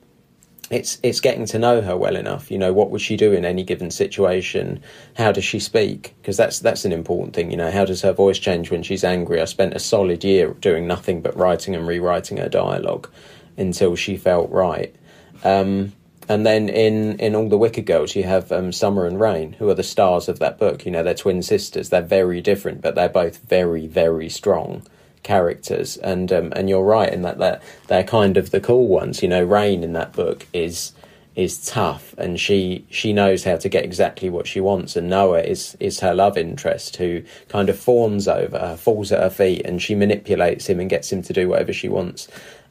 it's 0.69 0.99
it's 1.01 1.19
getting 1.19 1.45
to 1.47 1.59
know 1.59 1.81
her 1.81 1.97
well 1.97 2.15
enough. 2.15 2.51
You 2.51 2.57
know, 2.57 2.73
what 2.73 2.91
would 2.91 3.01
she 3.01 3.17
do 3.17 3.33
in 3.33 3.45
any 3.45 3.63
given 3.63 3.91
situation? 3.91 4.81
How 5.15 5.31
does 5.31 5.43
she 5.43 5.59
speak? 5.59 6.15
Because 6.21 6.37
that's 6.37 6.59
that's 6.59 6.85
an 6.85 6.91
important 6.91 7.33
thing. 7.33 7.51
You 7.51 7.57
know, 7.57 7.71
how 7.71 7.85
does 7.85 8.01
her 8.01 8.13
voice 8.13 8.37
change 8.37 8.69
when 8.69 8.83
she's 8.83 9.03
angry? 9.03 9.41
I 9.41 9.45
spent 9.45 9.73
a 9.73 9.79
solid 9.79 10.23
year 10.23 10.53
doing 10.53 10.87
nothing 10.87 11.21
but 11.21 11.35
writing 11.35 11.75
and 11.75 11.87
rewriting 11.87 12.37
her 12.37 12.49
dialogue 12.49 13.09
until 13.57 13.95
she 13.95 14.15
felt 14.15 14.49
right. 14.51 14.95
Um, 15.43 15.93
and 16.27 16.45
then 16.45 16.69
in, 16.69 17.17
in 17.19 17.35
all 17.35 17.49
the 17.49 17.57
Wicked 17.57 17.87
Girls, 17.87 18.15
you 18.15 18.23
have 18.23 18.51
um, 18.51 18.71
Summer 18.71 19.07
and 19.07 19.19
Rain, 19.19 19.53
who 19.53 19.67
are 19.67 19.73
the 19.73 19.81
stars 19.81 20.29
of 20.29 20.37
that 20.37 20.59
book. 20.59 20.85
You 20.85 20.91
know, 20.91 21.01
they're 21.01 21.15
twin 21.15 21.41
sisters. 21.41 21.89
They're 21.89 22.03
very 22.03 22.39
different, 22.39 22.81
but 22.81 22.93
they're 22.93 23.09
both 23.09 23.39
very, 23.39 23.87
very 23.87 24.29
strong 24.29 24.83
characters. 25.23 25.97
And 25.97 26.31
um, 26.31 26.53
and 26.55 26.69
you're 26.69 26.83
right 26.83 27.11
in 27.11 27.21
that 27.23 27.37
they're, 27.37 27.61
they're 27.87 28.03
kind 28.03 28.37
of 28.37 28.51
the 28.51 28.59
cool 28.59 28.87
ones. 28.87 29.21
You 29.21 29.29
know, 29.29 29.43
Rain 29.43 29.83
in 29.83 29.93
that 29.93 30.13
book 30.13 30.47
is 30.53 30.93
is 31.35 31.65
tough, 31.65 32.13
and 32.17 32.39
she 32.39 32.85
she 32.89 33.13
knows 33.13 33.45
how 33.45 33.55
to 33.55 33.69
get 33.69 33.85
exactly 33.85 34.29
what 34.29 34.45
she 34.45 34.59
wants. 34.59 34.95
And 34.95 35.09
Noah 35.09 35.41
is 35.41 35.77
is 35.79 36.01
her 36.01 36.13
love 36.13 36.37
interest, 36.37 36.97
who 36.97 37.23
kind 37.47 37.69
of 37.69 37.79
fawns 37.79 38.27
over 38.27 38.59
her, 38.59 38.75
falls 38.75 39.11
at 39.11 39.21
her 39.21 39.29
feet, 39.29 39.61
and 39.65 39.81
she 39.81 39.95
manipulates 39.95 40.67
him 40.67 40.79
and 40.79 40.89
gets 40.89 41.11
him 41.11 41.21
to 41.23 41.33
do 41.33 41.47
whatever 41.47 41.71
she 41.71 41.87
wants. 41.87 42.27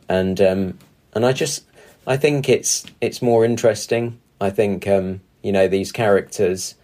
And 0.08 0.40
um, 0.40 0.78
and 1.14 1.24
I 1.24 1.32
just 1.32 1.64
I 2.06 2.16
think 2.16 2.48
it's 2.48 2.84
it's 3.00 3.22
more 3.22 3.44
interesting. 3.44 4.20
I 4.40 4.50
think 4.50 4.86
um, 4.86 5.20
you 5.42 5.52
know 5.52 5.68
these 5.68 5.92
characters. 5.92 6.74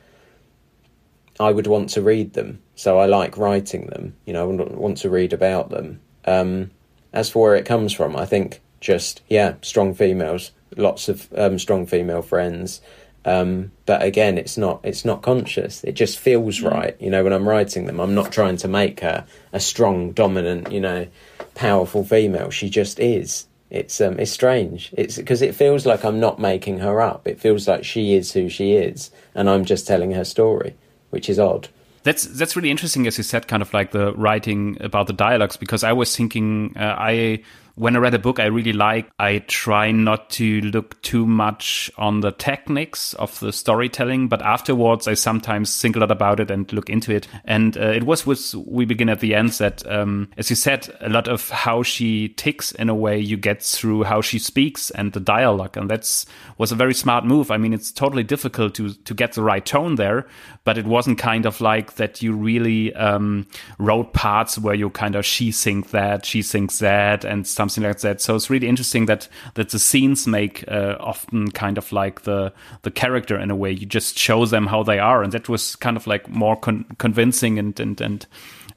I 1.40 1.50
would 1.50 1.66
want 1.66 1.88
to 1.90 2.00
read 2.00 2.34
them, 2.34 2.62
so 2.74 2.98
I 2.98 3.06
like 3.06 3.36
writing 3.36 3.86
them. 3.86 4.16
You 4.26 4.32
know, 4.32 4.50
I 4.50 4.54
want 4.54 4.98
to 4.98 5.10
read 5.10 5.32
about 5.32 5.70
them. 5.70 6.00
Um, 6.24 6.70
as 7.12 7.30
for 7.30 7.42
where 7.42 7.56
it 7.56 7.66
comes 7.66 7.92
from, 7.92 8.16
I 8.16 8.26
think 8.26 8.60
just 8.80 9.22
yeah, 9.28 9.54
strong 9.62 9.94
females, 9.94 10.50
lots 10.76 11.08
of 11.08 11.28
um, 11.36 11.58
strong 11.58 11.86
female 11.86 12.22
friends. 12.22 12.80
Um, 13.26 13.72
but 13.86 14.02
again, 14.02 14.36
it's 14.36 14.58
not 14.58 14.80
it's 14.82 15.04
not 15.04 15.22
conscious. 15.22 15.82
It 15.84 15.92
just 15.92 16.18
feels 16.18 16.60
mm. 16.60 16.70
right. 16.70 16.96
You 17.00 17.10
know, 17.10 17.24
when 17.24 17.32
I'm 17.32 17.48
writing 17.48 17.86
them, 17.86 18.00
I'm 18.00 18.14
not 18.14 18.32
trying 18.32 18.56
to 18.58 18.68
make 18.68 19.00
her 19.00 19.24
a 19.52 19.60
strong, 19.60 20.12
dominant, 20.12 20.72
you 20.72 20.80
know, 20.80 21.06
powerful 21.54 22.04
female. 22.04 22.50
She 22.50 22.68
just 22.68 22.98
is 23.00 23.46
it's 23.74 24.00
um, 24.00 24.20
it's 24.20 24.30
strange. 24.30 24.94
It's 24.96 25.16
because 25.16 25.42
it 25.42 25.56
feels 25.56 25.84
like 25.84 26.04
I'm 26.04 26.20
not 26.20 26.38
making 26.38 26.78
her 26.78 27.00
up. 27.00 27.26
It 27.26 27.40
feels 27.40 27.66
like 27.66 27.84
she 27.84 28.14
is 28.14 28.32
who 28.32 28.48
she 28.48 28.74
is, 28.74 29.10
and 29.34 29.50
I'm 29.50 29.64
just 29.64 29.84
telling 29.84 30.12
her 30.12 30.24
story, 30.24 30.76
which 31.10 31.28
is 31.28 31.40
odd. 31.40 31.68
That's 32.04 32.24
that's 32.24 32.54
really 32.54 32.70
interesting, 32.70 33.06
as 33.06 33.18
you 33.18 33.24
said, 33.24 33.48
kind 33.48 33.62
of 33.62 33.72
like 33.74 33.90
the 33.90 34.12
writing 34.12 34.76
about 34.80 35.06
the 35.06 35.12
dialogues, 35.12 35.56
because 35.56 35.82
I 35.82 35.92
was 35.92 36.14
thinking 36.14 36.74
uh, 36.76 36.94
I 36.98 37.42
when 37.76 37.96
I 37.96 37.98
read 37.98 38.14
a 38.14 38.18
book 38.18 38.38
I 38.38 38.46
really 38.46 38.72
like, 38.72 39.10
I 39.18 39.38
try 39.40 39.90
not 39.90 40.30
to 40.30 40.60
look 40.60 41.00
too 41.02 41.26
much 41.26 41.90
on 41.98 42.20
the 42.20 42.30
techniques 42.30 43.14
of 43.14 43.38
the 43.40 43.52
storytelling, 43.52 44.28
but 44.28 44.42
afterwards 44.42 45.08
I 45.08 45.14
sometimes 45.14 45.80
think 45.80 45.96
a 45.96 45.98
lot 45.98 46.10
about 46.10 46.38
it 46.38 46.50
and 46.50 46.72
look 46.72 46.88
into 46.88 47.12
it. 47.12 47.26
And 47.44 47.76
uh, 47.76 47.90
it 47.90 48.04
was 48.04 48.26
with 48.26 48.54
We 48.54 48.84
Begin 48.84 49.08
at 49.08 49.20
the 49.20 49.34
End 49.34 49.50
that, 49.54 49.84
um, 49.90 50.28
as 50.36 50.50
you 50.50 50.56
said, 50.56 50.96
a 51.00 51.08
lot 51.08 51.26
of 51.26 51.50
how 51.50 51.82
she 51.82 52.28
ticks 52.28 52.72
in 52.72 52.88
a 52.88 52.94
way 52.94 53.18
you 53.18 53.36
get 53.36 53.62
through 53.62 54.04
how 54.04 54.20
she 54.20 54.38
speaks 54.38 54.90
and 54.90 55.12
the 55.12 55.20
dialogue. 55.20 55.76
And 55.76 55.90
that's 55.90 56.26
was 56.58 56.70
a 56.70 56.76
very 56.76 56.94
smart 56.94 57.24
move. 57.24 57.50
I 57.50 57.56
mean, 57.56 57.72
it's 57.72 57.90
totally 57.90 58.22
difficult 58.22 58.74
to, 58.76 58.94
to 58.94 59.14
get 59.14 59.32
the 59.32 59.42
right 59.42 59.64
tone 59.64 59.96
there, 59.96 60.26
but 60.62 60.78
it 60.78 60.86
wasn't 60.86 61.18
kind 61.18 61.46
of 61.46 61.60
like 61.60 61.96
that 61.96 62.22
you 62.22 62.32
really 62.32 62.94
um, 62.94 63.46
wrote 63.78 64.12
parts 64.12 64.58
where 64.58 64.74
you 64.74 64.90
kind 64.90 65.16
of 65.16 65.26
she 65.26 65.50
thinks 65.50 65.90
that, 65.90 66.24
she 66.24 66.42
thinks 66.42 66.78
that, 66.78 67.24
and 67.24 67.46
some 67.46 67.63
something 67.70 67.88
like 67.88 68.00
that. 68.00 68.20
So 68.20 68.34
it's 68.34 68.50
really 68.50 68.68
interesting 68.68 69.06
that 69.06 69.28
that 69.54 69.70
the 69.70 69.78
scenes 69.78 70.26
make 70.26 70.64
uh, 70.68 70.96
often 71.00 71.50
kind 71.50 71.78
of 71.78 71.92
like 71.92 72.22
the 72.22 72.52
the 72.82 72.90
character 72.90 73.38
in 73.38 73.50
a 73.50 73.56
way. 73.56 73.72
You 73.72 73.86
just 73.86 74.18
show 74.18 74.46
them 74.46 74.66
how 74.66 74.82
they 74.82 74.98
are, 74.98 75.22
and 75.22 75.32
that 75.32 75.48
was 75.48 75.76
kind 75.76 75.96
of 75.96 76.06
like 76.06 76.28
more 76.28 76.56
con 76.56 76.84
convincing 76.98 77.58
and 77.58 77.78
and 77.80 78.00
and 78.00 78.26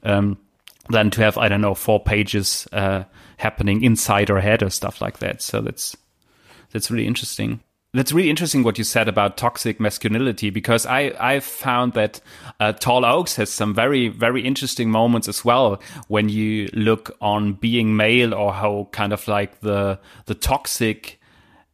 um, 0.02 0.38
than 0.90 1.10
to 1.10 1.22
have 1.22 1.38
I 1.38 1.48
don't 1.48 1.60
know 1.60 1.74
four 1.74 2.02
pages 2.02 2.66
uh, 2.72 3.04
happening 3.36 3.82
inside 3.82 4.28
her 4.28 4.40
head 4.40 4.62
or 4.62 4.70
stuff 4.70 5.00
like 5.00 5.18
that. 5.18 5.42
So 5.42 5.60
that's 5.60 5.96
that's 6.72 6.90
really 6.90 7.06
interesting 7.06 7.60
that's 7.94 8.12
really 8.12 8.28
interesting 8.28 8.62
what 8.62 8.76
you 8.76 8.84
said 8.84 9.08
about 9.08 9.38
toxic 9.38 9.80
masculinity 9.80 10.50
because 10.50 10.84
I 10.84 11.14
I 11.18 11.40
found 11.40 11.94
that 11.94 12.20
uh, 12.60 12.72
Tall 12.72 13.04
Oaks 13.04 13.36
has 13.36 13.50
some 13.50 13.74
very 13.74 14.08
very 14.08 14.42
interesting 14.42 14.90
moments 14.90 15.26
as 15.26 15.44
well 15.44 15.80
when 16.08 16.28
you 16.28 16.68
look 16.74 17.16
on 17.20 17.54
being 17.54 17.96
male 17.96 18.34
or 18.34 18.52
how 18.52 18.88
kind 18.92 19.12
of 19.12 19.26
like 19.26 19.60
the 19.60 19.98
the 20.26 20.34
toxic 20.34 21.18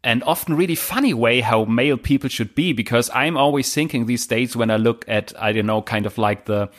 and 0.05 0.22
often 0.22 0.55
really 0.55 0.77
funny 0.77 1.14
way 1.14 1.40
how 1.40 1.64
male 1.64 1.96
people 1.96 2.29
should 2.29 2.55
be 2.55 2.72
because 2.72 3.11
I'm 3.12 3.37
always 3.37 3.74
thinking 3.74 4.07
these 4.07 4.27
days 4.27 4.55
when 4.55 4.70
I 4.70 4.77
look 4.77 5.05
at 5.09 5.33
I 5.40 5.50
don't 5.50 5.66
know 5.66 5.83
kind 5.83 6.07
of 6.07 6.16
like 6.16 6.44
the 6.44 6.70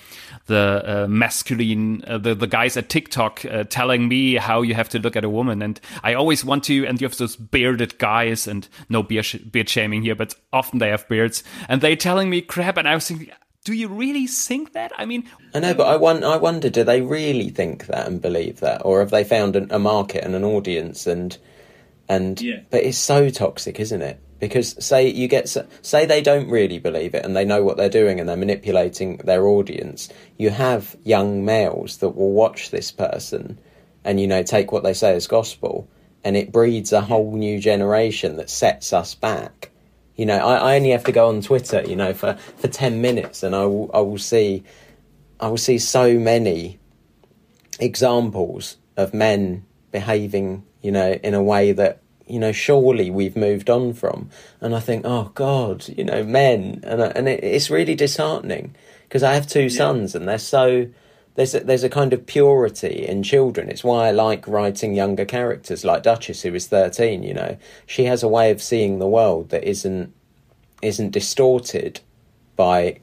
the 0.47 1.03
uh, 1.03 1.07
masculine 1.07 2.03
uh, 2.05 2.17
the 2.17 2.35
the 2.35 2.47
guys 2.47 2.77
at 2.77 2.89
TikTok 2.89 3.45
uh, 3.45 3.63
telling 3.63 4.07
me 4.07 4.35
how 4.35 4.61
you 4.61 4.75
have 4.75 4.89
to 4.89 4.99
look 4.99 5.15
at 5.15 5.23
a 5.23 5.29
woman 5.29 5.61
and 5.61 5.79
I 6.03 6.13
always 6.13 6.45
want 6.45 6.63
to 6.65 6.85
and 6.85 6.99
you 7.01 7.07
have 7.07 7.17
those 7.17 7.35
bearded 7.35 7.97
guys 7.97 8.47
and 8.47 8.67
no 8.89 9.01
beard, 9.03 9.25
sh- 9.25 9.37
beard 9.37 9.69
shaming 9.69 10.03
here 10.03 10.15
but 10.15 10.35
often 10.53 10.79
they 10.79 10.89
have 10.89 11.07
beards 11.07 11.43
and 11.67 11.81
they 11.81 11.95
telling 11.95 12.29
me 12.29 12.41
crap 12.41 12.77
and 12.77 12.87
I 12.87 12.95
was 12.95 13.07
thinking 13.07 13.31
do 13.65 13.73
you 13.73 13.87
really 13.87 14.27
think 14.27 14.73
that? 14.73 14.91
I 14.95 15.05
mean, 15.05 15.27
I 15.55 15.59
know, 15.59 15.73
but 15.73 15.87
I, 15.87 15.95
won- 15.95 16.23
I 16.23 16.37
wonder, 16.37 16.69
do 16.69 16.83
they 16.83 17.01
really 17.01 17.49
think 17.49 17.87
that 17.87 18.07
and 18.07 18.21
believe 18.21 18.59
that, 18.59 18.85
or 18.85 18.99
have 18.99 19.09
they 19.09 19.23
found 19.23 19.55
an, 19.55 19.69
a 19.71 19.79
market 19.79 20.23
and 20.23 20.35
an 20.35 20.43
audience 20.43 21.07
and 21.07 21.35
and 22.07 22.39
yeah. 22.39 22.59
but 22.69 22.83
it's 22.83 22.99
so 22.99 23.29
toxic, 23.29 23.79
isn't 23.79 24.03
it? 24.03 24.19
Because 24.39 24.75
say 24.83 25.07
you 25.09 25.27
get 25.27 25.47
say 25.81 26.05
they 26.05 26.21
don't 26.21 26.49
really 26.49 26.77
believe 26.77 27.15
it 27.15 27.23
and 27.23 27.35
they 27.35 27.45
know 27.45 27.63
what 27.63 27.77
they're 27.77 27.89
doing 27.89 28.19
and 28.19 28.27
they're 28.27 28.35
manipulating 28.35 29.17
their 29.17 29.47
audience. 29.47 30.09
You 30.37 30.49
have 30.49 30.95
young 31.03 31.45
males 31.45 31.97
that 31.97 32.09
will 32.09 32.31
watch 32.31 32.69
this 32.69 32.91
person 32.91 33.59
and 34.03 34.19
you 34.19 34.27
know 34.27 34.43
take 34.43 34.71
what 34.71 34.83
they 34.83 34.93
say 34.93 35.15
as 35.15 35.27
gospel, 35.27 35.87
and 36.23 36.35
it 36.35 36.51
breeds 36.51 36.91
a 36.91 37.01
whole 37.01 37.35
new 37.35 37.59
generation 37.59 38.37
that 38.37 38.49
sets 38.49 38.93
us 38.93 39.15
back. 39.15 39.71
You 40.15 40.25
know, 40.25 40.37
I, 40.37 40.73
I 40.73 40.75
only 40.75 40.91
have 40.91 41.05
to 41.05 41.11
go 41.11 41.27
on 41.27 41.41
Twitter, 41.41 41.81
you 41.81 41.95
know, 41.95 42.13
for, 42.13 42.35
for 42.57 42.67
ten 42.67 43.01
minutes, 43.01 43.41
and 43.41 43.55
I 43.55 43.65
will 43.65 43.89
I 43.93 44.01
will 44.01 44.17
see 44.17 44.63
I 45.39 45.47
will 45.47 45.57
see 45.57 45.77
so 45.77 46.19
many 46.19 46.79
examples 47.79 48.77
of 48.95 49.13
men 49.13 49.65
behaving 49.91 50.63
you 50.85 50.91
know, 50.91 51.13
in 51.13 51.33
a 51.33 51.41
way 51.41 51.71
that 51.71 51.99
you 52.27 52.39
know 52.39 52.51
surely 52.51 53.09
we've 53.09 53.35
moved 53.35 53.69
on 53.69 53.93
from. 53.93 54.29
And 54.61 54.75
I 54.75 54.79
think, 54.79 55.05
oh 55.05 55.31
God, 55.35 55.87
you 55.87 56.03
know, 56.03 56.23
men, 56.23 56.81
and 56.83 57.01
and 57.01 57.27
it, 57.27 57.43
it's 57.43 57.69
really 57.69 57.95
disheartening 57.95 58.75
because 59.03 59.23
I 59.23 59.33
have 59.33 59.47
two 59.47 59.63
yeah. 59.63 59.77
sons 59.77 60.15
and 60.15 60.27
they're 60.27 60.37
so. 60.37 60.87
There's 61.35 61.53
a, 61.53 61.59
there's 61.59 61.83
a 61.83 61.89
kind 61.89 62.13
of 62.13 62.25
purity 62.25 63.05
in 63.05 63.21
children. 63.21 63.67
It's 63.67 63.83
why 63.83 64.07
I 64.07 64.11
like 64.11 64.47
writing 64.47 64.95
younger 64.95 65.25
characters 65.25 65.83
like 65.83 66.01
Duchess, 66.01 66.43
who 66.43 66.55
is 66.55 66.67
thirteen. 66.67 67.23
You 67.23 67.33
know, 67.33 67.57
she 67.85 68.05
has 68.05 68.23
a 68.23 68.29
way 68.29 68.51
of 68.51 68.61
seeing 68.61 68.99
the 68.99 69.07
world 69.07 69.49
that 69.49 69.65
isn't 69.65 70.13
isn't 70.81 71.11
distorted 71.11 71.99
by 72.55 72.99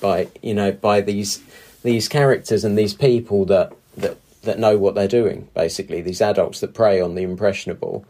by 0.00 0.28
you 0.40 0.54
know 0.54 0.72
by 0.72 1.00
these 1.00 1.42
these 1.82 2.08
characters 2.08 2.64
and 2.64 2.78
these 2.78 2.94
people 2.94 3.44
that 3.46 3.72
that 3.96 4.16
that 4.42 4.58
know 4.58 4.78
what 4.78 4.94
they're 4.94 5.08
doing. 5.08 5.48
Basically, 5.54 6.00
these 6.00 6.20
adults 6.20 6.60
that 6.60 6.74
prey 6.74 7.00
on 7.00 7.14
the 7.14 7.22
impressionable, 7.22 8.04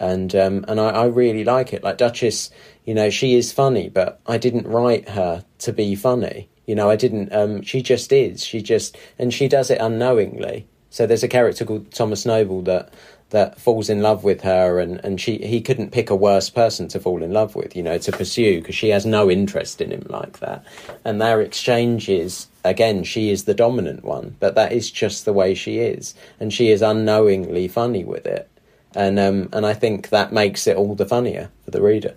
and 0.00 0.34
um, 0.34 0.64
and 0.66 0.80
I, 0.80 0.90
I, 0.90 1.04
really 1.06 1.44
like 1.44 1.72
it. 1.72 1.84
Like 1.84 1.98
Duchess, 1.98 2.50
you 2.84 2.94
know, 2.94 3.10
she 3.10 3.34
is 3.34 3.52
funny, 3.52 3.88
but 3.88 4.20
I 4.26 4.38
didn't 4.38 4.66
write 4.66 5.10
her 5.10 5.44
to 5.58 5.72
be 5.72 5.94
funny. 5.94 6.48
You 6.66 6.74
know, 6.74 6.90
I 6.90 6.96
didn't. 6.96 7.32
Um, 7.32 7.62
she 7.62 7.82
just 7.82 8.12
is. 8.12 8.44
She 8.44 8.62
just 8.62 8.96
and 9.18 9.32
she 9.32 9.46
does 9.46 9.70
it 9.70 9.80
unknowingly. 9.80 10.66
So 10.90 11.06
there's 11.06 11.22
a 11.22 11.28
character 11.28 11.64
called 11.64 11.92
Thomas 11.92 12.26
Noble 12.26 12.62
that 12.62 12.92
that 13.28 13.60
falls 13.60 13.88
in 13.88 14.02
love 14.02 14.24
with 14.24 14.40
her 14.40 14.80
and, 14.80 15.00
and 15.04 15.20
she 15.20 15.38
he 15.38 15.60
couldn't 15.60 15.92
pick 15.92 16.10
a 16.10 16.16
worse 16.16 16.50
person 16.50 16.88
to 16.88 16.98
fall 16.98 17.22
in 17.22 17.32
love 17.32 17.54
with 17.54 17.76
you 17.76 17.82
know 17.84 17.96
to 17.96 18.10
pursue 18.10 18.58
because 18.58 18.74
she 18.74 18.88
has 18.88 19.06
no 19.06 19.30
interest 19.30 19.80
in 19.80 19.92
him 19.92 20.04
like 20.08 20.40
that 20.40 20.64
and 21.04 21.20
their 21.20 21.40
exchanges 21.40 22.48
again, 22.64 23.04
she 23.04 23.30
is 23.30 23.44
the 23.44 23.54
dominant 23.54 24.04
one, 24.04 24.36
but 24.40 24.54
that 24.54 24.72
is 24.72 24.90
just 24.90 25.24
the 25.24 25.32
way 25.32 25.54
she 25.54 25.78
is, 25.78 26.14
and 26.38 26.52
she 26.52 26.70
is 26.70 26.82
unknowingly 26.82 27.68
funny 27.68 28.04
with 28.04 28.26
it, 28.26 28.48
and 28.94 29.18
um, 29.18 29.48
and 29.52 29.66
I 29.66 29.74
think 29.74 30.08
that 30.10 30.32
makes 30.32 30.66
it 30.66 30.76
all 30.76 30.94
the 30.94 31.06
funnier 31.06 31.50
for 31.64 31.70
the 31.70 31.82
reader. 31.82 32.14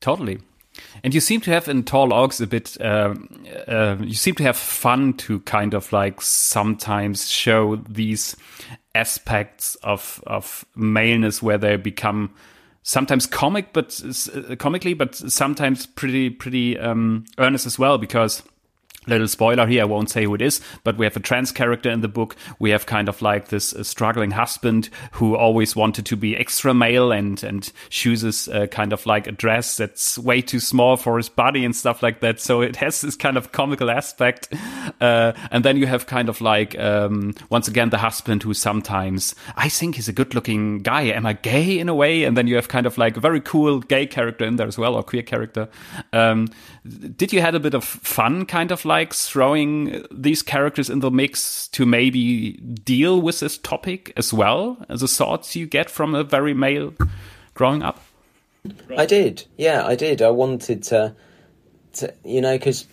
Totally. 0.00 0.38
And 1.02 1.14
you 1.14 1.20
seem 1.20 1.40
to 1.42 1.50
have 1.50 1.68
in 1.68 1.84
Tall 1.84 2.12
Oaks 2.12 2.40
a 2.40 2.46
bit, 2.46 2.76
uh, 2.80 3.14
uh, 3.68 3.96
you 4.00 4.14
seem 4.14 4.34
to 4.36 4.42
have 4.42 4.56
fun 4.56 5.14
to 5.14 5.40
kind 5.40 5.74
of 5.74 5.92
like 5.92 6.20
sometimes 6.20 7.30
show 7.30 7.76
these 7.76 8.36
aspects 8.94 9.76
of, 9.76 10.22
of 10.26 10.64
maleness 10.74 11.42
where 11.42 11.58
they 11.58 11.76
become 11.76 12.34
sometimes 12.82 13.26
comic, 13.26 13.72
but 13.72 14.00
uh, 14.34 14.56
comically, 14.56 14.94
but 14.94 15.14
sometimes 15.14 15.86
pretty, 15.86 16.30
pretty 16.30 16.78
um, 16.78 17.24
earnest 17.38 17.66
as 17.66 17.78
well, 17.78 17.98
because 17.98 18.42
little 19.06 19.28
spoiler 19.28 19.66
here, 19.66 19.82
I 19.82 19.86
won't 19.86 20.10
say 20.10 20.24
who 20.24 20.34
it 20.34 20.42
is, 20.42 20.60
but 20.82 20.96
we 20.96 21.06
have 21.06 21.16
a 21.16 21.20
trans 21.20 21.52
character 21.52 21.90
in 21.90 22.00
the 22.00 22.08
book. 22.08 22.36
We 22.58 22.70
have 22.70 22.86
kind 22.86 23.08
of 23.08 23.22
like 23.22 23.48
this 23.48 23.74
uh, 23.74 23.82
struggling 23.82 24.32
husband 24.32 24.88
who 25.12 25.36
always 25.36 25.76
wanted 25.76 26.06
to 26.06 26.16
be 26.16 26.36
extra 26.36 26.74
male 26.74 27.12
and, 27.12 27.42
and 27.42 27.70
chooses 27.90 28.48
uh, 28.48 28.66
kind 28.66 28.92
of 28.92 29.06
like 29.06 29.26
a 29.26 29.32
dress 29.32 29.76
that's 29.76 30.18
way 30.18 30.40
too 30.40 30.60
small 30.60 30.96
for 30.96 31.16
his 31.16 31.28
body 31.28 31.64
and 31.64 31.74
stuff 31.74 32.02
like 32.02 32.20
that. 32.20 32.40
So 32.40 32.60
it 32.60 32.76
has 32.76 33.00
this 33.00 33.16
kind 33.16 33.36
of 33.36 33.52
comical 33.52 33.90
aspect. 33.90 34.48
Uh, 35.00 35.32
and 35.50 35.64
then 35.64 35.76
you 35.76 35.86
have 35.86 36.06
kind 36.06 36.28
of 36.28 36.40
like, 36.40 36.78
um, 36.78 37.34
once 37.50 37.68
again, 37.68 37.90
the 37.90 37.98
husband 37.98 38.42
who 38.42 38.54
sometimes, 38.54 39.34
I 39.56 39.68
think 39.68 39.96
he's 39.96 40.08
a 40.08 40.12
good 40.12 40.34
looking 40.34 40.82
guy. 40.82 41.02
Am 41.02 41.26
I 41.26 41.34
gay 41.34 41.78
in 41.78 41.88
a 41.88 41.94
way? 41.94 42.24
And 42.24 42.36
then 42.36 42.46
you 42.46 42.56
have 42.56 42.68
kind 42.68 42.86
of 42.86 42.98
like 42.98 43.16
a 43.16 43.20
very 43.20 43.40
cool 43.40 43.80
gay 43.80 44.06
character 44.06 44.44
in 44.44 44.56
there 44.56 44.66
as 44.66 44.78
well, 44.78 44.94
or 44.94 45.02
queer 45.02 45.22
character. 45.22 45.68
Um, 46.12 46.48
did 47.16 47.32
you 47.32 47.40
had 47.40 47.54
a 47.54 47.60
bit 47.60 47.74
of 47.74 47.84
fun 47.84 48.46
kind 48.46 48.70
of 48.70 48.84
like 48.84 48.93
like 48.94 49.12
throwing 49.12 50.06
these 50.12 50.40
characters 50.40 50.88
in 50.88 51.00
the 51.00 51.10
mix 51.10 51.66
to 51.66 51.84
maybe 51.84 52.52
deal 52.84 53.20
with 53.20 53.40
this 53.40 53.58
topic 53.58 54.12
as 54.16 54.32
well 54.32 54.76
as 54.88 55.00
the 55.00 55.08
thoughts 55.08 55.56
you 55.56 55.66
get 55.66 55.90
from 55.90 56.14
a 56.14 56.22
very 56.22 56.54
male 56.54 56.94
growing 57.54 57.82
up? 57.82 57.98
I 58.96 59.04
did, 59.04 59.46
yeah, 59.56 59.84
I 59.84 59.96
did. 59.96 60.22
I 60.22 60.30
wanted 60.30 60.84
to, 60.84 61.12
to 61.94 62.14
you 62.24 62.40
know, 62.40 62.56
because 62.56 62.86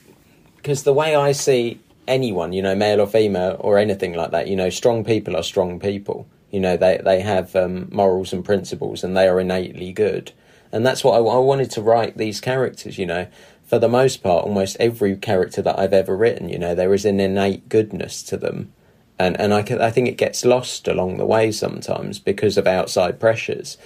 because 0.58 0.82
the 0.84 0.94
way 1.02 1.16
I 1.16 1.34
see 1.34 1.80
anyone, 2.08 2.52
you 2.52 2.64
know, 2.64 2.76
male 2.76 3.00
or 3.00 3.08
female 3.08 3.58
or 3.60 3.78
anything 3.78 4.14
like 4.14 4.32
that, 4.32 4.48
you 4.48 4.56
know, 4.56 4.72
strong 4.72 5.04
people 5.04 5.38
are 5.38 5.44
strong 5.44 5.80
people. 5.80 6.26
You 6.50 6.62
know, 6.62 6.78
they 6.78 7.00
they 7.04 7.20
have 7.22 7.56
um, 7.56 7.90
morals 7.92 8.34
and 8.34 8.44
principles, 8.44 9.04
and 9.04 9.16
they 9.16 9.28
are 9.28 9.40
innately 9.40 9.94
good. 9.94 10.32
And 10.72 10.86
that's 10.86 11.04
what 11.04 11.14
I, 11.14 11.18
I 11.18 11.38
wanted 11.38 11.72
to 11.72 11.82
write 11.82 12.18
these 12.18 12.40
characters. 12.40 12.98
You 12.98 13.06
know, 13.06 13.28
for 13.72 13.80
the 13.80 13.88
most 13.88 14.22
part, 14.22 14.44
almost 14.44 14.76
every 14.82 15.16
character 15.16 15.62
that 15.62 15.80
I've 15.80 15.94
ever 15.94 16.18
written, 16.18 16.50
you 16.50 16.60
know, 16.60 16.76
there 16.76 16.94
is 16.94 17.06
an 17.06 17.22
innate 17.22 17.70
goodness 17.70 18.22
to 18.24 18.36
them. 18.36 18.74
And, 19.18 19.40
and 19.40 19.54
I, 19.54 19.60
I 19.60 19.92
think 19.92 20.10
it 20.10 20.18
gets 20.18 20.44
lost 20.44 20.90
along 20.90 21.18
the 21.18 21.26
way 21.26 21.54
sometimes 21.54 22.20
because 22.20 22.58
of 22.58 22.68
outside 22.68 23.18
pressures. 23.18 23.78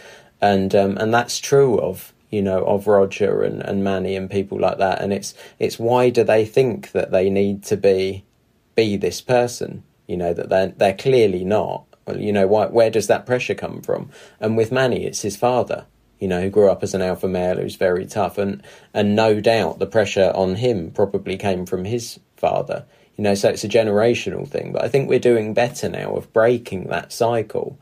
And, 0.41 0.73
um, 0.73 0.97
and 0.97 1.13
that's 1.13 1.39
true 1.39 1.79
of, 1.79 2.13
you 2.31 2.41
know, 2.41 2.63
of 2.63 2.87
Roger 2.87 3.43
and, 3.43 3.61
and 3.61 3.83
Manny 3.83 4.15
and 4.15 4.27
people 4.27 4.59
like 4.59 4.79
that. 4.79 5.01
And 5.01 5.13
it's, 5.13 5.35
it's 5.59 5.77
why 5.77 6.09
do 6.09 6.23
they 6.23 6.45
think 6.45 6.91
that 6.93 7.11
they 7.11 7.29
need 7.29 7.63
to 7.65 7.77
be, 7.77 8.23
be 8.75 8.97
this 8.97 9.21
person? 9.21 9.83
You 10.07 10.17
know, 10.17 10.33
that 10.33 10.49
they're, 10.49 10.69
they're 10.69 10.97
clearly 10.97 11.43
not. 11.43 11.83
You 12.11 12.31
know, 12.31 12.47
why, 12.47 12.67
where 12.67 12.89
does 12.89 13.05
that 13.05 13.25
pressure 13.25 13.55
come 13.55 13.81
from? 13.81 14.09
And 14.39 14.57
with 14.57 14.71
Manny, 14.71 15.05
it's 15.05 15.21
his 15.21 15.35
father 15.35 15.85
you 16.19 16.27
know, 16.27 16.41
who 16.41 16.49
grew 16.49 16.69
up 16.69 16.83
as 16.83 16.93
an 16.93 17.01
alpha 17.01 17.27
male 17.27 17.57
who's 17.57 17.75
very 17.75 18.05
tough, 18.05 18.37
and 18.37 18.63
and 18.93 19.15
no 19.15 19.39
doubt 19.39 19.79
the 19.79 19.85
pressure 19.85 20.31
on 20.35 20.55
him 20.55 20.91
probably 20.91 21.37
came 21.37 21.65
from 21.65 21.85
his 21.85 22.19
father. 22.37 22.85
You 23.17 23.23
know, 23.23 23.35
so 23.35 23.49
it's 23.49 23.63
a 23.63 23.69
generational 23.69 24.47
thing. 24.47 24.73
But 24.73 24.83
I 24.83 24.89
think 24.89 25.09
we're 25.09 25.19
doing 25.19 25.53
better 25.53 25.87
now 25.87 26.15
of 26.15 26.31
breaking 26.33 26.87
that 26.87 27.13
cycle. 27.13 27.79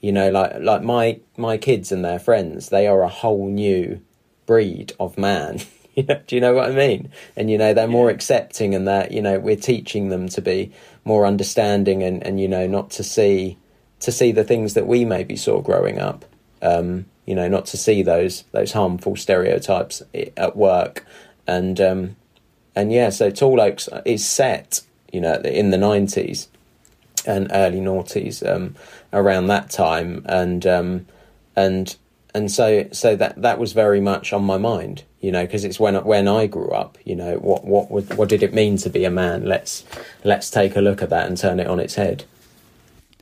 You 0.00 0.12
know, 0.12 0.30
like 0.30 0.60
like 0.60 0.82
my 0.82 1.20
my 1.36 1.58
kids 1.58 1.92
and 1.92 2.04
their 2.04 2.18
friends, 2.18 2.68
they 2.68 2.86
are 2.86 3.02
a 3.02 3.08
whole 3.08 3.48
new 3.48 4.00
breed 4.46 4.92
of 4.98 5.18
man. 5.18 5.60
do 5.96 6.04
you 6.30 6.40
know 6.40 6.54
what 6.54 6.70
I 6.70 6.74
mean? 6.74 7.10
And 7.36 7.50
you 7.50 7.58
know, 7.58 7.74
they're 7.74 7.86
more 7.86 8.10
accepting, 8.10 8.74
and 8.74 8.86
that 8.88 9.12
you 9.12 9.22
know, 9.22 9.38
we're 9.38 9.56
teaching 9.56 10.08
them 10.08 10.28
to 10.30 10.40
be 10.40 10.72
more 11.04 11.26
understanding, 11.26 12.02
and 12.02 12.24
and 12.24 12.40
you 12.40 12.48
know, 12.48 12.66
not 12.66 12.90
to 12.92 13.04
see 13.04 13.58
to 14.00 14.10
see 14.10 14.32
the 14.32 14.44
things 14.44 14.74
that 14.74 14.86
we 14.86 15.04
maybe 15.04 15.36
saw 15.36 15.60
growing 15.60 15.98
up. 15.98 16.24
Um, 16.60 17.06
you 17.26 17.34
know, 17.34 17.48
not 17.48 17.66
to 17.66 17.76
see 17.76 18.02
those 18.02 18.44
those 18.52 18.72
harmful 18.72 19.16
stereotypes 19.16 20.02
at 20.36 20.56
work, 20.56 21.06
and 21.46 21.80
um, 21.80 22.16
and 22.74 22.92
yeah, 22.92 23.10
so 23.10 23.30
Tall 23.30 23.60
Oaks 23.60 23.88
is 24.04 24.26
set, 24.26 24.80
you 25.12 25.20
know, 25.20 25.34
in 25.34 25.70
the 25.70 25.78
nineties 25.78 26.48
and 27.26 27.48
early 27.52 27.80
noughties, 27.80 28.46
um, 28.48 28.74
around 29.12 29.46
that 29.46 29.70
time, 29.70 30.24
and 30.26 30.66
um, 30.66 31.06
and 31.54 31.96
and 32.34 32.50
so 32.50 32.88
so 32.92 33.14
that 33.16 33.40
that 33.40 33.58
was 33.58 33.72
very 33.72 34.00
much 34.00 34.32
on 34.32 34.44
my 34.44 34.58
mind, 34.58 35.04
you 35.20 35.30
know, 35.30 35.44
because 35.44 35.64
it's 35.64 35.78
when 35.78 35.94
when 36.04 36.26
I 36.26 36.46
grew 36.46 36.70
up, 36.70 36.98
you 37.04 37.14
know, 37.14 37.36
what 37.36 37.64
what 37.64 37.90
what 38.16 38.28
did 38.28 38.42
it 38.42 38.54
mean 38.54 38.76
to 38.78 38.90
be 38.90 39.04
a 39.04 39.10
man? 39.10 39.44
Let's 39.44 39.84
let's 40.24 40.50
take 40.50 40.74
a 40.76 40.80
look 40.80 41.02
at 41.02 41.10
that 41.10 41.28
and 41.28 41.36
turn 41.36 41.60
it 41.60 41.66
on 41.66 41.78
its 41.78 41.94
head. 41.94 42.24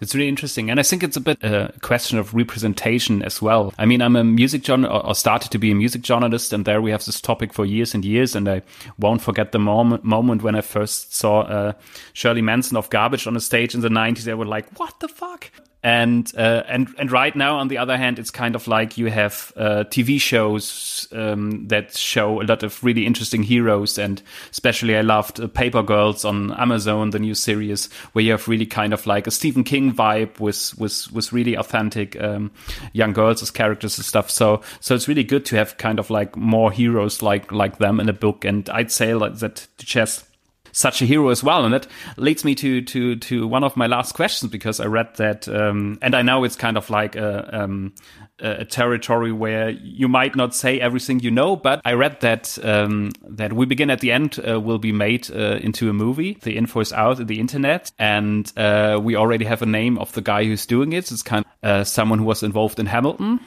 It's 0.00 0.14
really 0.14 0.28
interesting. 0.28 0.70
And 0.70 0.80
I 0.80 0.82
think 0.82 1.02
it's 1.02 1.16
a 1.16 1.20
bit 1.20 1.42
a 1.42 1.72
question 1.82 2.18
of 2.18 2.34
representation 2.34 3.22
as 3.22 3.42
well. 3.42 3.74
I 3.78 3.84
mean, 3.84 4.00
I'm 4.00 4.16
a 4.16 4.24
music 4.24 4.62
journalist 4.62 5.04
or 5.06 5.14
started 5.14 5.50
to 5.50 5.58
be 5.58 5.70
a 5.70 5.74
music 5.74 6.02
journalist 6.02 6.52
and 6.52 6.64
there 6.64 6.80
we 6.80 6.90
have 6.90 7.04
this 7.04 7.20
topic 7.20 7.52
for 7.52 7.66
years 7.66 7.94
and 7.94 8.04
years. 8.04 8.34
And 8.34 8.48
I 8.48 8.62
won't 8.98 9.20
forget 9.20 9.52
the 9.52 9.58
moment, 9.58 10.02
moment 10.04 10.42
when 10.42 10.54
I 10.54 10.62
first 10.62 11.14
saw 11.14 11.40
uh, 11.40 11.72
Shirley 12.14 12.42
Manson 12.42 12.76
of 12.76 12.88
Garbage 12.90 13.26
on 13.26 13.36
a 13.36 13.40
stage 13.40 13.74
in 13.74 13.82
the 13.82 13.88
90s. 13.88 14.22
They 14.22 14.34
were 14.34 14.46
like, 14.46 14.78
what 14.78 15.00
the 15.00 15.08
fuck? 15.08 15.50
And 15.82 16.30
uh, 16.36 16.62
and 16.68 16.94
and 16.98 17.10
right 17.10 17.34
now 17.34 17.56
on 17.56 17.68
the 17.68 17.78
other 17.78 17.96
hand 17.96 18.18
it's 18.18 18.30
kind 18.30 18.54
of 18.54 18.68
like 18.68 18.98
you 18.98 19.06
have 19.06 19.52
uh, 19.56 19.84
TV 19.84 20.20
shows 20.20 21.08
um, 21.12 21.66
that 21.68 21.96
show 21.96 22.42
a 22.42 22.44
lot 22.44 22.62
of 22.62 22.82
really 22.84 23.06
interesting 23.06 23.42
heroes. 23.42 23.96
And 23.96 24.20
especially 24.50 24.96
I 24.96 25.00
loved 25.00 25.40
uh, 25.40 25.48
Paper 25.48 25.82
Girls 25.82 26.24
on 26.24 26.52
Amazon 26.52 27.10
the 27.10 27.18
new 27.18 27.34
series 27.34 27.90
where 28.12 28.24
you 28.24 28.32
have 28.32 28.46
really 28.46 28.66
kind 28.66 28.92
of 28.92 29.06
like 29.06 29.26
a 29.26 29.30
Stephen 29.30 29.64
King 29.64 29.92
vibe 29.92 30.38
with 30.38 30.78
with 30.78 31.10
with 31.12 31.32
really 31.32 31.54
authentic 31.54 32.20
um, 32.20 32.50
young 32.92 33.14
girls 33.14 33.42
as 33.42 33.50
characters 33.50 33.96
and 33.96 34.04
stuff. 34.04 34.30
So 34.30 34.60
so 34.80 34.94
it's 34.94 35.08
really 35.08 35.24
good 35.24 35.46
to 35.46 35.56
have 35.56 35.78
kind 35.78 35.98
of 35.98 36.10
like 36.10 36.36
more 36.36 36.70
heroes 36.70 37.22
like 37.22 37.50
like 37.52 37.78
them 37.78 38.00
in 38.00 38.08
a 38.10 38.14
book. 38.14 38.44
And 38.44 38.68
I'd 38.68 38.92
say 38.92 39.14
like 39.14 39.38
that 39.38 39.66
chess 39.78 40.24
such 40.72 41.02
a 41.02 41.06
hero 41.06 41.28
as 41.28 41.42
well. 41.42 41.64
And 41.64 41.74
that 41.74 41.86
leads 42.16 42.44
me 42.44 42.54
to 42.56 42.82
to 42.82 43.16
to 43.16 43.46
one 43.46 43.64
of 43.64 43.76
my 43.76 43.86
last 43.86 44.14
questions 44.14 44.50
because 44.50 44.80
I 44.80 44.86
read 44.86 45.16
that, 45.16 45.48
um, 45.48 45.98
and 46.02 46.14
I 46.14 46.22
know 46.22 46.44
it's 46.44 46.56
kind 46.56 46.76
of 46.76 46.90
like 46.90 47.16
a, 47.16 47.62
um, 47.62 47.94
a 48.38 48.64
territory 48.64 49.32
where 49.32 49.70
you 49.70 50.08
might 50.08 50.36
not 50.36 50.54
say 50.54 50.80
everything 50.80 51.20
you 51.20 51.30
know, 51.30 51.56
but 51.56 51.80
I 51.84 51.92
read 51.92 52.20
that 52.20 52.58
um, 52.62 53.12
that 53.28 53.52
we 53.52 53.66
begin 53.66 53.90
at 53.90 54.00
the 54.00 54.12
end 54.12 54.38
uh, 54.46 54.60
will 54.60 54.78
be 54.78 54.92
made 54.92 55.30
uh, 55.30 55.58
into 55.62 55.88
a 55.90 55.92
movie. 55.92 56.38
The 56.40 56.56
info 56.56 56.80
is 56.80 56.92
out 56.92 57.20
in 57.20 57.26
the 57.26 57.40
internet, 57.40 57.90
and 57.98 58.50
uh, 58.56 59.00
we 59.02 59.16
already 59.16 59.44
have 59.44 59.62
a 59.62 59.66
name 59.66 59.98
of 59.98 60.12
the 60.12 60.22
guy 60.22 60.44
who's 60.44 60.66
doing 60.66 60.92
it. 60.92 61.10
It's 61.10 61.22
kind 61.22 61.44
of 61.44 61.70
uh, 61.70 61.84
someone 61.84 62.18
who 62.18 62.24
was 62.24 62.42
involved 62.42 62.78
in 62.78 62.86
Hamilton, 62.86 63.40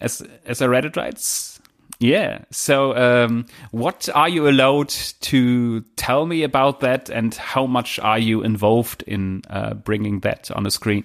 as 0.00 0.22
as 0.44 0.62
I 0.62 0.66
read 0.66 0.84
it 0.84 0.96
right. 0.96 1.18
Yeah. 2.00 2.44
So, 2.50 2.96
um, 2.96 3.46
what 3.72 4.08
are 4.14 4.28
you 4.28 4.48
allowed 4.48 4.88
to 4.88 5.80
tell 5.96 6.26
me 6.26 6.42
about 6.44 6.80
that, 6.80 7.10
and 7.10 7.34
how 7.34 7.66
much 7.66 7.98
are 7.98 8.18
you 8.18 8.42
involved 8.42 9.02
in 9.06 9.42
uh, 9.50 9.74
bringing 9.74 10.20
that 10.20 10.50
on 10.52 10.62
the 10.62 10.70
screen? 10.70 11.04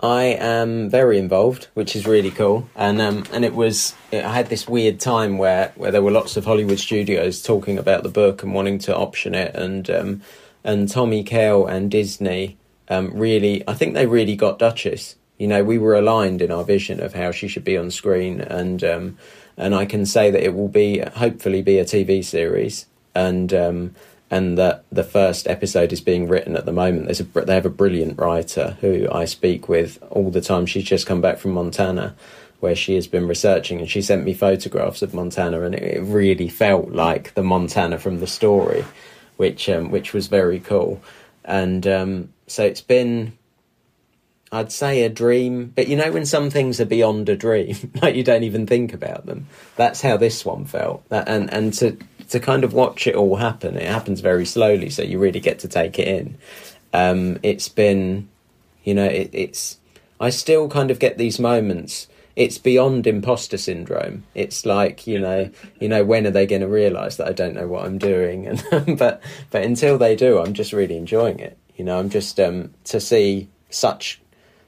I 0.00 0.24
am 0.24 0.90
very 0.90 1.18
involved, 1.18 1.68
which 1.72 1.96
is 1.96 2.06
really 2.06 2.30
cool, 2.30 2.68
and 2.76 3.00
um, 3.00 3.24
and 3.32 3.44
it 3.44 3.54
was 3.54 3.94
I 4.12 4.16
had 4.16 4.50
this 4.50 4.68
weird 4.68 5.00
time 5.00 5.38
where 5.38 5.72
where 5.76 5.90
there 5.90 6.02
were 6.02 6.10
lots 6.10 6.36
of 6.36 6.44
Hollywood 6.44 6.78
studios 6.78 7.42
talking 7.42 7.78
about 7.78 8.02
the 8.02 8.10
book 8.10 8.42
and 8.42 8.52
wanting 8.52 8.78
to 8.80 8.94
option 8.94 9.34
it, 9.34 9.54
and 9.54 9.88
um, 9.88 10.22
and 10.62 10.90
Tommy 10.90 11.22
Kail 11.22 11.66
and 11.66 11.90
Disney 11.90 12.58
um, 12.88 13.12
really, 13.14 13.66
I 13.66 13.74
think 13.74 13.94
they 13.94 14.06
really 14.06 14.36
got 14.36 14.58
Duchess. 14.58 15.16
You 15.38 15.48
know, 15.48 15.64
we 15.64 15.78
were 15.78 15.94
aligned 15.94 16.42
in 16.42 16.50
our 16.50 16.64
vision 16.64 17.00
of 17.00 17.14
how 17.14 17.30
she 17.30 17.48
should 17.48 17.64
be 17.64 17.76
on 17.76 17.90
screen, 17.90 18.40
and 18.40 18.84
um, 18.84 19.18
and 19.56 19.74
I 19.74 19.86
can 19.86 20.06
say 20.06 20.30
that 20.30 20.42
it 20.42 20.54
will 20.54 20.68
be 20.68 20.98
hopefully 20.98 21.62
be 21.62 21.78
a 21.78 21.84
TV 21.84 22.24
series, 22.24 22.86
and 23.14 23.52
um, 23.52 23.94
and 24.30 24.58
that 24.58 24.84
the 24.90 25.04
first 25.04 25.46
episode 25.46 25.92
is 25.92 26.00
being 26.00 26.28
written 26.28 26.56
at 26.56 26.66
the 26.66 26.72
moment. 26.72 27.06
There's 27.06 27.20
a 27.20 27.24
they 27.24 27.54
have 27.54 27.66
a 27.66 27.70
brilliant 27.70 28.18
writer 28.18 28.76
who 28.80 29.08
I 29.12 29.24
speak 29.26 29.68
with 29.68 30.02
all 30.10 30.30
the 30.30 30.40
time. 30.40 30.66
She's 30.66 30.84
just 30.84 31.06
come 31.06 31.20
back 31.20 31.38
from 31.38 31.52
Montana, 31.52 32.14
where 32.60 32.74
she 32.74 32.94
has 32.94 33.06
been 33.06 33.28
researching, 33.28 33.78
and 33.78 33.90
she 33.90 34.02
sent 34.02 34.24
me 34.24 34.34
photographs 34.34 35.02
of 35.02 35.14
Montana, 35.14 35.62
and 35.62 35.74
it, 35.74 36.02
really 36.02 36.48
felt 36.48 36.90
like 36.90 37.34
the 37.34 37.42
Montana 37.42 37.98
from 37.98 38.20
the 38.20 38.26
story, 38.26 38.84
which 39.36 39.68
um, 39.68 39.90
which 39.90 40.12
was 40.12 40.26
very 40.26 40.60
cool. 40.60 41.00
And 41.44 41.86
um, 41.86 42.32
so 42.46 42.64
it's 42.64 42.80
been 42.80 43.36
I'd 44.54 44.70
say 44.70 45.02
a 45.02 45.08
dream, 45.08 45.72
but 45.74 45.88
you 45.88 45.96
know 45.96 46.12
when 46.12 46.24
some 46.24 46.48
things 46.48 46.80
are 46.80 46.84
beyond 46.84 47.28
a 47.28 47.36
dream, 47.36 47.90
like 48.02 48.14
you 48.14 48.22
don't 48.22 48.44
even 48.44 48.68
think 48.68 48.94
about 48.94 49.26
them. 49.26 49.48
That's 49.74 50.00
how 50.00 50.16
this 50.16 50.44
one 50.44 50.64
felt. 50.64 51.06
That, 51.08 51.28
and 51.28 51.52
and 51.52 51.74
to 51.74 51.98
to 52.28 52.38
kind 52.38 52.62
of 52.62 52.72
watch 52.72 53.08
it 53.08 53.16
all 53.16 53.34
happen, 53.34 53.76
it 53.76 53.88
happens 53.88 54.20
very 54.20 54.46
slowly, 54.46 54.90
so 54.90 55.02
you 55.02 55.18
really 55.18 55.40
get 55.40 55.58
to 55.60 55.68
take 55.68 55.98
it 55.98 56.06
in. 56.06 56.38
Um, 56.92 57.40
it's 57.42 57.68
been, 57.68 58.28
you 58.84 58.94
know, 58.94 59.06
it, 59.06 59.30
it's. 59.32 59.78
I 60.20 60.30
still 60.30 60.68
kind 60.68 60.92
of 60.92 61.00
get 61.00 61.18
these 61.18 61.40
moments. 61.40 62.06
It's 62.36 62.56
beyond 62.56 63.08
imposter 63.08 63.58
syndrome. 63.58 64.22
It's 64.36 64.64
like 64.64 65.04
you 65.08 65.18
know, 65.18 65.50
you 65.80 65.88
know, 65.88 66.04
when 66.04 66.28
are 66.28 66.30
they 66.30 66.46
going 66.46 66.62
to 66.62 66.68
realise 66.68 67.16
that 67.16 67.26
I 67.26 67.32
don't 67.32 67.54
know 67.56 67.66
what 67.66 67.86
I'm 67.86 67.98
doing? 67.98 68.46
And 68.70 68.96
but 68.96 69.20
but 69.50 69.64
until 69.64 69.98
they 69.98 70.14
do, 70.14 70.38
I'm 70.38 70.54
just 70.54 70.72
really 70.72 70.96
enjoying 70.96 71.40
it. 71.40 71.58
You 71.74 71.84
know, 71.84 71.98
I'm 71.98 72.08
just 72.08 72.38
um, 72.38 72.72
to 72.84 73.00
see 73.00 73.48
such 73.68 74.20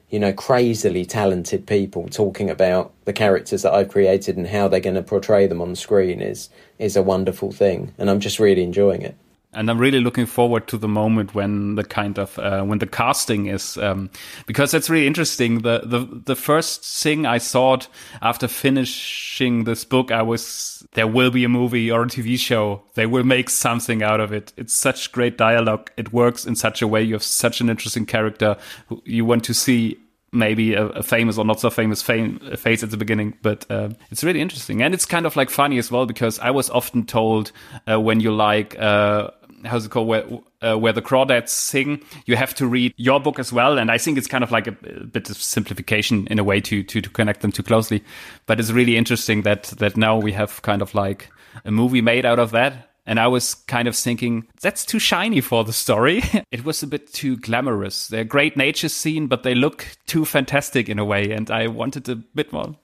you 0.09 0.19
know, 0.19 0.31
crazily 0.31 1.05
talented 1.05 1.67
people 1.67 2.07
talking 2.07 2.49
about 2.49 2.93
the 3.05 3.13
characters 3.13 3.63
that 3.63 3.73
I've 3.73 3.89
created 3.89 4.37
and 4.37 4.47
how 4.47 4.67
they're 4.67 4.79
going 4.79 4.95
to 4.95 5.03
portray 5.03 5.47
them 5.47 5.61
on 5.61 5.75
screen 5.75 6.21
is 6.21 6.49
is 6.79 6.95
a 6.95 7.03
wonderful 7.03 7.51
thing, 7.51 7.93
and 7.97 8.09
I'm 8.09 8.19
just 8.19 8.39
really 8.39 8.63
enjoying 8.63 9.01
it. 9.01 9.17
And 9.57 9.71
I'm 9.71 9.79
really 9.79 9.99
looking 9.99 10.27
forward 10.27 10.67
to 10.67 10.77
the 10.77 10.87
moment 10.87 11.33
when 11.33 11.75
the 11.75 11.83
kind 11.83 12.19
of 12.19 12.37
uh, 12.37 12.61
when 12.61 12.77
the 12.77 12.85
casting 12.85 13.47
is 13.47 13.75
um, 13.77 14.11
because 14.45 14.71
that's 14.71 14.87
really 14.89 15.07
interesting. 15.07 15.63
The 15.63 15.81
the 15.83 16.05
the 16.25 16.35
first 16.35 16.85
thing 16.85 17.25
I 17.25 17.39
thought 17.39 17.87
after 18.21 18.47
finishing 18.47 19.63
this 19.63 19.83
book, 19.83 20.11
I 20.11 20.21
was 20.21 20.87
there 20.93 21.07
will 21.07 21.31
be 21.31 21.43
a 21.43 21.49
movie 21.49 21.89
or 21.89 22.03
a 22.03 22.05
TV 22.05 22.37
show. 22.37 22.83
They 22.93 23.07
will 23.07 23.23
make 23.23 23.49
something 23.49 24.03
out 24.03 24.19
of 24.19 24.31
it. 24.31 24.53
It's 24.57 24.75
such 24.75 25.11
great 25.11 25.37
dialogue. 25.37 25.89
It 25.97 26.13
works 26.13 26.45
in 26.45 26.55
such 26.55 26.83
a 26.83 26.87
way. 26.87 27.01
You 27.01 27.15
have 27.15 27.23
such 27.23 27.59
an 27.59 27.69
interesting 27.69 28.05
character. 28.05 28.57
You 29.05 29.25
want 29.25 29.43
to 29.45 29.55
see 29.55 29.97
maybe 30.31 30.73
a, 30.73 30.85
a, 30.87 31.03
famous 31.03 31.37
or 31.37 31.45
not 31.45 31.59
so 31.59 31.69
famous 31.69 32.01
fame, 32.01 32.39
face 32.57 32.83
at 32.83 32.91
the 32.91 32.97
beginning, 32.97 33.33
but 33.41 33.65
uh, 33.71 33.89
it's 34.11 34.23
really 34.23 34.41
interesting 34.41 34.81
and 34.81 34.93
it's 34.93 35.05
kind 35.05 35.25
of 35.25 35.35
like 35.35 35.49
funny 35.49 35.77
as 35.77 35.89
well 35.89 36.05
because 36.05 36.37
I 36.39 36.51
was 36.51 36.69
often 36.69 37.05
told 37.05 37.51
uh, 37.89 37.99
when 37.99 38.19
you 38.19 38.31
like 38.31 38.77
uh, 38.77 39.29
how's 39.67 39.85
it 39.85 39.91
called 39.91 40.07
where 40.07 40.25
uh, 40.61 40.75
where 40.75 40.93
the 40.93 41.01
crawdads 41.01 41.49
sing 41.49 42.01
you 42.25 42.35
have 42.35 42.53
to 42.55 42.67
read 42.67 42.93
your 42.97 43.19
book 43.19 43.39
as 43.39 43.53
well 43.53 43.77
and 43.77 43.91
i 43.91 43.97
think 43.97 44.17
it's 44.17 44.27
kind 44.27 44.43
of 44.43 44.51
like 44.51 44.67
a, 44.67 44.75
a, 44.87 45.03
bit 45.05 45.29
of 45.29 45.37
simplification 45.37 46.27
in 46.27 46.39
a 46.39 46.43
way 46.43 46.59
to, 46.59 46.83
to 46.83 47.01
to 47.01 47.09
connect 47.09 47.41
them 47.41 47.51
too 47.51 47.63
closely 47.63 48.03
but 48.45 48.59
it's 48.59 48.71
really 48.71 48.97
interesting 48.97 49.43
that 49.43 49.63
that 49.77 49.97
now 49.97 50.17
we 50.17 50.31
have 50.31 50.61
kind 50.61 50.81
of 50.81 50.93
like 50.95 51.29
a 51.65 51.71
movie 51.71 52.01
made 52.01 52.25
out 52.25 52.39
of 52.39 52.51
that 52.51 52.87
and 53.07 53.21
I 53.21 53.27
was 53.27 53.55
kind 53.55 53.87
of 53.87 53.95
thinking, 53.95 54.47
that's 54.61 54.85
too 54.85 54.99
shiny 54.99 55.39
for 55.39 55.63
the 55.63 55.71
story. 55.71 56.21
it 56.51 56.65
was 56.65 56.83
a 56.83 56.87
bit 56.87 57.13
too 57.13 57.37
glamorous. 57.37 58.09
They're 58.09 58.25
great 58.25 58.57
nature 58.57 58.89
scene, 58.89 59.27
but 59.27 59.43
they 59.43 59.55
look 59.55 59.87
too 60.07 60.25
fantastic 60.25 60.89
in 60.89 60.99
a 60.99 61.05
way. 61.05 61.31
And 61.31 61.49
I 61.49 61.67
wanted 61.67 62.09
a 62.09 62.15
bit 62.15 62.51
more. 62.51 62.75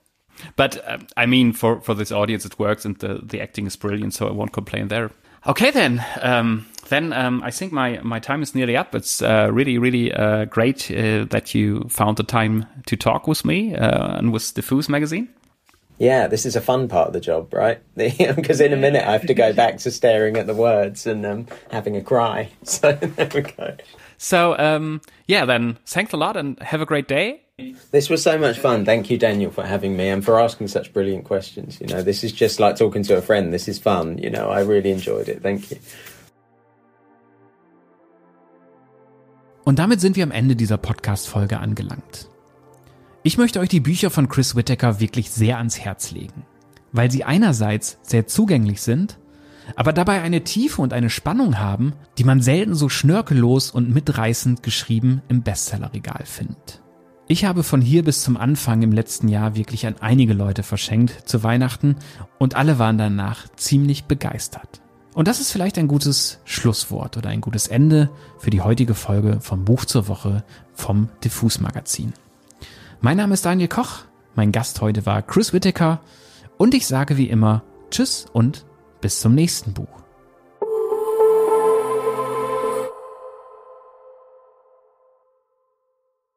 But 0.56 0.82
uh, 0.88 0.98
I 1.18 1.26
mean, 1.26 1.52
for, 1.52 1.82
for 1.82 1.92
this 1.92 2.10
audience, 2.10 2.46
it 2.46 2.58
works 2.58 2.86
and 2.86 2.96
the, 2.98 3.20
the 3.22 3.42
acting 3.42 3.66
is 3.66 3.76
brilliant. 3.76 4.14
So 4.14 4.26
I 4.26 4.32
won't 4.32 4.54
complain 4.54 4.88
there. 4.88 5.10
Okay, 5.46 5.70
then. 5.70 6.04
Um, 6.22 6.66
then 6.88 7.12
um, 7.12 7.42
I 7.42 7.50
think 7.50 7.72
my, 7.72 8.00
my 8.02 8.18
time 8.18 8.42
is 8.42 8.54
nearly 8.54 8.76
up. 8.76 8.94
It's 8.94 9.22
uh, 9.22 9.48
really, 9.52 9.78
really 9.78 10.12
uh, 10.12 10.46
great 10.46 10.90
uh, 10.90 11.24
that 11.30 11.54
you 11.54 11.86
found 11.88 12.16
the 12.16 12.22
time 12.22 12.66
to 12.86 12.96
talk 12.96 13.26
with 13.26 13.44
me 13.44 13.74
uh, 13.74 14.16
and 14.18 14.32
with 14.32 14.42
Diffus 14.54 14.88
magazine. 14.88 15.28
Yeah, 15.98 16.26
this 16.26 16.44
is 16.44 16.56
a 16.56 16.60
fun 16.60 16.88
part 16.88 17.08
of 17.08 17.12
the 17.12 17.20
job, 17.20 17.52
right? 17.54 17.80
Because 17.96 18.60
in 18.60 18.72
a 18.72 18.76
minute 18.76 19.06
I 19.06 19.12
have 19.12 19.26
to 19.26 19.34
go 19.34 19.52
back 19.52 19.78
to 19.78 19.90
staring 19.90 20.36
at 20.36 20.46
the 20.46 20.54
words 20.54 21.06
and 21.06 21.24
um, 21.24 21.46
having 21.70 21.96
a 21.96 22.02
cry. 22.02 22.50
So 22.64 22.92
there 22.92 23.30
we 23.34 23.42
go. 23.42 23.76
So 24.24 24.56
um, 24.58 25.02
yeah, 25.28 25.44
then 25.44 25.76
thanks 25.84 26.14
a 26.14 26.16
lot 26.16 26.38
and 26.38 26.58
have 26.62 26.80
a 26.80 26.86
great 26.86 27.08
day. 27.08 27.42
This 27.90 28.08
was 28.08 28.22
so 28.22 28.38
much 28.38 28.58
fun. 28.58 28.86
Thank 28.86 29.10
you, 29.10 29.18
Daniel, 29.18 29.50
for 29.50 29.62
having 29.64 29.98
me 29.98 30.08
and 30.08 30.24
for 30.24 30.40
asking 30.40 30.68
such 30.68 30.94
brilliant 30.94 31.24
questions. 31.24 31.78
You 31.78 31.88
know, 31.88 32.02
this 32.02 32.24
is 32.24 32.32
just 32.32 32.58
like 32.58 32.76
talking 32.76 33.02
to 33.04 33.18
a 33.18 33.20
friend. 33.20 33.52
This 33.52 33.68
is 33.68 33.78
fun. 33.78 34.16
You 34.16 34.30
know, 34.30 34.48
I 34.48 34.62
really 34.62 34.90
enjoyed 34.90 35.28
it. 35.28 35.42
Thank 35.42 35.70
you. 35.70 35.76
Und 39.64 39.78
damit 39.78 40.00
sind 40.00 40.16
wir 40.16 40.22
am 40.22 40.30
Ende 40.30 40.56
dieser 40.56 40.78
Podcast-Folge 40.78 41.58
angelangt. 41.58 42.28
Ich 43.24 43.36
möchte 43.36 43.60
euch 43.60 43.68
die 43.68 43.80
Bücher 43.80 44.10
von 44.10 44.30
Chris 44.30 44.56
Whittaker 44.56 45.00
wirklich 45.00 45.30
sehr 45.30 45.58
ans 45.58 45.78
Herz 45.78 46.12
legen, 46.12 46.46
weil 46.92 47.10
sie 47.10 47.24
einerseits 47.24 47.98
sehr 48.02 48.26
zugänglich 48.26 48.80
sind, 48.80 49.18
aber 49.76 49.92
dabei 49.92 50.22
eine 50.22 50.44
Tiefe 50.44 50.82
und 50.82 50.92
eine 50.92 51.10
Spannung 51.10 51.58
haben, 51.58 51.94
die 52.18 52.24
man 52.24 52.40
selten 52.40 52.74
so 52.74 52.88
schnörkellos 52.88 53.70
und 53.70 53.92
mitreißend 53.92 54.62
geschrieben 54.62 55.22
im 55.28 55.42
Bestsellerregal 55.42 56.22
findet. 56.24 56.82
Ich 57.26 57.46
habe 57.46 57.62
von 57.62 57.80
hier 57.80 58.04
bis 58.04 58.22
zum 58.22 58.36
Anfang 58.36 58.82
im 58.82 58.92
letzten 58.92 59.28
Jahr 59.28 59.56
wirklich 59.56 59.86
an 59.86 59.96
einige 60.00 60.34
Leute 60.34 60.62
verschenkt 60.62 61.26
zu 61.26 61.42
Weihnachten 61.42 61.96
und 62.38 62.54
alle 62.54 62.78
waren 62.78 62.98
danach 62.98 63.48
ziemlich 63.56 64.04
begeistert. 64.04 64.82
Und 65.14 65.28
das 65.28 65.40
ist 65.40 65.50
vielleicht 65.50 65.78
ein 65.78 65.88
gutes 65.88 66.40
Schlusswort 66.44 67.16
oder 67.16 67.30
ein 67.30 67.40
gutes 67.40 67.68
Ende 67.68 68.10
für 68.38 68.50
die 68.50 68.60
heutige 68.60 68.94
Folge 68.94 69.38
vom 69.40 69.64
Buch 69.64 69.86
zur 69.86 70.08
Woche 70.08 70.44
vom 70.74 71.08
Diffus 71.22 71.60
Magazin. 71.60 72.12
Mein 73.00 73.16
Name 73.16 73.34
ist 73.34 73.46
Daniel 73.46 73.68
Koch, 73.68 74.00
mein 74.34 74.52
Gast 74.52 74.80
heute 74.80 75.06
war 75.06 75.22
Chris 75.22 75.52
Whittaker 75.52 76.00
und 76.58 76.74
ich 76.74 76.86
sage 76.86 77.16
wie 77.16 77.28
immer 77.28 77.62
Tschüss 77.90 78.26
und 78.32 78.66
bis 79.04 79.20
zum 79.20 79.34
nächsten 79.34 79.74
Buch. 79.74 80.03